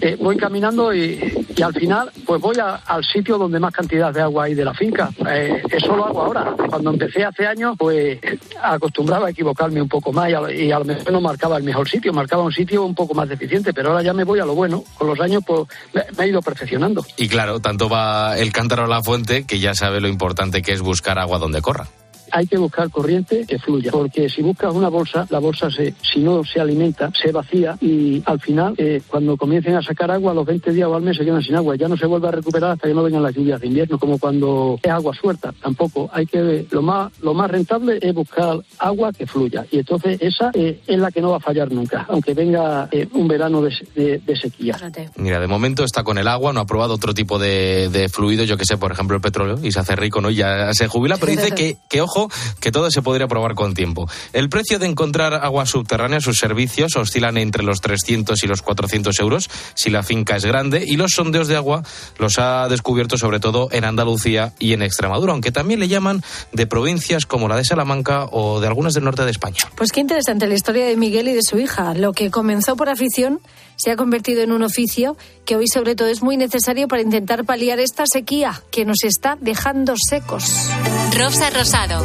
eh, 0.00 0.16
voy 0.20 0.36
caminando 0.36 0.94
y, 0.94 1.18
y 1.58 1.62
al 1.62 1.74
final, 1.74 2.10
pues 2.24 2.40
voy 2.40 2.56
al 2.60 3.04
sitio 3.04 3.36
donde 3.36 3.58
más 3.58 3.72
cantidad 3.72 4.12
de 4.14 4.20
agua 4.20 4.44
hay 4.44 4.54
de 4.54 4.64
la 4.64 4.72
finca. 4.72 5.10
Eh, 5.28 5.60
eso 5.70 5.96
lo 5.96 6.06
hago 6.06 6.22
ahora. 6.22 6.54
Cuando 6.68 6.90
empecé 6.90 7.24
hace 7.24 7.46
años, 7.46 7.74
pues 7.76 8.20
acostumbraba 8.62 9.26
a 9.26 9.30
equivocarme 9.30 9.82
un 9.82 9.88
poco 9.88 10.12
más 10.12 10.30
y 10.30 10.34
a, 10.34 10.52
y 10.52 10.70
a 10.70 10.78
lo 10.78 10.84
mejor 10.84 11.10
no 11.10 11.20
marcaba 11.20 11.56
el 11.56 11.64
mejor 11.64 11.88
sitio, 11.88 12.12
marcaba 12.12 12.44
un 12.44 12.52
sitio 12.52 12.84
un 12.84 12.94
poco 12.94 13.12
más 13.12 13.28
deficiente, 13.28 13.74
pero 13.74 13.90
ahora 13.90 14.02
ya 14.02 14.12
me 14.12 14.22
voy 14.22 14.38
a 14.38 14.44
lo 14.44 14.54
bueno. 14.54 14.84
Con 14.96 15.08
los 15.08 15.18
años, 15.20 15.42
pues 15.44 15.62
me, 15.92 16.02
me 16.16 16.24
he 16.24 16.28
ido 16.28 16.40
perfeccionando. 16.42 17.04
Y 17.16 17.28
claro, 17.28 17.58
tanto 17.58 17.88
va 17.88 18.38
el 18.38 18.52
cántaro 18.52 18.84
a 18.84 18.88
la 18.88 19.02
fuente 19.02 19.44
que 19.44 19.58
ya 19.58 19.74
sabe 19.74 20.00
lo 20.00 20.06
importante 20.08 20.62
que 20.62 20.72
es 20.72 20.80
buscar 20.80 21.18
agua 21.18 21.38
donde 21.38 21.60
corra. 21.60 21.88
Hay 22.32 22.46
que 22.46 22.56
buscar 22.58 22.90
corriente 22.90 23.44
que 23.46 23.58
fluya, 23.58 23.90
porque 23.90 24.28
si 24.28 24.42
buscas 24.42 24.74
una 24.74 24.88
bolsa, 24.88 25.26
la 25.30 25.38
bolsa 25.38 25.70
se, 25.70 25.94
si 26.02 26.20
no 26.20 26.42
se 26.44 26.60
alimenta, 26.60 27.10
se 27.20 27.32
vacía 27.32 27.76
y 27.80 28.22
al 28.26 28.40
final, 28.40 28.74
eh, 28.78 29.00
cuando 29.08 29.36
comiencen 29.36 29.74
a 29.76 29.82
sacar 29.82 30.10
agua, 30.10 30.32
a 30.32 30.34
los 30.34 30.46
20 30.46 30.72
días 30.72 30.88
o 30.88 30.94
al 30.94 31.02
mes 31.02 31.16
se 31.16 31.24
quedan 31.24 31.42
sin 31.42 31.56
agua. 31.56 31.76
Ya 31.76 31.88
no 31.88 31.96
se 31.96 32.06
vuelve 32.06 32.28
a 32.28 32.32
recuperar 32.32 32.72
hasta 32.72 32.88
que 32.88 32.94
no 32.94 33.02
vengan 33.02 33.22
las 33.22 33.34
lluvias 33.34 33.60
de 33.60 33.66
invierno, 33.66 33.98
como 33.98 34.18
cuando 34.18 34.78
es 34.82 34.90
agua 34.90 35.14
suelta. 35.14 35.52
Tampoco 35.62 36.08
hay 36.12 36.26
que, 36.26 36.66
lo 36.70 36.82
más, 36.82 37.12
lo 37.22 37.34
más 37.34 37.50
rentable 37.50 37.98
es 38.00 38.14
buscar 38.14 38.58
agua 38.78 39.12
que 39.12 39.26
fluya. 39.26 39.64
Y 39.70 39.78
entonces 39.78 40.18
esa 40.20 40.50
eh, 40.54 40.80
es 40.86 40.98
la 40.98 41.10
que 41.10 41.20
no 41.20 41.30
va 41.30 41.36
a 41.36 41.40
fallar 41.40 41.70
nunca, 41.72 42.06
aunque 42.08 42.34
venga 42.34 42.88
eh, 42.90 43.06
un 43.12 43.28
verano 43.28 43.62
de, 43.62 43.72
de- 43.94 44.18
de 44.18 44.36
sequía. 44.36 44.76
Mira, 45.16 45.40
de 45.40 45.46
momento 45.46 45.84
está 45.84 46.02
con 46.04 46.18
el 46.18 46.28
agua, 46.28 46.52
no 46.52 46.60
ha 46.60 46.66
probado 46.66 46.94
otro 46.94 47.14
tipo 47.14 47.38
de, 47.38 47.88
de 47.90 48.08
fluido, 48.08 48.44
yo 48.44 48.56
que 48.56 48.64
sé, 48.64 48.76
por 48.76 48.92
ejemplo, 48.92 49.16
el 49.16 49.22
petróleo, 49.22 49.58
y 49.62 49.72
se 49.72 49.80
hace 49.80 49.96
rico, 49.96 50.20
¿no? 50.20 50.30
Y 50.30 50.36
Ya 50.36 50.72
se 50.72 50.86
jubila, 50.88 51.16
pero 51.18 51.32
dice 51.32 51.50
que, 51.52 51.76
que, 51.88 52.00
ojo, 52.00 52.17
que 52.60 52.72
todo 52.72 52.90
se 52.90 53.02
podría 53.02 53.28
probar 53.28 53.54
con 53.54 53.74
tiempo. 53.74 54.08
El 54.32 54.48
precio 54.48 54.78
de 54.78 54.86
encontrar 54.86 55.34
agua 55.34 55.66
subterránea, 55.66 56.20
sus 56.20 56.38
servicios, 56.38 56.96
oscilan 56.96 57.36
entre 57.36 57.62
los 57.62 57.80
300 57.80 58.42
y 58.42 58.46
los 58.46 58.62
400 58.62 59.18
euros 59.20 59.48
si 59.74 59.90
la 59.90 60.02
finca 60.02 60.36
es 60.36 60.44
grande, 60.44 60.82
y 60.86 60.96
los 60.96 61.12
sondeos 61.12 61.48
de 61.48 61.56
agua 61.56 61.82
los 62.18 62.38
ha 62.38 62.68
descubierto 62.68 63.16
sobre 63.16 63.40
todo 63.40 63.68
en 63.70 63.84
Andalucía 63.84 64.54
y 64.58 64.72
en 64.72 64.82
Extremadura, 64.82 65.32
aunque 65.32 65.52
también 65.52 65.80
le 65.80 65.88
llaman 65.88 66.22
de 66.52 66.66
provincias 66.66 67.26
como 67.26 67.48
la 67.48 67.56
de 67.56 67.64
Salamanca 67.64 68.26
o 68.30 68.60
de 68.60 68.66
algunas 68.66 68.94
del 68.94 69.04
norte 69.04 69.24
de 69.24 69.30
España. 69.30 69.64
Pues 69.76 69.92
qué 69.92 70.00
interesante 70.00 70.46
la 70.46 70.54
historia 70.54 70.86
de 70.86 70.96
Miguel 70.96 71.28
y 71.28 71.34
de 71.34 71.42
su 71.42 71.58
hija. 71.58 71.94
Lo 71.94 72.12
que 72.12 72.30
comenzó 72.30 72.76
por 72.76 72.88
afición 72.88 73.40
se 73.76 73.90
ha 73.90 73.96
convertido 73.96 74.42
en 74.42 74.52
un 74.52 74.62
oficio 74.62 75.16
que 75.44 75.56
hoy 75.56 75.68
sobre 75.68 75.94
todo 75.94 76.08
es 76.08 76.22
muy 76.22 76.36
necesario 76.36 76.88
para 76.88 77.02
intentar 77.02 77.44
paliar 77.44 77.78
esta 77.78 78.04
sequía 78.06 78.62
que 78.70 78.84
nos 78.84 79.04
está 79.04 79.36
dejando 79.40 79.94
secos. 79.96 80.68
Rosa 81.16 81.50
Rosado. 81.50 82.04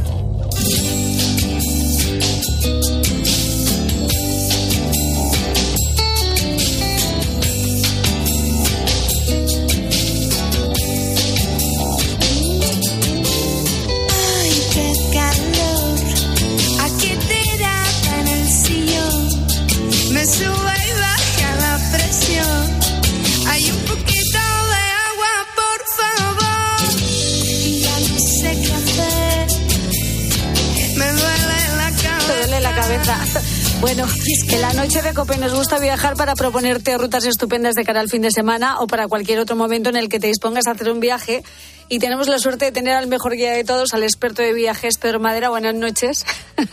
Bueno, 33.93 34.07
en 34.47 34.61
la 34.61 34.71
noche 34.71 35.01
de 35.01 35.13
Cope 35.13 35.37
nos 35.37 35.53
gusta 35.53 35.77
viajar 35.77 36.15
para 36.15 36.33
proponerte 36.33 36.97
rutas 36.97 37.25
estupendas 37.25 37.75
de 37.75 37.83
cara 37.83 37.99
al 37.99 38.07
fin 38.07 38.21
de 38.21 38.31
semana 38.31 38.79
o 38.79 38.87
para 38.87 39.09
cualquier 39.09 39.39
otro 39.39 39.57
momento 39.57 39.89
en 39.89 39.97
el 39.97 40.07
que 40.07 40.17
te 40.17 40.27
dispongas 40.27 40.67
a 40.67 40.71
hacer 40.71 40.89
un 40.89 41.01
viaje. 41.01 41.43
Y 41.91 41.99
tenemos 41.99 42.29
la 42.29 42.39
suerte 42.39 42.63
de 42.63 42.71
tener 42.71 42.93
al 42.93 43.07
mejor 43.07 43.33
guía 43.35 43.51
de 43.51 43.65
todos, 43.65 43.93
al 43.93 44.03
experto 44.03 44.41
de 44.41 44.53
viajes, 44.53 44.97
Pedro 44.97 45.19
Madera. 45.19 45.49
Buenas 45.49 45.75
noches. 45.75 46.25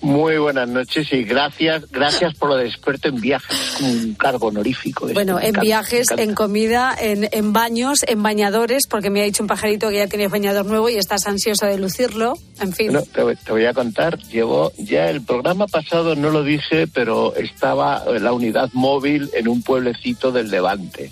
Muy 0.00 0.38
buenas 0.38 0.66
noches 0.66 1.12
y 1.12 1.24
gracias, 1.24 1.90
gracias 1.90 2.32
por 2.34 2.48
lo 2.48 2.56
de 2.56 2.66
experto 2.66 3.08
en 3.08 3.20
viajes, 3.20 3.80
un 3.82 4.14
cargo 4.14 4.46
honorífico. 4.46 5.08
Bueno, 5.12 5.20
esto, 5.20 5.34
me 5.34 5.42
en 5.42 5.48
encanta, 5.48 5.60
viajes, 5.60 6.06
en 6.16 6.34
comida, 6.34 6.96
en, 6.98 7.28
en 7.32 7.52
baños, 7.52 7.98
en 8.06 8.22
bañadores, 8.22 8.86
porque 8.88 9.10
me 9.10 9.20
ha 9.20 9.24
dicho 9.24 9.42
un 9.42 9.46
pajarito 9.46 9.90
que 9.90 9.96
ya 9.96 10.06
tienes 10.06 10.30
bañador 10.30 10.64
nuevo 10.64 10.88
y 10.88 10.96
estás 10.96 11.26
ansioso 11.26 11.66
de 11.66 11.76
lucirlo. 11.76 12.32
En 12.58 12.72
fin. 12.72 12.92
Bueno, 12.92 13.06
te, 13.12 13.22
voy- 13.22 13.36
te 13.36 13.52
voy 13.52 13.66
a 13.66 13.74
contar, 13.74 14.18
llevo 14.20 14.72
ya 14.78 15.10
el 15.10 15.20
programa 15.22 15.66
pasado 15.66 16.14
no 16.16 16.30
lo 16.30 16.42
dije, 16.44 16.86
pero 16.86 17.34
estaba 17.36 18.04
la 18.20 18.32
unidad 18.32 18.70
móvil 18.72 19.28
en 19.34 19.48
un 19.48 19.62
pueblecito 19.62 20.32
del 20.32 20.50
Levante. 20.50 21.10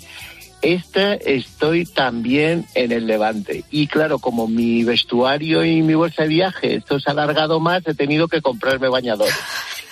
Este 0.65 1.35
estoy 1.35 1.85
también 1.85 2.65
en 2.73 2.91
el 2.91 3.05
Levante. 3.05 3.63
Y 3.69 3.85
claro, 3.87 4.17
como 4.17 4.47
mi 4.47 4.83
vestuario 4.83 5.63
y 5.63 5.83
mi 5.83 5.93
bolsa 5.93 6.23
de 6.23 6.29
viaje, 6.29 6.75
esto 6.75 6.99
se 6.99 7.09
ha 7.09 7.13
alargado 7.13 7.59
más, 7.59 7.85
he 7.85 7.93
tenido 7.93 8.27
que 8.27 8.41
comprarme 8.41 8.89
bañadores. 8.89 9.35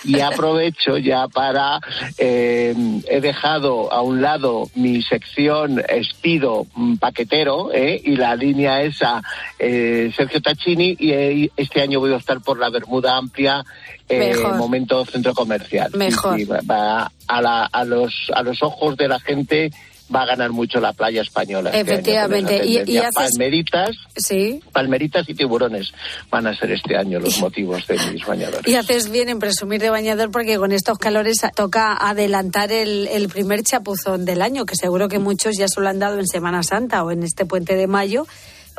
Y 0.04 0.18
aprovecho 0.20 0.98
ya 0.98 1.28
para, 1.28 1.78
eh, 2.18 2.74
he 3.08 3.20
dejado 3.20 3.92
a 3.92 4.02
un 4.02 4.20
lado 4.20 4.68
mi 4.74 5.00
sección 5.00 5.80
Espido 5.88 6.66
mm, 6.74 6.96
paquetero 6.96 7.72
¿eh? 7.72 8.00
y 8.04 8.16
la 8.16 8.34
línea 8.34 8.82
esa 8.82 9.22
eh, 9.60 10.12
Sergio 10.16 10.42
Tacchini 10.42 10.96
y 10.98 11.12
eh, 11.12 11.50
este 11.56 11.82
año 11.82 12.00
voy 12.00 12.12
a 12.12 12.16
estar 12.16 12.40
por 12.40 12.58
la 12.58 12.68
Bermuda 12.68 13.16
Amplia 13.16 13.64
eh, 14.08 14.34
momento 14.58 15.04
centro 15.06 15.32
comercial. 15.34 15.92
Mejor. 15.94 16.36
sí, 16.36 16.44
va- 16.44 16.60
va 16.68 17.12
a, 17.28 17.40
la- 17.40 17.66
a 17.66 17.84
los, 17.84 18.12
a 18.34 18.42
los 18.42 18.60
ojos 18.62 18.96
de 18.96 19.06
la 19.08 19.20
gente 19.20 19.70
va 20.14 20.22
a 20.22 20.26
ganar 20.26 20.50
mucho 20.50 20.80
la 20.80 20.92
playa 20.92 21.22
española. 21.22 21.70
este 21.70 21.80
año 21.80 21.90
Efectivamente. 21.92 22.66
Y- 22.66 22.78
y 22.90 22.96
haces- 22.98 23.10
Palmeritas, 23.14 23.90
Sí. 24.16 24.60
palmeritas 24.72 25.28
y 25.28 25.34
tiburones 25.34 25.92
van 26.30 26.46
a 26.46 26.56
ser 26.56 26.72
este 26.72 26.96
año 26.96 27.18
los 27.20 27.38
motivos 27.40 27.86
de 27.86 27.98
mis 28.12 28.24
bañadores. 28.26 28.62
Y 28.66 28.74
haces 28.74 29.10
bien 29.10 29.28
en 29.28 29.38
presumir 29.38 29.80
de 29.80 29.90
bañador 29.90 30.30
porque 30.30 30.56
con 30.58 30.72
estos 30.72 30.98
calores 30.98 31.38
toca 31.56 31.94
adelantar 31.94 32.70
el, 32.72 33.08
el 33.08 33.28
primer 33.28 33.62
chapuzón 33.62 34.24
del 34.24 34.42
año, 34.42 34.66
que 34.66 34.76
seguro 34.76 35.08
que 35.08 35.18
muchos 35.18 35.56
ya 35.56 35.68
se 35.68 35.80
lo 35.80 35.88
han 35.88 35.98
dado 35.98 36.18
en 36.18 36.26
Semana 36.26 36.62
Santa 36.62 37.02
o 37.04 37.10
en 37.10 37.22
este 37.22 37.46
puente 37.46 37.74
de 37.76 37.86
mayo, 37.86 38.26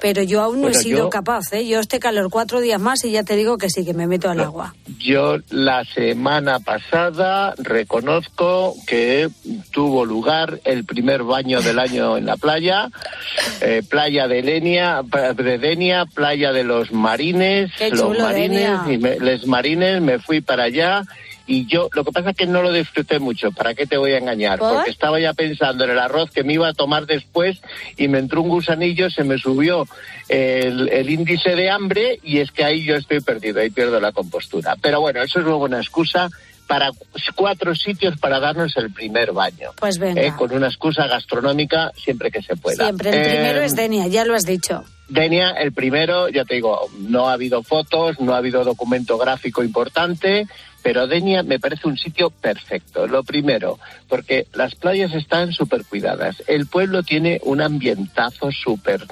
pero 0.02 0.22
yo 0.24 0.42
aún 0.42 0.58
no 0.58 0.62
Bueno, 0.64 0.80
he 0.80 0.84
sido 0.84 0.98
yo- 0.98 1.10
capaz. 1.10 1.52
¿eh? 1.54 1.68
Yo 1.68 1.80
este 1.80 2.00
calor 2.00 2.30
cuatro 2.30 2.60
días 2.60 2.80
más 2.80 3.04
y 3.06 3.12
ya 3.12 3.24
te 3.24 3.36
digo 3.36 3.58
que 3.58 3.70
sí, 3.70 3.86
que 3.86 3.94
me 3.94 4.08
meto 4.08 4.30
al 4.30 4.40
agua. 4.42 4.76
Yo 5.00 5.38
la 5.50 5.84
semana 5.86 6.60
pasada 6.60 7.54
reconozco 7.58 8.76
que 8.88 9.30
tuvo 9.72 10.06
lugar 10.06 10.60
el 10.66 10.84
primer 10.86 11.24
baño 11.24 11.62
del 11.62 11.80
año 11.80 12.18
en 12.18 12.26
la 12.26 12.38
playa, 12.38 12.90
eh, 13.62 13.84
playa 13.88 14.28
de 14.28 14.42
Lenia, 14.42 15.02
de 15.36 15.58
Denia, 15.58 16.06
playa 16.06 16.52
de 16.52 16.64
los 16.64 16.92
marines, 16.92 17.72
Qué 17.78 17.90
los 17.92 18.02
chulo, 18.02 18.20
marines, 18.24 18.82
Denia. 18.86 18.94
y 18.94 18.98
me- 18.98 19.20
les 19.20 19.46
marines, 19.48 20.02
me 20.02 20.20
fui 20.20 20.42
para 20.42 20.64
allá. 20.64 21.04
Y 21.48 21.68
yo, 21.68 21.90
lo 21.94 22.04
que 22.04 22.12
pasa 22.12 22.32
es 22.32 22.38
que 22.38 22.48
no 22.48 22.62
lo 22.62 22.72
disfruté 22.72 23.20
mucho, 23.20 23.52
¿para 23.52 23.74
qué 23.76 23.86
te 23.86 23.98
voy 23.98 24.14
a 24.14 24.18
engañar? 24.18 24.60
¿Por? 24.60 24.74
Porque 24.74 24.90
estaba 24.90 25.20
ya 25.20 25.34
pensando 25.34 25.84
en 25.84 25.92
el 25.92 26.00
arroz 26.00 26.32
que 26.32 26.44
me 26.44 26.54
iba 26.54 26.68
a 26.68 26.74
tomar 26.74 27.06
después 27.06 27.62
y 27.98 28.08
me 28.08 28.20
entró 28.20 28.42
un 28.42 28.50
gusanillo, 28.50 29.10
se 29.10 29.24
me 29.24 29.38
subió 29.38 29.88
el, 30.28 30.90
el 30.90 31.10
índice 31.10 31.56
de 31.56 31.70
hambre 31.70 32.20
y 32.24 32.40
es 32.40 32.52
que 32.52 32.64
ahí 32.64 32.84
yo 32.84 32.96
estoy 32.96 33.20
perdido, 33.22 33.62
ahí 33.62 33.70
pierdo 33.70 34.00
la 34.00 34.12
compostura. 34.12 34.76
Pero 34.82 35.02
bueno, 35.02 35.22
eso 35.22 35.40
es 35.40 35.46
luego 35.46 35.66
una 35.66 35.78
excusa 35.78 36.30
para 36.68 36.90
cuatro 37.36 37.76
sitios 37.76 38.18
para 38.18 38.40
darnos 38.40 38.76
el 38.78 38.92
primer 38.92 39.32
baño. 39.32 39.72
Pues 39.80 40.00
venga. 40.00 40.22
Eh, 40.22 40.34
con 40.36 40.52
una 40.52 40.68
excusa 40.68 41.06
gastronómica 41.08 41.92
siempre 41.96 42.32
que 42.32 42.42
se 42.42 42.56
pueda. 42.56 42.86
Siempre 42.86 43.10
el 43.10 43.30
primero 43.30 43.62
Eh, 43.62 43.66
es 43.66 43.76
Denia, 43.76 44.08
ya 44.08 44.26
lo 44.26 44.34
has 44.34 44.46
dicho. 44.46 44.84
Denia, 45.08 45.52
el 45.52 45.72
primero, 45.72 46.30
ya 46.30 46.46
te 46.46 46.56
digo, 46.56 46.90
no 46.98 47.30
ha 47.30 47.34
habido 47.34 47.62
fotos, 47.62 48.20
no 48.20 48.34
ha 48.34 48.38
habido 48.38 48.64
documento 48.64 49.20
gráfico 49.20 49.64
importante, 49.64 50.48
pero 50.86 51.08
Denia 51.08 51.42
me 51.42 51.60
parece 51.60 51.88
un 51.88 51.98
sitio 51.98 52.30
perfecto. 52.30 53.08
Lo 53.08 53.24
primero, 53.24 53.80
porque 54.08 54.46
las 54.54 54.76
playas 54.76 55.16
están 55.16 55.52
súper 55.52 55.84
cuidadas. 55.84 56.44
El 56.46 56.68
pueblo 56.68 57.02
tiene 57.02 57.42
un 57.44 57.60
ambientazo 57.60 58.52
súper 58.52 59.04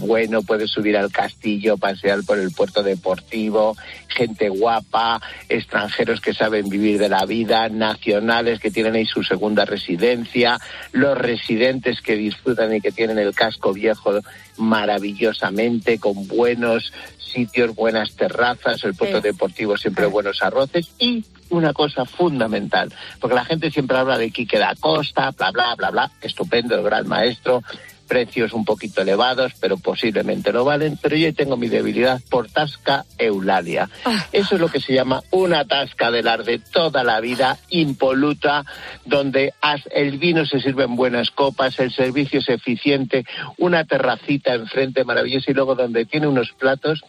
bueno, 0.00 0.42
puedes 0.42 0.70
subir 0.70 0.96
al 0.96 1.12
castillo, 1.12 1.76
pasear 1.76 2.24
por 2.24 2.38
el 2.38 2.50
puerto 2.50 2.82
deportivo, 2.82 3.76
gente 4.08 4.48
guapa, 4.48 5.20
extranjeros 5.48 6.20
que 6.20 6.32
saben 6.32 6.68
vivir 6.68 6.98
de 6.98 7.08
la 7.08 7.26
vida, 7.26 7.68
nacionales 7.68 8.60
que 8.60 8.70
tienen 8.70 8.94
ahí 8.94 9.04
su 9.04 9.22
segunda 9.22 9.66
residencia, 9.66 10.58
los 10.92 11.16
residentes 11.16 12.00
que 12.00 12.16
disfrutan 12.16 12.74
y 12.74 12.80
que 12.80 12.92
tienen 12.92 13.18
el 13.18 13.34
casco 13.34 13.72
viejo 13.72 14.20
maravillosamente, 14.60 15.98
con 15.98 16.26
buenos 16.28 16.92
sitios, 17.18 17.74
buenas 17.74 18.14
terrazas, 18.16 18.82
el 18.84 18.94
puerto 18.94 19.18
Sí. 19.18 19.22
deportivo 19.22 19.76
siempre 19.76 20.06
buenos 20.06 20.42
arroces 20.42 20.90
y 20.98 21.24
una 21.50 21.72
cosa 21.72 22.04
fundamental, 22.04 22.92
porque 23.20 23.36
la 23.36 23.44
gente 23.44 23.70
siempre 23.70 23.96
habla 23.96 24.18
de 24.18 24.30
Quique 24.30 24.58
da 24.58 24.74
Costa, 24.78 25.30
bla, 25.32 25.50
bla, 25.50 25.74
bla, 25.76 25.90
bla, 25.90 26.10
estupendo, 26.22 26.76
el 26.76 26.82
gran 26.82 27.06
maestro, 27.08 27.62
precios 28.10 28.52
un 28.52 28.64
poquito 28.64 29.02
elevados, 29.02 29.52
pero 29.60 29.76
posiblemente 29.76 30.52
lo 30.52 30.64
valen, 30.64 30.98
pero 31.00 31.14
yo 31.14 31.32
tengo 31.32 31.56
mi 31.56 31.68
debilidad 31.68 32.20
por 32.28 32.50
Tasca 32.50 33.04
Eulalia. 33.18 33.88
Eso 34.32 34.56
es 34.56 34.60
lo 34.60 34.66
que 34.66 34.80
se 34.80 34.94
llama 34.94 35.22
una 35.30 35.64
tasca 35.64 36.10
de 36.10 36.24
las 36.24 36.44
de 36.44 36.58
toda 36.58 37.04
la 37.04 37.20
vida, 37.20 37.56
impoluta, 37.68 38.64
donde 39.04 39.54
el 39.92 40.18
vino 40.18 40.44
se 40.44 40.60
sirve 40.60 40.82
en 40.82 40.96
buenas 40.96 41.30
copas, 41.30 41.78
el 41.78 41.92
servicio 41.92 42.40
es 42.40 42.48
eficiente, 42.48 43.24
una 43.58 43.84
terracita 43.84 44.54
enfrente 44.54 45.04
maravillosa 45.04 45.52
y 45.52 45.54
luego 45.54 45.76
donde 45.76 46.04
tiene 46.04 46.26
unos 46.26 46.50
platos 46.50 47.04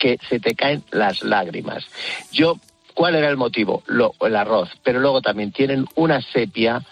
que 0.00 0.18
se 0.28 0.40
te 0.40 0.56
caen 0.56 0.82
las 0.90 1.22
lágrimas. 1.22 1.86
Yo, 2.32 2.58
¿cuál 2.94 3.14
era 3.14 3.28
el 3.28 3.36
motivo? 3.36 3.84
Lo, 3.86 4.14
el 4.22 4.34
arroz, 4.34 4.70
pero 4.82 4.98
luego 4.98 5.20
también 5.22 5.52
tienen 5.52 5.86
una 5.94 6.20
sepia, 6.20 6.82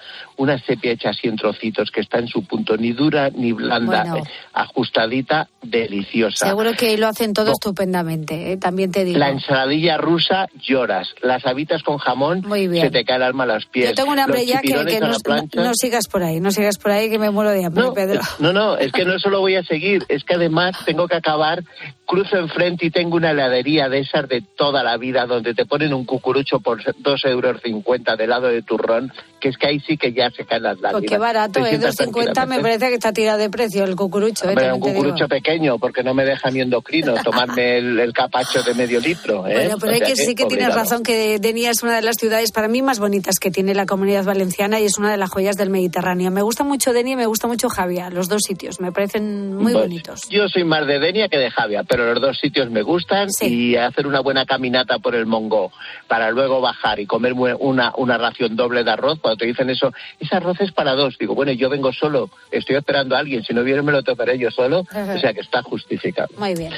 una 0.41 0.59
sepia 0.59 0.93
hecha 0.93 1.11
así 1.11 1.29
en 1.29 1.37
trocitos 1.37 1.91
que 1.91 2.01
está 2.01 2.19
en 2.19 2.27
su 2.27 2.45
punto, 2.47 2.77
ni 2.79 2.93
dura 2.93 3.29
ni 3.29 3.53
blanda, 3.53 4.05
Bueno. 4.05 4.17
eh, 4.17 4.23
ajustadita, 4.55 5.49
deliciosa. 5.63 6.47
Seguro 6.47 6.73
que 6.73 6.97
lo 6.97 7.09
hacen 7.09 7.35
todo 7.35 7.47
No. 7.47 7.53
estupendamente, 7.53 8.53
¿eh? 8.53 8.57
también 8.57 8.91
te 8.91 9.05
digo. 9.05 9.19
La 9.19 9.29
ensaladilla 9.29 9.99
rusa 9.99 10.47
lloras, 10.59 11.15
las 11.23 11.45
habitas 11.47 11.83
con 11.83 11.99
jamón 11.99 12.43
Muy 12.47 12.69
bien. 12.69 12.87
se 12.87 12.91
te 12.91 13.05
cae 13.05 13.17
el 13.17 13.23
alma 13.25 13.45
a 13.45 13.49
los 13.49 13.67
pies. 13.67 13.91
Yo 13.91 13.95
tengo 13.95 14.13
un 14.13 14.19
hambre 14.19 14.47
ya 14.47 14.61
que, 14.63 14.69
que 14.87 15.01
no, 15.01 15.13
plancha. 15.23 15.63
no 15.63 15.75
sigas 15.75 16.09
por 16.09 16.23
ahí, 16.23 16.41
no 16.41 16.51
sigas 16.51 16.79
por 16.79 16.93
ahí 16.93 17.11
que 17.11 17.19
me 17.19 17.31
muero 17.31 17.51
de 17.51 17.65
hambre, 17.65 17.85
Pedro. 17.95 18.21
No, 18.39 18.53
no, 18.55 18.77
es 18.79 18.93
que 18.93 19.05
no 19.05 19.19
solo 19.19 19.41
voy 19.41 19.57
a 19.57 19.63
seguir, 19.63 20.05
es 20.09 20.25
que 20.25 20.35
además 20.37 20.75
tengo 20.87 21.07
que 21.07 21.17
acabar, 21.17 21.63
cruzo 22.07 22.39
enfrente 22.39 22.87
y 22.87 22.91
tengo 22.91 23.17
una 23.17 23.33
heladería 23.33 23.89
de 23.89 23.99
esas 24.01 24.27
de 24.29 24.41
toda 24.57 24.83
la 24.83 24.97
vida 24.97 25.27
donde 25.27 25.55
te 25.55 25.67
ponen 25.67 25.93
un 25.93 26.05
cucurucho 26.07 26.61
por 26.61 26.81
dos 26.99 27.25
euros 27.25 27.61
cincuenta 27.63 28.17
de 28.17 28.27
lado 28.27 28.49
de 28.49 28.63
turrón, 28.63 29.13
que 29.41 29.49
es 29.49 29.57
que 29.57 29.67
ahí 29.67 29.81
sí 29.81 29.97
que 29.97 30.13
ya 30.13 30.31
se 30.31 30.45
caen 30.45 30.63
las 30.65 30.79
lágrimas. 30.81 31.01
Pues 31.01 31.11
qué 31.11 31.19
barato, 31.19 31.61
¿eh? 31.61 31.69
sientas 31.71 31.97
2.50 31.97 32.07
me 32.07 32.13
tranquilamente. 32.13 32.63
parece 32.63 32.89
que 32.89 32.95
está 32.95 33.13
tirado 33.13 33.39
de 33.39 33.51
precio 33.51 33.85
el 33.85 33.97
cucurucho, 33.97 34.45
¿eh? 34.45 34.49
Hombre, 34.51 34.65
También 34.67 34.75
un 34.75 34.81
te 34.83 34.89
digo. 34.91 35.03
cucurucho 35.03 35.29
pequeño, 35.29 35.79
porque 35.79 36.03
no 36.03 36.15
me 36.15 36.25
deja 36.25 36.51
mi 36.51 36.61
endocrino 36.61 37.15
tomarme 37.25 37.79
el, 37.79 37.99
el 37.99 38.13
capacho 38.13 38.63
de 38.63 38.75
medio 38.75 39.01
litro. 39.01 39.47
¿eh? 39.47 39.55
Bueno, 39.55 39.77
pero 39.81 39.93
O 39.93 39.97
sea 39.97 40.07
que, 40.07 40.17
sí 40.17 40.35
que 40.35 40.45
tienes 40.47 40.75
razón 40.75 41.03
que 41.03 41.39
Denia 41.39 41.71
es 41.71 41.83
una 41.83 41.97
de 41.97 42.03
las 42.03 42.17
ciudades 42.17 42.53
para 42.53 42.69
mí 42.69 42.83
más 42.83 42.99
bonitas 42.99 43.39
que 43.39 43.51
tiene 43.51 43.75
la 43.75 43.87
comunidad 43.87 44.25
valenciana 44.25 44.79
y 44.81 44.85
es 44.85 44.99
una 44.99 45.11
de 45.11 45.17
las 45.17 45.31
joyas 45.31 45.57
del 45.57 45.71
Mediterráneo. 45.71 46.31
Me 46.31 46.43
gusta 46.43 46.63
mucho 46.65 46.93
Denia 46.93 47.15
y 47.15 47.17
me 47.17 47.27
gusta 47.27 47.47
mucho 47.47 47.69
Javia, 47.69 48.11
los 48.11 48.29
dos 48.29 48.43
sitios, 48.47 48.81
me 48.81 48.93
parecen 48.93 49.55
muy 49.57 49.73
Pues, 49.73 49.85
bonitos. 49.85 50.29
Yo 50.29 50.49
soy 50.49 50.65
más 50.65 50.87
de 50.87 50.99
Denia 50.99 51.29
que 51.29 51.39
de 51.39 51.51
Javia, 51.51 51.83
pero 51.85 52.13
los 52.13 52.21
dos 52.23 52.39
sitios 52.39 52.71
me 52.71 52.83
gustan 52.83 53.29
y 53.41 53.77
hacer 53.77 54.07
una 54.07 54.21
buena 54.21 54.45
caminata 54.45 54.99
por 54.99 55.15
el 55.15 55.27
Mongo 55.27 55.73
para 56.09 56.31
luego 56.31 56.61
bajar 56.61 57.01
y 57.01 57.07
comer 57.07 57.33
una, 57.33 57.93
una 57.97 58.19
ración 58.19 58.57
doble 58.57 58.85
de 58.85 58.91
arroz. 58.91 59.19
Cuando 59.31 59.45
te 59.45 59.47
dicen 59.47 59.71
eso, 59.71 59.93
ese 60.19 60.35
arroz 60.35 60.61
es 60.61 60.73
para 60.73 60.97
dos. 60.97 61.17
Digo, 61.17 61.37
bueno, 61.37 61.53
yo 61.53 61.71
vengo 61.71 61.93
solo, 61.93 62.31
estoy 62.51 62.75
esperando 62.75 63.15
a 63.15 63.21
alguien. 63.21 63.45
Si 63.45 63.55
no 63.55 63.63
viene, 63.63 63.81
me 63.81 63.93
lo 63.93 64.03
tocaré 64.03 64.37
yo 64.37 64.51
solo. 64.51 64.81
O 64.81 65.19
sea 65.21 65.33
que 65.33 65.41
está 65.41 65.63
justificado. 65.63 66.31
Muy 66.37 66.57
bien. 66.57 66.73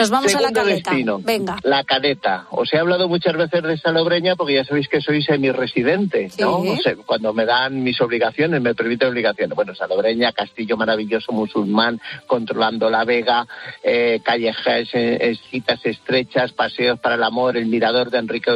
Nos 0.00 0.10
vamos 0.10 0.34
a 0.34 0.40
la 0.40 0.50
destino, 0.50 1.20
Venga. 1.22 1.58
La 1.62 1.84
caleta. 1.84 2.46
Os 2.50 2.72
he 2.72 2.78
hablado 2.78 3.08
muchas 3.08 3.36
veces 3.36 3.62
de 3.62 3.76
Salobreña 3.76 4.34
porque 4.36 4.54
ya 4.54 4.64
sabéis 4.64 4.88
que 4.88 5.00
soy 5.00 5.22
semi-residente, 5.22 6.30
¿no? 6.38 6.62
Sí. 6.62 6.68
O 6.70 6.76
sea, 6.82 6.96
cuando 7.06 7.32
me 7.32 7.44
dan 7.44 7.82
mis 7.82 8.00
obligaciones, 8.00 8.60
me 8.60 8.74
permiten 8.74 9.08
obligaciones. 9.08 9.54
Bueno, 9.54 9.74
Salobreña, 9.74 10.32
castillo 10.32 10.76
maravilloso 10.76 11.32
musulmán, 11.32 12.00
controlando 12.26 12.88
la 12.90 13.04
vega, 13.04 13.46
eh, 13.82 14.20
callejas, 14.24 14.88
eh, 14.92 15.36
citas 15.50 15.80
estrechas, 15.84 16.52
paseos 16.52 16.98
para 16.98 17.16
el 17.16 17.22
amor, 17.22 17.56
el 17.56 17.66
mirador 17.66 18.10
de 18.10 18.18
Enrique 18.18 18.50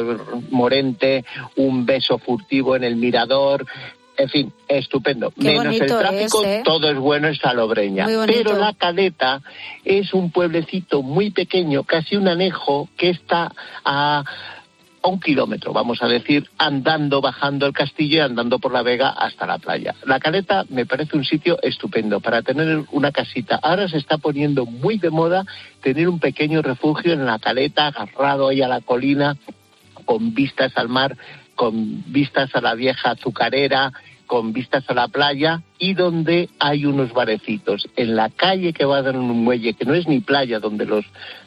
Morente, 0.50 1.24
un 1.56 1.84
beso 1.84 2.18
furtivo 2.18 2.76
en 2.76 2.84
el 2.84 2.96
mirador. 2.96 3.66
En 4.16 4.28
fin, 4.28 4.52
estupendo. 4.68 5.32
Qué 5.32 5.58
Menos 5.58 5.80
el 5.80 5.86
tráfico, 5.86 6.42
es, 6.42 6.48
¿eh? 6.48 6.62
todo 6.64 6.88
es 6.90 6.96
bueno 6.96 7.28
en 7.28 7.34
Salobreña. 7.34 8.06
Pero 8.26 8.56
la 8.56 8.72
Caleta 8.72 9.42
es 9.84 10.14
un 10.14 10.30
pueblecito 10.30 11.02
muy 11.02 11.30
pequeño, 11.30 11.82
casi 11.82 12.16
un 12.16 12.28
anejo, 12.28 12.88
que 12.96 13.10
está 13.10 13.52
a, 13.84 14.24
a 15.02 15.08
un 15.08 15.18
kilómetro, 15.18 15.72
vamos 15.72 16.00
a 16.02 16.06
decir, 16.06 16.48
andando, 16.58 17.20
bajando 17.20 17.66
el 17.66 17.72
castillo 17.72 18.18
y 18.18 18.20
andando 18.20 18.60
por 18.60 18.72
la 18.72 18.82
vega 18.82 19.10
hasta 19.10 19.46
la 19.46 19.58
playa. 19.58 19.94
La 20.06 20.20
Caleta 20.20 20.64
me 20.68 20.86
parece 20.86 21.16
un 21.16 21.24
sitio 21.24 21.58
estupendo 21.62 22.20
para 22.20 22.42
tener 22.42 22.84
una 22.92 23.10
casita. 23.10 23.58
Ahora 23.62 23.88
se 23.88 23.98
está 23.98 24.18
poniendo 24.18 24.64
muy 24.64 24.98
de 24.98 25.10
moda 25.10 25.44
tener 25.82 26.08
un 26.08 26.20
pequeño 26.20 26.62
refugio 26.62 27.12
en 27.12 27.26
la 27.26 27.40
Caleta, 27.40 27.88
agarrado 27.88 28.48
ahí 28.48 28.62
a 28.62 28.68
la 28.68 28.80
colina, 28.80 29.36
con 30.04 30.34
vistas 30.34 30.72
al 30.76 30.88
mar, 30.88 31.16
con 31.54 32.04
vistas 32.12 32.50
a 32.54 32.60
la 32.60 32.74
vieja 32.74 33.10
azucarera, 33.12 33.92
con 34.26 34.52
vistas 34.52 34.84
a 34.88 34.94
la 34.94 35.08
playa 35.08 35.62
y 35.78 35.94
donde 35.94 36.48
hay 36.58 36.86
unos 36.86 37.12
barecitos. 37.12 37.86
En 37.96 38.16
la 38.16 38.30
calle 38.30 38.72
que 38.72 38.84
va 38.84 38.98
a 38.98 39.02
dar 39.02 39.16
un 39.16 39.44
muelle, 39.44 39.74
que 39.74 39.84
no 39.84 39.94
es 39.94 40.08
ni 40.08 40.20
playa, 40.20 40.60
donde 40.60 40.86
los, 40.86 41.04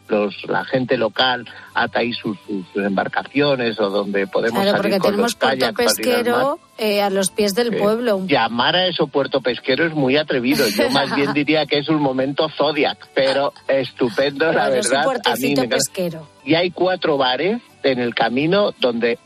los 0.07 0.35
la 0.47 0.63
gente 0.63 0.95
local 0.95 1.47
ata 1.73 1.99
ahí 1.99 2.13
sus, 2.13 2.37
sus 2.45 2.65
embarcaciones 2.75 3.79
o 3.79 3.89
donde 3.89 4.27
podemos 4.27 4.61
Claro, 4.61 4.77
salir 4.77 4.81
porque 4.83 4.99
con 4.99 5.11
tenemos 5.11 5.31
los 5.31 5.35
puerto 5.35 5.73
pesquero 5.73 6.59
eh, 6.77 7.01
a 7.01 7.09
los 7.09 7.31
pies 7.31 7.55
del 7.55 7.73
Eh, 7.73 7.77
pueblo. 7.77 8.23
Llamar 8.27 8.75
a 8.75 8.85
eso 8.85 9.07
puerto 9.07 9.41
pesquero 9.41 9.85
es 9.85 9.93
muy 9.95 10.15
atrevido. 10.15 10.67
Yo 10.67 10.89
más 10.91 11.15
bien 11.15 11.33
diría 11.33 11.65
que 11.65 11.79
es 11.79 11.89
un 11.89 12.01
momento 12.01 12.47
Zodiac, 12.49 13.07
pero 13.15 13.53
estupendo, 13.67 14.51
la 14.51 14.65
Pero 14.65 14.75
es 14.75 14.85
un 14.85 14.91
verdad. 14.91 14.97
A 14.97 14.99
mí 14.99 15.05
puertecito 15.05 15.61
me 15.61 15.67
pesquero. 15.67 16.27
Y 16.45 16.53
hay 16.53 16.69
cuatro 16.69 17.17
bares 17.17 17.59
en 17.83 17.99
el 17.99 18.13
camino 18.13 18.73
donde 18.79 19.17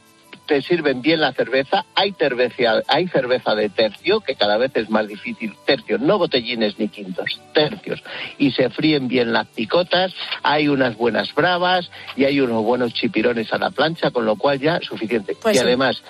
te 0.52 0.62
sirven 0.62 1.02
bien 1.02 1.22
la 1.22 1.32
cerveza. 1.32 1.86
Hay 1.96 2.12
cerveza, 2.12 2.82
hay 2.90 3.08
cerveza 3.08 3.56
de 3.56 3.70
tercio, 3.70 4.20
que 4.20 4.36
cada 4.36 4.58
vez 4.58 4.72
es 4.76 4.90
más 4.90 5.08
difícil. 5.08 5.56
Tercios, 5.66 6.02
no 6.02 6.18
botellines 6.18 6.78
ni 6.78 6.90
quintos, 6.90 7.40
tercios. 7.54 8.04
Y 8.38 8.52
se 8.52 8.70
fríen 8.70 9.08
bien 9.08 9.32
las 9.32 9.48
picotas, 9.48 10.14
hay 10.44 10.68
unas 10.68 10.98
buenas 10.98 11.34
bravas 11.34 11.90
y 12.18 12.26
hay 12.26 12.42
unos 12.42 12.66
buenos 12.66 12.94
chipirones 12.94 13.54
a 13.54 13.60
la 13.60 13.70
plancha, 13.70 14.12
con 14.12 14.26
lo 14.26 14.36
cual 14.36 14.60
ya 14.60 14.82
suficiente. 14.82 15.38
Pues 15.42 15.56
y 15.56 15.60
sí. 15.60 15.64
además, 15.64 16.04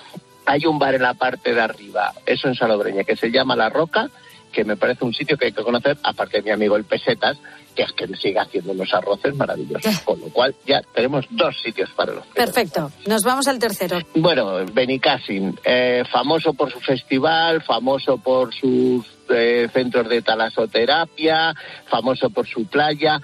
hay 0.44 0.66
un 0.66 0.80
bar 0.80 0.96
en 0.96 1.02
la 1.02 1.14
parte 1.14 1.54
de 1.54 1.60
arriba, 1.60 2.12
eso 2.26 2.48
en 2.48 2.56
Salobreña, 2.56 3.04
que 3.04 3.14
se 3.14 3.30
llama 3.30 3.54
La 3.54 3.68
Roca, 3.68 4.10
que 4.52 4.64
me 4.64 4.76
parece 4.76 5.04
un 5.04 5.14
sitio 5.14 5.36
que 5.36 5.46
hay 5.46 5.52
que 5.52 5.62
conocer, 5.62 5.96
aparte 6.02 6.38
de 6.38 6.42
mi 6.42 6.50
amigo 6.50 6.76
el 6.76 6.84
Pesetas, 6.84 7.38
que 7.74 7.82
es 7.82 7.92
que 7.92 8.06
sigue 8.16 8.38
haciendo 8.38 8.72
unos 8.72 8.92
arroces 8.92 9.34
maravillosos. 9.34 10.00
Con 10.00 10.20
lo 10.20 10.26
cual 10.28 10.54
ya 10.66 10.82
tenemos 10.94 11.26
dos 11.30 11.60
sitios 11.60 11.90
para 11.90 12.12
los 12.12 12.26
Perfecto. 12.26 12.90
Nos 13.06 13.22
vamos 13.24 13.48
al 13.48 13.58
tercero. 13.58 13.98
bueno, 14.14 14.64
Benicassim, 14.72 15.54
eh, 15.64 16.04
famoso 16.10 16.52
por 16.54 16.70
su 16.70 16.80
festival, 16.80 17.62
famoso 17.62 18.18
por 18.18 18.52
sus 18.54 19.06
eh, 19.30 19.68
centros 19.72 20.08
de 20.08 20.22
talasoterapia, 20.22 21.54
famoso 21.86 22.30
por 22.30 22.46
su 22.46 22.66
playa, 22.66 23.20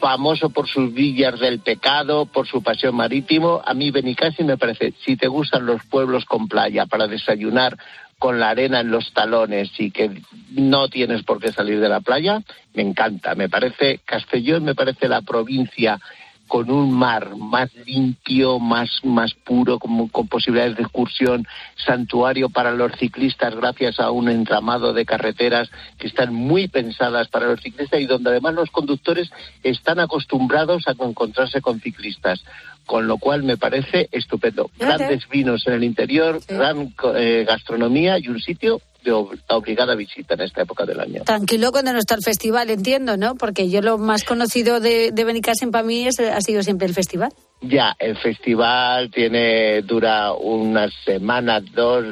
famoso 0.00 0.50
por 0.50 0.68
sus 0.68 0.92
villas 0.92 1.38
del 1.38 1.60
pecado, 1.60 2.26
por 2.26 2.46
su 2.48 2.62
pasión 2.62 2.96
marítimo. 2.96 3.62
A 3.64 3.72
mí 3.72 3.90
Benicassim 3.90 4.46
me 4.46 4.58
parece, 4.58 4.94
si 5.04 5.16
te 5.16 5.28
gustan 5.28 5.64
los 5.64 5.84
pueblos 5.84 6.24
con 6.24 6.48
playa 6.48 6.86
para 6.86 7.06
desayunar 7.06 7.76
con 8.18 8.40
la 8.40 8.50
arena 8.50 8.80
en 8.80 8.90
los 8.90 9.12
talones 9.12 9.70
y 9.78 9.90
que 9.90 10.22
no 10.52 10.88
tienes 10.88 11.22
por 11.22 11.40
qué 11.40 11.52
salir 11.52 11.80
de 11.80 11.88
la 11.88 12.00
playa, 12.00 12.42
me 12.74 12.82
encanta. 12.82 13.34
Me 13.34 13.48
parece, 13.48 14.00
Castellón 14.04 14.64
me 14.64 14.74
parece 14.74 15.08
la 15.08 15.22
provincia 15.22 15.98
con 16.46 16.70
un 16.70 16.92
mar 16.92 17.34
más 17.36 17.74
limpio, 17.86 18.58
más, 18.58 19.00
más 19.02 19.34
puro, 19.34 19.78
como, 19.78 20.08
con 20.10 20.28
posibilidades 20.28 20.76
de 20.76 20.82
excursión, 20.84 21.46
santuario 21.74 22.48
para 22.48 22.70
los 22.70 22.92
ciclistas 22.92 23.54
gracias 23.54 23.98
a 23.98 24.10
un 24.10 24.28
entramado 24.28 24.92
de 24.92 25.04
carreteras 25.04 25.68
que 25.98 26.06
están 26.06 26.32
muy 26.32 26.68
pensadas 26.68 27.28
para 27.28 27.46
los 27.46 27.60
ciclistas 27.60 28.00
y 28.00 28.06
donde 28.06 28.30
además 28.30 28.54
los 28.54 28.70
conductores 28.70 29.30
están 29.62 29.98
acostumbrados 29.98 30.86
a 30.86 30.92
encontrarse 30.92 31.60
con 31.60 31.80
ciclistas. 31.80 32.44
Con 32.86 33.06
lo 33.08 33.18
cual 33.18 33.42
me 33.42 33.56
parece 33.56 34.08
estupendo. 34.12 34.70
Grandes 34.78 35.28
vinos 35.28 35.66
en 35.66 35.74
el 35.74 35.84
interior, 35.84 36.40
gran 36.48 36.94
eh, 37.16 37.44
gastronomía 37.46 38.18
y 38.18 38.28
un 38.28 38.38
sitio 38.40 38.80
de 39.04 39.12
ob- 39.12 39.38
obligada 39.48 39.94
visita 39.94 40.34
en 40.34 40.42
esta 40.42 40.62
época 40.62 40.84
del 40.86 41.00
año. 41.00 41.22
Tranquilo 41.24 41.72
cuando 41.72 41.92
no 41.92 41.98
está 41.98 42.14
el 42.14 42.22
festival, 42.22 42.70
entiendo, 42.70 43.16
¿no? 43.16 43.34
Porque 43.34 43.68
yo 43.68 43.82
lo 43.82 43.98
más 43.98 44.22
conocido 44.24 44.80
de, 44.80 45.10
de 45.12 45.24
Benicassim 45.24 45.70
para 45.72 45.84
mí 45.84 46.06
es, 46.06 46.18
ha 46.20 46.40
sido 46.40 46.62
siempre 46.62 46.86
el 46.86 46.94
festival. 46.94 47.32
Ya, 47.60 47.96
el 47.98 48.16
festival 48.18 49.10
tiene 49.10 49.82
dura 49.82 50.32
unas 50.32 50.92
semanas, 51.04 51.62
dos, 51.74 52.04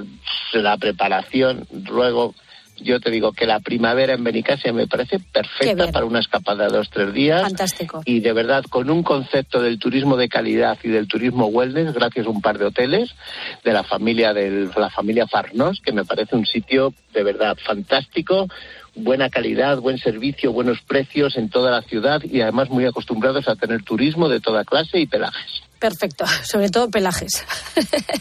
la 0.54 0.76
preparación. 0.78 1.66
Luego, 1.88 2.34
yo 2.76 3.00
te 3.00 3.10
digo 3.10 3.32
que 3.32 3.46
la 3.46 3.60
primavera 3.60 4.14
en 4.14 4.24
Benicassia 4.24 4.72
me 4.72 4.86
parece 4.86 5.18
perfecta 5.18 5.90
para 5.92 6.04
una 6.04 6.20
escapada 6.20 6.66
de 6.66 6.76
dos, 6.76 6.90
tres 6.90 7.12
días. 7.12 7.42
Fantástico. 7.42 8.02
Y 8.04 8.20
de 8.20 8.32
verdad, 8.32 8.64
con 8.64 8.90
un 8.90 9.02
concepto 9.02 9.62
del 9.62 9.78
turismo 9.78 10.16
de 10.16 10.28
calidad 10.28 10.78
y 10.82 10.88
del 10.88 11.06
turismo 11.08 11.46
wellness, 11.46 11.94
gracias 11.94 12.26
a 12.26 12.30
un 12.30 12.40
par 12.40 12.58
de 12.58 12.66
hoteles 12.66 13.14
de 13.62 13.72
la 13.72 13.84
familia 13.84 14.32
del, 14.32 14.70
la 14.76 14.90
familia 14.90 15.26
Farnos, 15.26 15.80
que 15.80 15.92
me 15.92 16.04
parece 16.04 16.36
un 16.36 16.46
sitio 16.46 16.92
de 17.12 17.22
verdad 17.22 17.56
fantástico, 17.64 18.48
buena 18.94 19.30
calidad, 19.30 19.78
buen 19.78 19.98
servicio, 19.98 20.52
buenos 20.52 20.80
precios 20.82 21.36
en 21.36 21.48
toda 21.48 21.70
la 21.70 21.82
ciudad 21.82 22.22
y 22.22 22.40
además 22.40 22.70
muy 22.70 22.86
acostumbrados 22.86 23.48
a 23.48 23.56
tener 23.56 23.82
turismo 23.82 24.28
de 24.28 24.40
toda 24.40 24.64
clase 24.64 24.98
y 25.00 25.06
pelajes. 25.06 25.62
Perfecto. 25.84 26.24
Sobre 26.44 26.70
todo 26.70 26.88
pelajes. 26.88 27.44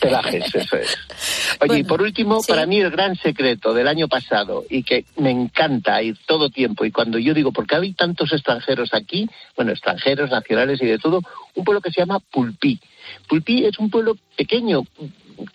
Pelajes, 0.02 0.54
eso 0.54 0.76
es. 0.76 0.98
Oye, 1.62 1.80
y 1.80 1.84
por 1.86 2.02
último, 2.02 2.42
para 2.46 2.66
mí 2.66 2.82
el 2.82 2.92
gran 2.92 3.16
secreto 3.16 3.74
del 3.74 3.88
año 3.88 4.10
pasado 4.10 4.66
y 4.70 4.84
que 4.84 5.06
me 5.16 5.32
encanta 5.32 6.02
ir 6.04 6.18
todo 6.26 6.50
tiempo 6.50 6.84
y 6.84 6.92
cuando 6.92 7.20
yo 7.20 7.34
digo, 7.34 7.54
porque 7.54 7.78
hay 7.78 7.94
tantos 7.94 8.34
extranjeros 8.34 8.90
aquí, 8.94 9.30
bueno, 9.56 9.72
extranjeros, 9.72 10.30
nacionales 10.30 10.82
y 10.82 10.88
de 10.88 10.98
todo, 10.98 11.22
un 11.56 11.64
pueblo 11.64 11.80
que 11.80 11.92
se 11.92 12.02
llama 12.02 12.20
Pulpí. 12.20 12.82
Pulpí 13.30 13.64
es 13.64 13.80
un 13.80 13.90
pueblo 13.90 14.18
pequeño, 14.36 14.84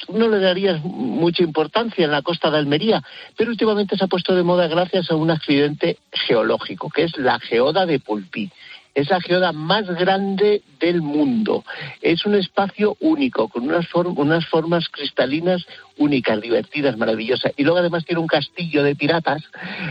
no 0.08 0.28
le 0.28 0.40
darías 0.40 0.82
mucha 0.82 1.42
importancia 1.42 2.06
en 2.06 2.10
la 2.10 2.22
costa 2.22 2.50
de 2.50 2.56
Almería, 2.56 3.02
pero 3.36 3.50
últimamente 3.50 3.98
se 3.98 4.04
ha 4.04 4.08
puesto 4.08 4.34
de 4.34 4.42
moda 4.42 4.66
gracias 4.66 5.10
a 5.10 5.14
un 5.14 5.30
accidente 5.30 5.98
geológico, 6.10 6.88
que 6.88 7.04
es 7.04 7.18
la 7.18 7.38
geoda 7.38 7.84
de 7.84 8.00
Pulpí. 8.00 8.50
Es 8.94 9.10
la 9.10 9.20
geoda 9.20 9.52
más 9.52 9.86
grande 9.86 10.62
del 10.80 11.02
mundo. 11.02 11.64
Es 12.02 12.26
un 12.26 12.34
espacio 12.34 12.96
único, 13.00 13.48
con 13.48 13.64
unas, 13.64 13.86
form- 13.88 14.14
unas 14.16 14.46
formas 14.46 14.88
cristalinas 14.88 15.64
únicas, 15.96 16.40
divertidas, 16.40 16.96
maravillosas. 16.96 17.52
Y 17.56 17.64
luego 17.64 17.78
además 17.78 18.04
tiene 18.04 18.20
un 18.20 18.26
castillo 18.26 18.82
de 18.82 18.94
piratas 18.96 19.42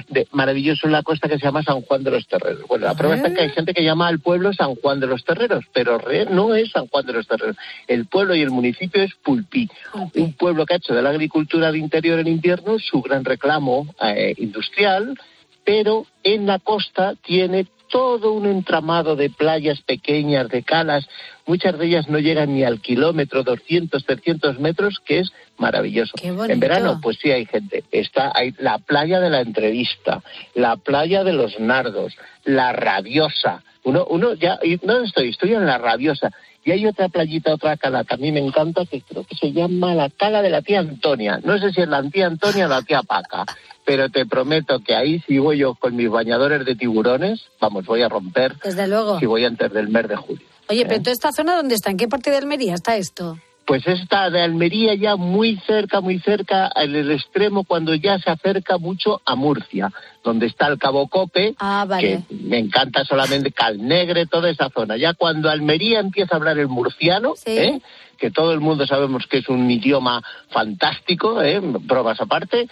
de, 0.10 0.28
maravilloso 0.32 0.88
en 0.88 0.94
la 0.94 1.04
costa 1.04 1.28
que 1.30 1.38
se 1.38 1.46
llama 1.46 1.64
San 1.64 1.82
Juan 1.82 2.04
de 2.04 2.12
los 2.12 2.28
Terreros. 2.28 2.68
Bueno, 2.68 2.86
la 2.86 2.96
prueba 2.96 3.16
está 3.16 3.34
que 3.34 3.42
hay 3.42 3.50
gente 3.50 3.74
que 3.74 3.84
llama 3.84 4.08
al 4.08 4.20
pueblo 4.20 4.52
San 4.54 4.76
Juan 4.76 5.00
de 5.00 5.08
los 5.08 5.24
Terreros, 5.24 5.66
pero 5.74 5.98
re- 5.98 6.26
no 6.30 6.54
es 6.56 6.72
San 6.72 6.88
Juan 6.88 7.06
de 7.06 7.14
los 7.14 7.28
Terreros. 7.28 7.58
El 7.88 8.06
pueblo 8.08 8.36
y 8.36 8.42
el 8.42 8.52
municipio 8.52 9.02
es 9.04 9.14
Pulpí, 9.16 9.70
un 10.16 10.34
pueblo 10.34 10.66
que 10.66 10.74
ha 10.74 10.78
hecho 10.78 10.94
de 10.94 11.02
la 11.02 11.10
agricultura 11.10 11.72
de 11.72 11.78
interior 11.78 12.20
en 12.20 12.28
invierno 12.28 12.78
su 12.80 13.02
gran 13.02 13.24
reclamo 13.26 13.88
eh, 14.02 14.34
industrial, 14.38 15.18
pero 15.66 16.06
en 16.24 16.46
la 16.46 16.60
costa 16.60 17.16
tiene 17.26 17.68
todo 17.90 18.34
un 18.34 18.46
entramado 18.46 19.16
de 19.16 19.30
playas 19.30 19.82
pequeñas, 19.82 20.50
de 20.50 20.64
calas, 20.64 21.08
muchas 21.46 21.78
de 21.78 21.86
ellas 21.86 22.10
no 22.10 22.20
llegan 22.20 22.54
ni 22.54 22.64
al 22.64 22.82
kilómetro, 22.82 23.44
200, 23.44 24.06
300 24.06 24.60
metros, 24.60 25.00
que 25.06 25.20
es 25.20 25.32
maravilloso. 25.58 26.14
En 26.22 26.60
verano, 26.60 27.00
pues 27.02 27.18
sí 27.22 27.32
hay 27.32 27.46
gente. 27.46 27.84
Está 27.92 28.32
hay 28.36 28.54
la 28.60 28.80
playa 28.80 29.20
de 29.20 29.30
la 29.30 29.42
entrevista, 29.42 30.22
la 30.54 30.78
playa 30.78 31.24
de 31.24 31.34
los 31.34 31.60
nardos, 31.60 32.16
la 32.44 32.74
rabiosa. 32.74 33.64
Uno, 33.84 34.06
uno 34.10 34.34
ya, 34.34 34.60
¿dónde 34.82 35.08
estoy? 35.08 35.30
Estoy 35.30 35.54
en 35.54 35.66
la 35.66 35.78
rabiosa. 35.78 36.32
Y 36.68 36.72
hay 36.72 36.86
otra 36.86 37.08
playita, 37.08 37.54
otra 37.54 37.78
cala 37.78 38.04
que 38.04 38.16
a 38.16 38.18
mí 38.18 38.30
me 38.30 38.42
encanta, 38.42 38.86
que 38.86 39.02
creo 39.02 39.24
que 39.24 39.38
se 39.38 39.54
llama 39.54 39.96
la 39.96 40.10
cala 40.10 40.42
de 40.42 40.50
la 40.50 40.62
tía 40.62 40.82
Antonia. 40.82 41.40
No 41.42 41.58
sé 41.58 41.72
si 41.72 41.80
es 41.80 41.88
la 41.88 42.04
tía 42.10 42.28
Antonia 42.28 42.66
o 42.66 42.68
la 42.68 42.82
tía 42.82 43.04
Paca, 43.04 43.46
pero 43.86 44.10
te 44.10 44.26
prometo 44.26 44.82
que 44.82 44.94
ahí 44.94 45.22
si 45.26 45.38
voy 45.38 45.60
yo 45.60 45.76
con 45.76 45.96
mis 45.96 46.10
bañadores 46.10 46.66
de 46.66 46.76
tiburones, 46.76 47.40
vamos, 47.62 47.86
voy 47.86 48.02
a 48.02 48.10
romper 48.10 48.58
Desde 48.62 48.86
luego. 48.86 49.18
si 49.18 49.26
voy 49.26 49.46
antes 49.46 49.72
del 49.72 49.88
mes 49.88 50.10
de 50.10 50.18
julio. 50.18 50.46
Oye, 50.68 50.86
pero 50.86 51.00
toda 51.00 51.14
esta 51.14 51.32
zona, 51.32 51.56
¿dónde 51.56 51.76
está? 51.76 51.90
¿En 51.90 51.96
qué 51.96 52.10
parte 52.10 52.32
de 52.32 52.36
Almería 52.36 52.74
está 52.74 52.98
esto? 52.98 53.40
Pues 53.68 53.86
está 53.86 54.30
de 54.30 54.42
Almería 54.42 54.96
ya 54.96 55.18
muy 55.18 55.58
cerca, 55.68 56.00
muy 56.00 56.20
cerca, 56.20 56.72
en 56.74 56.96
el 56.96 57.12
extremo 57.12 57.66
cuando 57.66 57.94
ya 57.96 58.18
se 58.18 58.30
acerca 58.32 58.78
mucho 58.78 59.22
a 59.26 59.36
Murcia, 59.36 59.92
donde 60.24 60.46
está 60.46 60.68
el 60.68 60.78
Cabo 60.78 61.10
Cope, 61.10 61.54
Ah, 61.60 61.86
vale. 61.86 62.24
que 62.30 62.36
me 62.36 62.60
encanta 62.60 63.04
solamente 63.04 63.52
Calnegre, 63.52 64.26
toda 64.26 64.50
esa 64.50 64.70
zona. 64.70 64.96
Ya 64.96 65.14
cuando 65.16 65.50
Almería 65.50 66.00
empieza 66.00 66.36
a 66.36 66.38
hablar 66.38 66.58
el 66.60 66.70
murciano, 66.70 67.34
¿eh? 67.46 67.82
que 68.18 68.32
todo 68.32 68.54
el 68.54 68.62
mundo 68.62 68.88
sabemos 68.88 69.28
que 69.28 69.40
es 69.40 69.50
un 69.50 69.70
idioma 69.70 70.24
fantástico, 70.50 71.42
¿eh? 71.44 71.62
pruebas 71.86 72.22
aparte, 72.22 72.70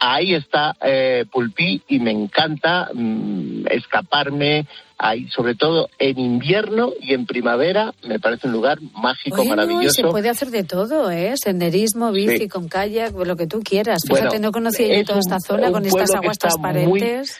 ahí 0.00 0.32
está 0.32 0.76
eh, 0.80 1.26
Pulpí 1.30 1.82
y 1.88 1.98
me 1.98 2.10
encanta 2.10 2.88
mm, 2.94 3.66
escaparme 3.70 4.66
ahí, 4.98 5.28
sobre 5.28 5.54
todo 5.54 5.88
en 5.98 6.18
invierno 6.18 6.92
y 7.00 7.14
en 7.14 7.24
primavera, 7.24 7.94
me 8.04 8.18
parece 8.18 8.48
un 8.48 8.52
lugar 8.52 8.78
mágico, 9.00 9.40
Oye, 9.40 9.48
no, 9.50 9.54
y 9.54 9.56
maravilloso. 9.56 9.94
se 9.94 10.02
puede 10.08 10.28
hacer 10.28 10.48
de 10.50 10.64
todo, 10.64 11.10
¿eh? 11.10 11.34
Senderismo, 11.36 12.10
bici, 12.12 12.38
Sí. 12.38 12.48
con 12.48 12.68
kayak, 12.68 13.12
lo 13.14 13.36
que 13.36 13.46
tú 13.46 13.60
quieras. 13.62 14.02
Bueno, 14.08 14.24
Fíjate, 14.26 14.40
no 14.40 14.50
conocía 14.52 14.98
yo 14.98 15.04
toda 15.04 15.20
esta 15.20 15.38
zona 15.40 15.68
un 15.68 15.72
con 15.74 15.86
estas 15.86 16.14
aguas 16.14 16.38
transparentes. 16.38 17.38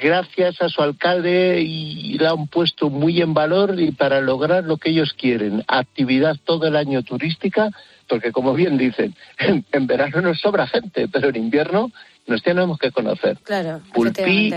gracias 0.00 0.60
a 0.62 0.68
su 0.68 0.80
alcalde 0.82 1.60
y 1.60 2.18
la 2.18 2.30
han 2.30 2.46
puesto 2.46 2.88
muy 2.90 3.20
en 3.20 3.34
valor 3.34 3.78
y 3.80 3.92
para 3.92 4.20
lograr 4.20 4.64
lo 4.64 4.76
que 4.76 4.90
ellos 4.90 5.12
quieren, 5.16 5.64
actividad 5.68 6.36
todo 6.44 6.66
el 6.66 6.76
año 6.76 7.02
turística, 7.02 7.70
porque 8.08 8.32
como 8.32 8.54
bien 8.54 8.78
dicen, 8.78 9.14
en, 9.38 9.64
en 9.72 9.86
verano 9.86 10.20
nos 10.20 10.38
sobra 10.40 10.66
gente, 10.66 11.08
pero 11.08 11.28
en 11.28 11.36
invierno 11.36 11.90
nos 12.26 12.42
tenemos 12.42 12.78
que 12.78 12.90
conocer. 12.92 13.38
Claro, 13.42 13.80
Pulpí. 13.92 14.52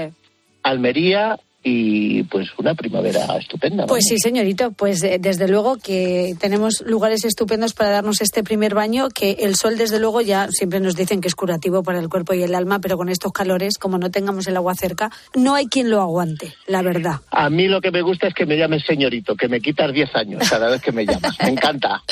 Almería 0.64 1.40
y 1.68 2.22
pues 2.24 2.48
una 2.60 2.76
primavera 2.76 3.26
estupenda. 3.40 3.84
¿no? 3.84 3.88
Pues 3.88 4.04
sí, 4.08 4.20
señorito, 4.20 4.72
pues 4.72 5.02
eh, 5.02 5.18
desde 5.20 5.48
luego 5.48 5.78
que 5.78 6.36
tenemos 6.40 6.82
lugares 6.86 7.26
estupendos 7.26 7.74
para 7.74 7.90
darnos 7.90 8.22
este 8.22 8.44
primer 8.44 8.76
baño, 8.76 9.10
que 9.10 9.32
el 9.40 9.56
sol 9.56 9.76
desde 9.76 10.00
luego 10.00 10.22
ya 10.22 10.48
siempre 10.52 10.80
nos 10.80 10.96
dicen 10.96 11.22
que 11.22 11.28
es 11.28 11.34
curativo 11.34 11.82
para 11.82 11.98
el 11.98 12.08
cuerpo 12.08 12.36
y 12.36 12.44
el 12.44 12.54
alma, 12.54 12.80
pero 12.80 12.98
con 12.98 13.10
estos 13.10 13.32
calores, 13.32 13.80
como 13.80 13.98
no 13.98 14.12
tengamos 14.12 14.46
el 14.46 14.58
agua 14.58 14.76
cerca, 14.76 15.10
no 15.34 15.56
hay 15.56 15.66
quien 15.66 15.90
lo 15.90 16.02
aguante, 16.02 16.54
la 16.68 16.84
verdad. 16.84 17.22
A 17.32 17.50
mí 17.50 17.68
lo 17.68 17.82
que 17.82 17.90
me 17.90 18.04
gusta 18.04 18.28
es 18.28 18.36
que 18.36 18.46
me 18.46 18.58
llames 18.58 18.84
señorito, 18.86 19.36
que 19.36 19.48
me 19.48 19.60
quitas 19.60 19.92
10 19.92 20.16
años 20.16 20.48
cada 20.48 20.70
vez 20.70 20.84
que 20.84 20.92
me 20.92 21.04
llamas. 21.04 21.36
Me 21.42 21.50
encanta. 21.50 22.04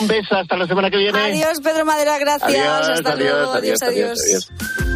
Un 0.00 0.08
beso, 0.08 0.34
hasta 0.34 0.56
la 0.56 0.66
semana 0.66 0.90
que 0.90 0.96
viene. 0.96 1.16
Adiós, 1.16 1.60
Pedro 1.62 1.84
Madera, 1.84 2.18
gracias. 2.18 2.50
Adiós, 2.50 2.88
Hasta 2.88 3.12
adiós, 3.12 3.30
luego, 3.30 3.52
adiós, 3.52 3.82
adiós, 3.82 4.18
adiós. 4.20 4.50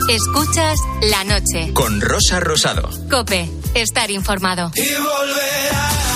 Escuchas 0.09 0.79
la 1.09 1.23
noche. 1.23 1.73
Con 1.73 2.01
Rosa 2.01 2.41
Rosado. 2.41 2.89
Cope, 3.09 3.49
estar 3.75 4.11
informado. 4.11 4.71
Y 4.75 6.10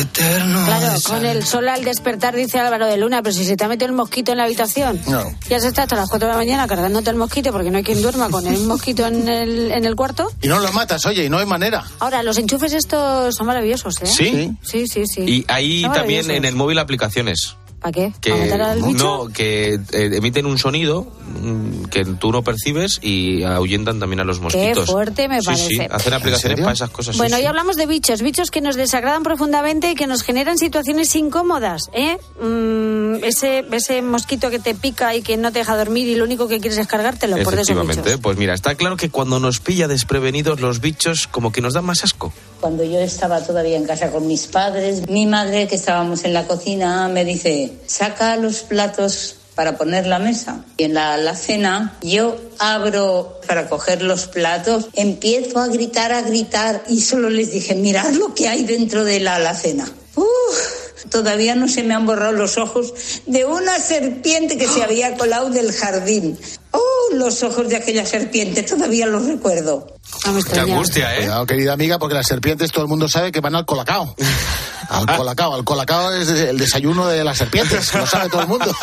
eterno. 0.00 0.64
Claro, 0.64 1.00
con 1.04 1.24
el 1.24 1.44
sol 1.44 1.68
al 1.68 1.84
despertar, 1.84 2.34
dice 2.34 2.58
Álvaro 2.58 2.86
de 2.86 2.96
Luna, 2.96 3.22
pero 3.22 3.34
si 3.34 3.44
se 3.44 3.56
te 3.56 3.64
ha 3.64 3.68
metido 3.68 3.86
el 3.86 3.92
mosquito 3.94 4.32
en 4.32 4.38
la 4.38 4.44
habitación, 4.44 5.00
No. 5.06 5.22
ya 5.48 5.60
se 5.60 5.68
está 5.68 5.82
hasta 5.84 5.96
las 5.96 6.08
4 6.08 6.26
de 6.28 6.32
la 6.32 6.38
mañana 6.38 6.66
cargándote 6.66 7.10
el 7.10 7.16
mosquito 7.16 7.52
porque 7.52 7.70
no 7.70 7.78
hay 7.78 7.84
quien 7.84 8.02
duerma 8.02 8.28
con 8.30 8.46
el 8.46 8.60
mosquito 8.66 9.06
en 9.06 9.28
el, 9.28 9.70
en 9.72 9.84
el 9.84 9.96
cuarto. 9.96 10.30
Y 10.42 10.48
no 10.48 10.58
lo 10.58 10.72
matas, 10.72 11.04
oye, 11.06 11.24
y 11.24 11.28
no 11.30 11.38
hay 11.38 11.46
manera. 11.46 11.84
Ahora, 12.00 12.22
los 12.22 12.36
enchufes 12.38 12.72
estos 12.72 13.34
son 13.34 13.46
maravillosos, 13.46 13.94
¿eh? 14.02 14.06
¿Sí? 14.06 14.56
Sí, 14.62 14.86
sí, 14.88 15.06
sí. 15.06 15.44
Y 15.48 15.82
Son 15.82 15.92
también 15.92 16.30
en 16.30 16.44
el 16.44 16.54
móvil 16.56 16.78
aplicaciones. 16.78 17.56
¿Para 17.80 17.92
qué? 17.92 18.12
que 18.20 18.30
¿Para 18.30 18.42
matar 18.44 18.60
al 18.62 18.82
bicho? 18.82 18.92
no 19.04 19.28
que 19.28 19.74
eh, 19.74 19.80
emiten 19.92 20.44
un 20.46 20.58
sonido 20.58 21.06
mm, 21.42 21.84
que 21.84 22.04
tú 22.04 22.30
no 22.30 22.42
percibes 22.44 22.98
y 23.02 23.42
ahuyentan 23.42 23.98
también 23.98 24.20
a 24.20 24.24
los 24.24 24.38
mosquitos. 24.40 24.90
fuerte 24.90 25.28
me 25.28 25.40
Sí, 25.40 25.46
parece. 25.46 25.66
Sí, 25.68 25.80
hacen 25.90 26.12
aplicaciones 26.12 26.60
para 26.60 26.72
esas 26.72 26.90
cosas. 26.90 27.14
sí, 27.14 27.18
Bueno, 27.18 27.36
sí. 27.36 27.42
ya 27.42 27.48
hablamos 27.48 27.76
de 27.76 27.86
bichos, 27.86 28.20
bichos 28.22 28.50
que 28.50 28.60
nos 28.60 28.76
desagradan 28.76 29.22
profundamente 29.22 29.90
y 29.90 29.94
que 29.94 30.06
nos 30.06 30.22
generan 30.22 30.58
situaciones 30.58 31.14
incómodas, 31.16 31.88
¿eh? 31.94 32.18
Mm, 32.42 33.24
ese, 33.24 33.64
ese 33.72 34.02
mosquito 34.02 34.50
que 34.50 34.58
te 34.58 34.74
pica 34.74 35.14
y 35.14 35.22
que 35.22 35.36
no 35.36 35.50
te 35.52 35.60
deja 35.60 35.76
dormir 35.76 36.06
y 36.08 36.16
lo 36.16 36.24
único 36.24 36.48
que 36.48 36.60
quieres 36.60 36.78
es 36.78 36.86
cargártelo 36.86 37.38
por 37.42 37.54
esos 37.58 37.86
bichos. 37.86 38.18
pues 38.20 38.36
mira, 38.36 38.52
está 38.54 38.74
claro 38.74 38.96
que 38.96 39.08
cuando 39.10 39.40
nos 39.40 39.60
pilla 39.60 39.88
desprevenidos 39.88 40.60
los 40.60 40.80
bichos 40.80 41.26
como 41.28 41.50
que 41.52 41.60
nos 41.60 41.74
dan 41.74 41.84
más 41.86 42.04
asco. 42.04 42.32
Cuando 42.60 42.84
yo 42.84 42.98
estaba 43.00 43.40
todavía 43.42 43.78
en 43.78 43.86
casa 43.86 44.10
con 44.10 44.26
mis 44.26 44.46
padres, 44.46 45.08
mi 45.08 45.24
madre, 45.26 45.66
que 45.66 45.76
estábamos 45.76 46.24
en 46.24 46.34
la 46.34 46.46
cocina, 46.46 47.08
me 47.08 47.24
dice, 47.24 47.69
saca 47.86 48.36
los 48.36 48.60
platos 48.60 49.36
para 49.54 49.76
poner 49.76 50.06
la 50.06 50.18
mesa. 50.18 50.64
Y 50.76 50.84
en 50.84 50.94
la 50.94 51.14
alacena 51.14 51.98
yo 52.02 52.40
abro 52.58 53.40
para 53.46 53.68
coger 53.68 54.02
los 54.02 54.26
platos, 54.26 54.88
empiezo 54.94 55.58
a 55.58 55.68
gritar, 55.68 56.12
a 56.12 56.22
gritar 56.22 56.82
y 56.88 57.00
solo 57.02 57.28
les 57.28 57.50
dije, 57.52 57.74
mirad 57.74 58.10
lo 58.12 58.34
que 58.34 58.48
hay 58.48 58.64
dentro 58.64 59.04
de 59.04 59.20
la 59.20 59.36
alacena. 59.36 59.90
Uf, 60.14 61.08
todavía 61.10 61.54
no 61.54 61.68
se 61.68 61.82
me 61.82 61.94
han 61.94 62.06
borrado 62.06 62.32
los 62.32 62.58
ojos 62.58 62.94
de 63.26 63.44
una 63.44 63.78
serpiente 63.78 64.56
que 64.56 64.66
se 64.66 64.82
había 64.82 65.16
colado 65.16 65.50
del 65.50 65.72
jardín. 65.72 66.38
Los 67.12 67.42
ojos 67.42 67.68
de 67.68 67.76
aquella 67.76 68.06
serpiente, 68.06 68.62
todavía 68.62 69.06
los 69.06 69.26
recuerdo. 69.26 69.96
Qué 70.52 70.60
angustia, 70.60 71.14
¿eh? 71.14 71.18
Cuidado, 71.20 71.46
querida 71.46 71.72
amiga, 71.72 71.98
porque 71.98 72.14
las 72.14 72.26
serpientes 72.26 72.70
todo 72.70 72.82
el 72.82 72.88
mundo 72.88 73.08
sabe 73.08 73.32
que 73.32 73.40
van 73.40 73.54
al 73.54 73.66
colacao. 73.66 74.14
Al 74.90 75.06
colacao. 75.06 75.54
Al 75.54 75.62
colacao 75.62 76.12
es 76.14 76.28
el 76.28 76.58
desayuno 76.58 77.06
de 77.06 77.22
las 77.22 77.38
serpientes, 77.38 77.94
lo 77.94 78.04
sabe 78.06 78.28
todo 78.28 78.42
el 78.42 78.48
mundo. 78.48 78.74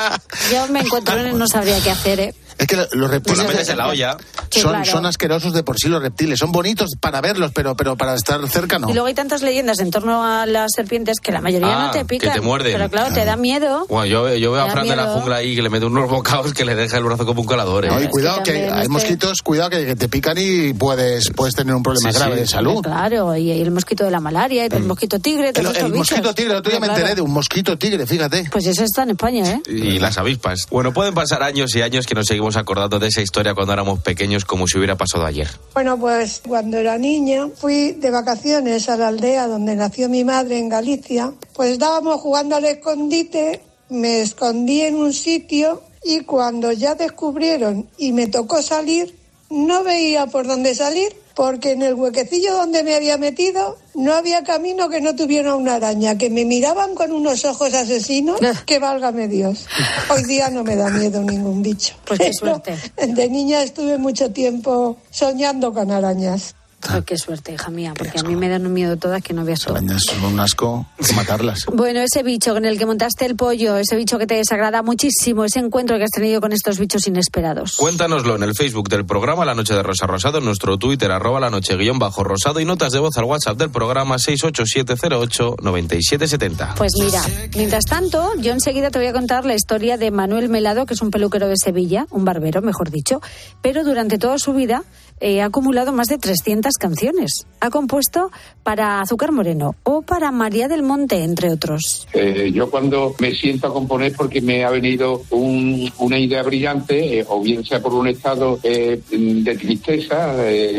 Yo 0.52 0.68
me 0.68 0.78
encuentro 0.78 1.18
en 1.18 1.36
no 1.36 1.48
sabría 1.48 1.80
qué 1.80 1.90
hacer, 1.90 2.20
¿eh? 2.20 2.34
Es 2.56 2.68
que 2.68 2.76
los 2.76 3.10
reptiles 3.10 3.22
Pues 3.22 3.38
la 3.38 3.44
metes 3.48 3.68
en 3.70 3.78
la 3.78 3.88
olla. 3.88 4.16
Que 4.56 4.62
son, 4.62 4.70
claro. 4.72 4.84
son 4.90 5.06
asquerosos 5.06 5.52
de 5.52 5.62
por 5.62 5.78
sí 5.78 5.88
los 5.88 6.02
reptiles. 6.02 6.38
Son 6.38 6.52
bonitos 6.52 6.90
para 7.00 7.20
verlos, 7.20 7.52
pero, 7.54 7.76
pero 7.76 7.96
para 7.96 8.14
estar 8.14 8.46
cerca 8.48 8.78
no. 8.78 8.88
Y 8.90 8.92
luego 8.92 9.06
hay 9.06 9.14
tantas 9.14 9.42
leyendas 9.42 9.78
en 9.80 9.90
torno 9.90 10.24
a 10.24 10.46
las 10.46 10.72
serpientes 10.74 11.20
que 11.20 11.32
la 11.32 11.40
mayoría 11.40 11.68
Ah, 11.68 11.86
no 11.86 11.90
te 11.92 12.04
pican. 12.04 12.32
que 12.32 12.40
te 12.40 12.44
muerden. 12.44 12.72
Pero 12.72 12.88
claro, 12.90 13.14
te 13.14 13.24
da 13.24 13.36
miedo. 13.36 13.86
Bueno, 13.88 14.06
yo, 14.06 14.34
yo 14.34 14.52
veo 14.52 14.62
a 14.62 14.70
Fran 14.70 14.86
de 14.88 14.96
la 14.96 15.04
miedo. 15.04 15.18
jungla 15.18 15.36
ahí 15.36 15.54
que 15.54 15.62
le 15.62 15.68
mete 15.70 15.86
unos 15.86 16.08
bocados 16.10 16.52
que 16.52 16.64
le 16.64 16.74
deja 16.74 16.96
el 16.98 17.04
brazo 17.04 17.24
como 17.26 17.42
un 17.42 17.46
colador. 17.46 17.84
¿eh? 17.84 17.88
No, 17.88 18.02
y 18.02 18.08
cuidado 18.08 18.42
que, 18.42 18.52
también 18.52 18.72
hay 18.72 18.78
este- 18.80 18.88
mosquitos, 18.90 19.42
cuidado 19.42 19.70
que, 19.70 19.86
que 19.86 19.96
te 19.96 20.08
pican 20.08 20.36
y 20.38 20.72
puedes, 20.74 21.30
puedes 21.30 21.54
tener 21.54 21.74
un 21.74 21.82
problema 21.82 22.12
Sí, 22.12 22.18
grave 22.18 22.34
sí. 22.34 22.40
de 22.40 22.46
salud. 22.46 22.82
Claro, 22.82 23.36
y 23.36 23.50
el 23.50 23.70
mosquito 23.70 24.04
de 24.04 24.10
la 24.10 24.20
malaria, 24.20 24.64
y 24.64 24.74
el 24.74 24.84
mosquito 24.84 25.18
tigre, 25.18 25.50
El, 25.54 25.66
el 25.66 25.92
mosquito 25.94 26.34
tigre, 26.34 26.52
el 26.52 26.58
otro 26.58 26.70
día 26.70 26.80
me 26.80 26.86
enteré 26.86 27.14
de 27.14 27.20
un 27.20 27.32
mosquito 27.32 27.76
tigre, 27.76 28.06
fíjate. 28.06 28.48
Pues 28.50 28.66
eso 28.66 28.84
está 28.84 29.02
en 29.02 29.10
España, 29.10 29.44
¿eh? 29.50 29.62
Y 29.66 29.98
las 29.98 30.16
avispas. 30.18 30.66
Bueno, 30.70 30.92
pueden 30.92 31.12
pasar 31.14 31.42
años 31.42 31.74
y 31.76 31.82
años 31.82 32.06
que 32.06 32.14
nos 32.14 32.26
seguimos 32.26 32.56
acordando 32.56 32.98
de 32.98 33.08
esa 33.08 33.20
historia 33.20 33.54
cuando 33.54 33.72
éramos 33.72 34.00
pequeños 34.00 34.44
como 34.46 34.66
si 34.66 34.78
hubiera 34.78 34.96
pasado 34.96 35.26
ayer. 35.26 35.48
Bueno, 35.74 35.98
pues 35.98 36.42
cuando 36.46 36.78
era 36.78 36.98
niña 36.98 37.48
fui 37.54 37.92
de 37.92 38.10
vacaciones 38.10 38.88
a 38.88 38.96
la 38.96 39.08
aldea 39.08 39.46
donde 39.46 39.76
nació 39.76 40.08
mi 40.08 40.24
madre 40.24 40.58
en 40.58 40.68
Galicia. 40.68 41.32
Pues 41.54 41.72
estábamos 41.72 42.20
jugando 42.20 42.56
al 42.56 42.64
escondite, 42.64 43.62
me 43.88 44.20
escondí 44.20 44.82
en 44.82 44.96
un 44.96 45.12
sitio 45.12 45.82
y 46.02 46.20
cuando 46.20 46.72
ya 46.72 46.94
descubrieron 46.94 47.88
y 47.98 48.12
me 48.12 48.28
tocó 48.28 48.62
salir, 48.62 49.18
no 49.50 49.84
veía 49.84 50.26
por 50.26 50.46
dónde 50.46 50.74
salir 50.74 51.25
porque 51.36 51.72
en 51.72 51.82
el 51.82 51.92
huequecillo 51.94 52.54
donde 52.54 52.82
me 52.82 52.94
había 52.94 53.18
metido 53.18 53.76
no 53.94 54.14
había 54.14 54.42
camino 54.42 54.88
que 54.88 55.02
no 55.02 55.14
tuviera 55.14 55.54
una 55.54 55.74
araña, 55.74 56.16
que 56.16 56.30
me 56.30 56.46
miraban 56.46 56.94
con 56.94 57.12
unos 57.12 57.44
ojos 57.44 57.74
asesinos, 57.74 58.40
que 58.64 58.78
válgame 58.78 59.28
Dios. 59.28 59.66
Hoy 60.08 60.24
día 60.24 60.48
no 60.48 60.64
me 60.64 60.76
da 60.76 60.88
miedo 60.88 61.22
ningún 61.22 61.62
bicho. 61.62 61.94
Pues 62.06 62.18
qué 62.18 62.30
Pero 62.40 62.62
suerte. 62.62 62.76
de 63.06 63.28
niña 63.28 63.62
estuve 63.62 63.98
mucho 63.98 64.32
tiempo 64.32 64.96
soñando 65.10 65.74
con 65.74 65.90
arañas. 65.90 66.55
Pues 66.80 67.04
qué 67.04 67.16
suerte, 67.16 67.54
hija 67.54 67.70
mía, 67.70 67.94
porque 67.96 68.18
a 68.18 68.22
mí 68.22 68.36
me 68.36 68.48
dan 68.48 68.66
un 68.66 68.72
miedo 68.72 68.96
todas 68.96 69.22
que 69.22 69.32
no 69.32 69.44
veas. 69.44 69.66
Arañas 69.66 70.04
son 70.04 70.24
un 70.24 70.38
asco 70.40 70.86
matarlas. 71.14 71.66
Bueno, 71.72 72.00
ese 72.00 72.22
bicho 72.22 72.54
con 72.54 72.64
el 72.64 72.78
que 72.78 72.86
montaste 72.86 73.26
el 73.26 73.36
pollo, 73.36 73.76
ese 73.76 73.96
bicho 73.96 74.18
que 74.18 74.26
te 74.26 74.34
desagrada 74.34 74.82
muchísimo, 74.82 75.44
ese 75.44 75.60
encuentro 75.60 75.98
que 75.98 76.04
has 76.04 76.10
tenido 76.10 76.40
con 76.40 76.52
estos 76.52 76.78
bichos 76.78 77.06
inesperados. 77.06 77.76
Cuéntanoslo 77.76 78.36
en 78.36 78.42
el 78.42 78.54
Facebook 78.54 78.88
del 78.88 79.04
programa 79.04 79.44
La 79.44 79.54
Noche 79.54 79.74
de 79.74 79.82
Rosa 79.82 80.06
Rosado, 80.06 80.38
en 80.38 80.44
nuestro 80.44 80.78
Twitter, 80.78 81.10
arroba 81.10 81.40
la 81.40 81.50
noche 81.50 81.76
guion 81.76 81.98
bajo 81.98 82.24
rosado 82.24 82.60
y 82.60 82.64
notas 82.64 82.92
de 82.92 82.98
voz 82.98 83.16
al 83.18 83.24
WhatsApp 83.24 83.58
del 83.58 83.68
programa 83.70 84.16
687089770. 84.16 86.74
Pues 86.76 86.92
mira, 86.98 87.22
mientras 87.56 87.84
tanto, 87.84 88.32
yo 88.38 88.52
enseguida 88.52 88.90
te 88.90 88.98
voy 88.98 89.08
a 89.08 89.12
contar 89.12 89.44
la 89.44 89.54
historia 89.54 89.98
de 89.98 90.10
Manuel 90.10 90.48
Melado, 90.48 90.86
que 90.86 90.94
es 90.94 91.02
un 91.02 91.10
peluquero 91.10 91.48
de 91.48 91.56
Sevilla, 91.56 92.06
un 92.10 92.24
barbero, 92.24 92.62
mejor 92.62 92.90
dicho, 92.90 93.20
pero 93.62 93.84
durante 93.84 94.18
toda 94.18 94.38
su 94.38 94.54
vida 94.54 94.84
eh, 95.20 95.40
ha 95.40 95.46
acumulado 95.46 95.92
más 95.92 96.08
de 96.08 96.18
300 96.18 96.74
canciones. 96.74 97.46
Ha 97.60 97.70
compuesto 97.70 98.30
para 98.62 99.00
Azúcar 99.00 99.32
Moreno 99.32 99.74
o 99.82 100.02
para 100.02 100.30
María 100.30 100.68
del 100.68 100.82
Monte, 100.82 101.22
entre 101.24 101.50
otros. 101.52 102.06
Eh, 102.12 102.50
yo 102.54 102.70
cuando 102.70 103.14
me 103.18 103.32
siento 103.34 103.66
a 103.68 103.72
componer 103.72 104.12
porque 104.16 104.40
me 104.40 104.64
ha 104.64 104.70
venido 104.70 105.22
un- 105.30 105.90
una 105.98 106.18
idea 106.18 106.42
brillante, 106.42 107.20
eh, 107.20 107.24
o 107.28 107.40
bien 107.40 107.64
sea 107.64 107.80
por 107.80 107.94
un 107.94 108.08
estado 108.08 108.58
eh, 108.62 109.00
de 109.10 109.56
tristeza, 109.56 110.34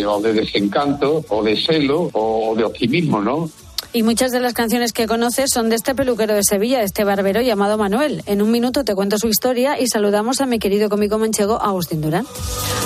o 0.07 0.21
de 0.21 0.33
desencanto, 0.33 1.25
o 1.29 1.43
de 1.43 1.55
celo, 1.55 2.09
o 2.13 2.53
de 2.55 2.63
optimismo, 2.63 3.21
¿no? 3.21 3.49
Y 3.93 4.03
muchas 4.03 4.31
de 4.31 4.39
las 4.39 4.53
canciones 4.53 4.93
que 4.93 5.07
conoces 5.07 5.49
son 5.51 5.69
de 5.69 5.75
este 5.75 5.95
peluquero 5.95 6.33
de 6.33 6.43
Sevilla, 6.43 6.81
este 6.81 7.03
barbero 7.03 7.41
llamado 7.41 7.77
Manuel. 7.77 8.23
En 8.25 8.41
un 8.41 8.51
minuto 8.51 8.83
te 8.83 8.93
cuento 8.95 9.17
su 9.17 9.27
historia 9.27 9.79
y 9.79 9.87
saludamos 9.87 10.41
a 10.41 10.45
mi 10.45 10.59
querido 10.59 10.89
cómico 10.89 11.17
manchego 11.17 11.61
Agustín 11.61 12.01
Durán. 12.01 12.27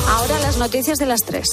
Ahora 0.08 0.40
las 0.40 0.58
noticias 0.58 0.98
de 1.00 1.06
las 1.06 1.22
tres. 1.22 1.48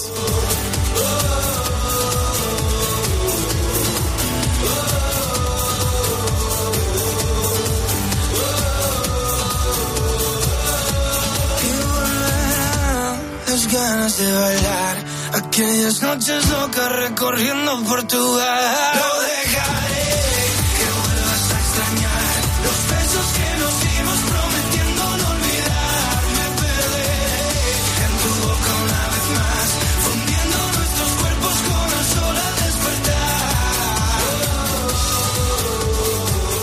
Las 13.49 13.73
ganas 13.73 14.19
de 14.19 14.33
bailar 14.33 15.19
aquellas 15.35 16.03
noches 16.03 16.49
locas 16.51 16.93
recorriendo 16.93 17.83
Portugal. 17.85 19.38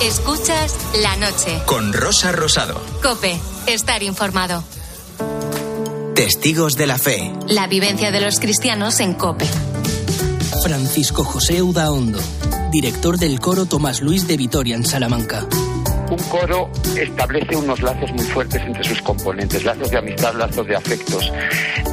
Escuchas 0.06 0.76
la 1.02 1.16
noche. 1.16 1.64
Con 1.66 1.92
Rosa 1.92 2.32
Rosado. 2.32 2.80
Cope, 3.02 3.40
estar 3.66 4.04
informado. 4.04 4.64
Testigos 6.14 6.78
de 6.78 6.86
la 6.86 7.00
fe. 7.00 7.34
La 7.48 7.66
vivencia 7.66 8.12
de 8.12 8.22
los 8.22 8.40
cristianos 8.40 9.00
en 9.00 9.16
Cope. 9.16 9.48
Francisco 10.62 11.24
José 11.24 11.64
Udaondo, 11.64 12.20
director 12.72 13.18
del 13.18 13.40
coro 13.40 13.66
Tomás 13.66 14.02
Luis 14.02 14.28
de 14.28 14.38
Vitoria 14.38 14.76
en 14.76 14.86
Salamanca. 14.86 15.48
Un 16.10 16.18
coro 16.30 16.70
establece 16.98 17.56
unos 17.56 17.82
lazos 17.82 18.12
muy 18.12 18.26
fuertes 18.26 18.62
entre 18.62 18.84
sus 18.84 19.02
componentes, 19.02 19.64
lazos 19.66 19.90
de 19.90 19.98
amistad, 19.98 20.36
lazos 20.36 20.68
de 20.68 20.76
afectos. 20.76 21.32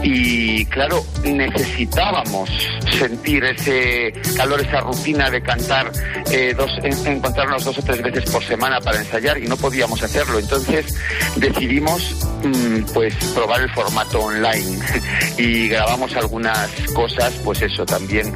Y 0.02 0.66
claro, 0.66 1.04
necesitábamos 1.24 2.50
sentir 2.98 3.42
ese 3.44 4.12
calor, 4.36 4.60
esa 4.60 4.80
rutina 4.80 5.30
de 5.30 5.40
cantar, 5.42 5.90
eh, 6.30 6.54
dos, 6.56 6.70
en- 6.82 7.06
encontrarnos 7.16 7.64
dos 7.64 7.78
o 7.78 7.82
tres 7.82 8.02
veces 8.02 8.30
por 8.30 8.44
semana 8.44 8.80
para 8.80 8.98
ensayar 8.98 9.38
y 9.38 9.46
no 9.46 9.56
podíamos 9.56 10.02
hacerlo. 10.02 10.38
Entonces 10.38 10.94
decidimos 11.36 12.14
mm, 12.44 12.92
pues 12.92 13.14
probar 13.34 13.62
el 13.62 13.70
formato 13.70 14.20
online 14.20 14.78
y 15.38 15.68
grabamos 15.68 16.14
algunas 16.16 16.70
cosas, 16.94 17.32
pues 17.44 17.62
eso, 17.62 17.86
también 17.86 18.32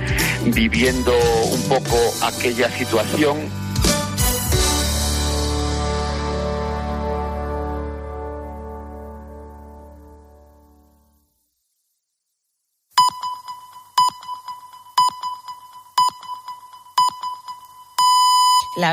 viviendo 0.47 1.13
un 1.53 1.63
poco 1.69 1.97
aquella 2.23 2.71
situación 2.71 3.66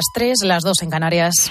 Las 0.04 0.12
tres, 0.12 0.40
las 0.44 0.64
dos 0.64 0.82
en 0.82 0.90
Canarias. 0.90 1.50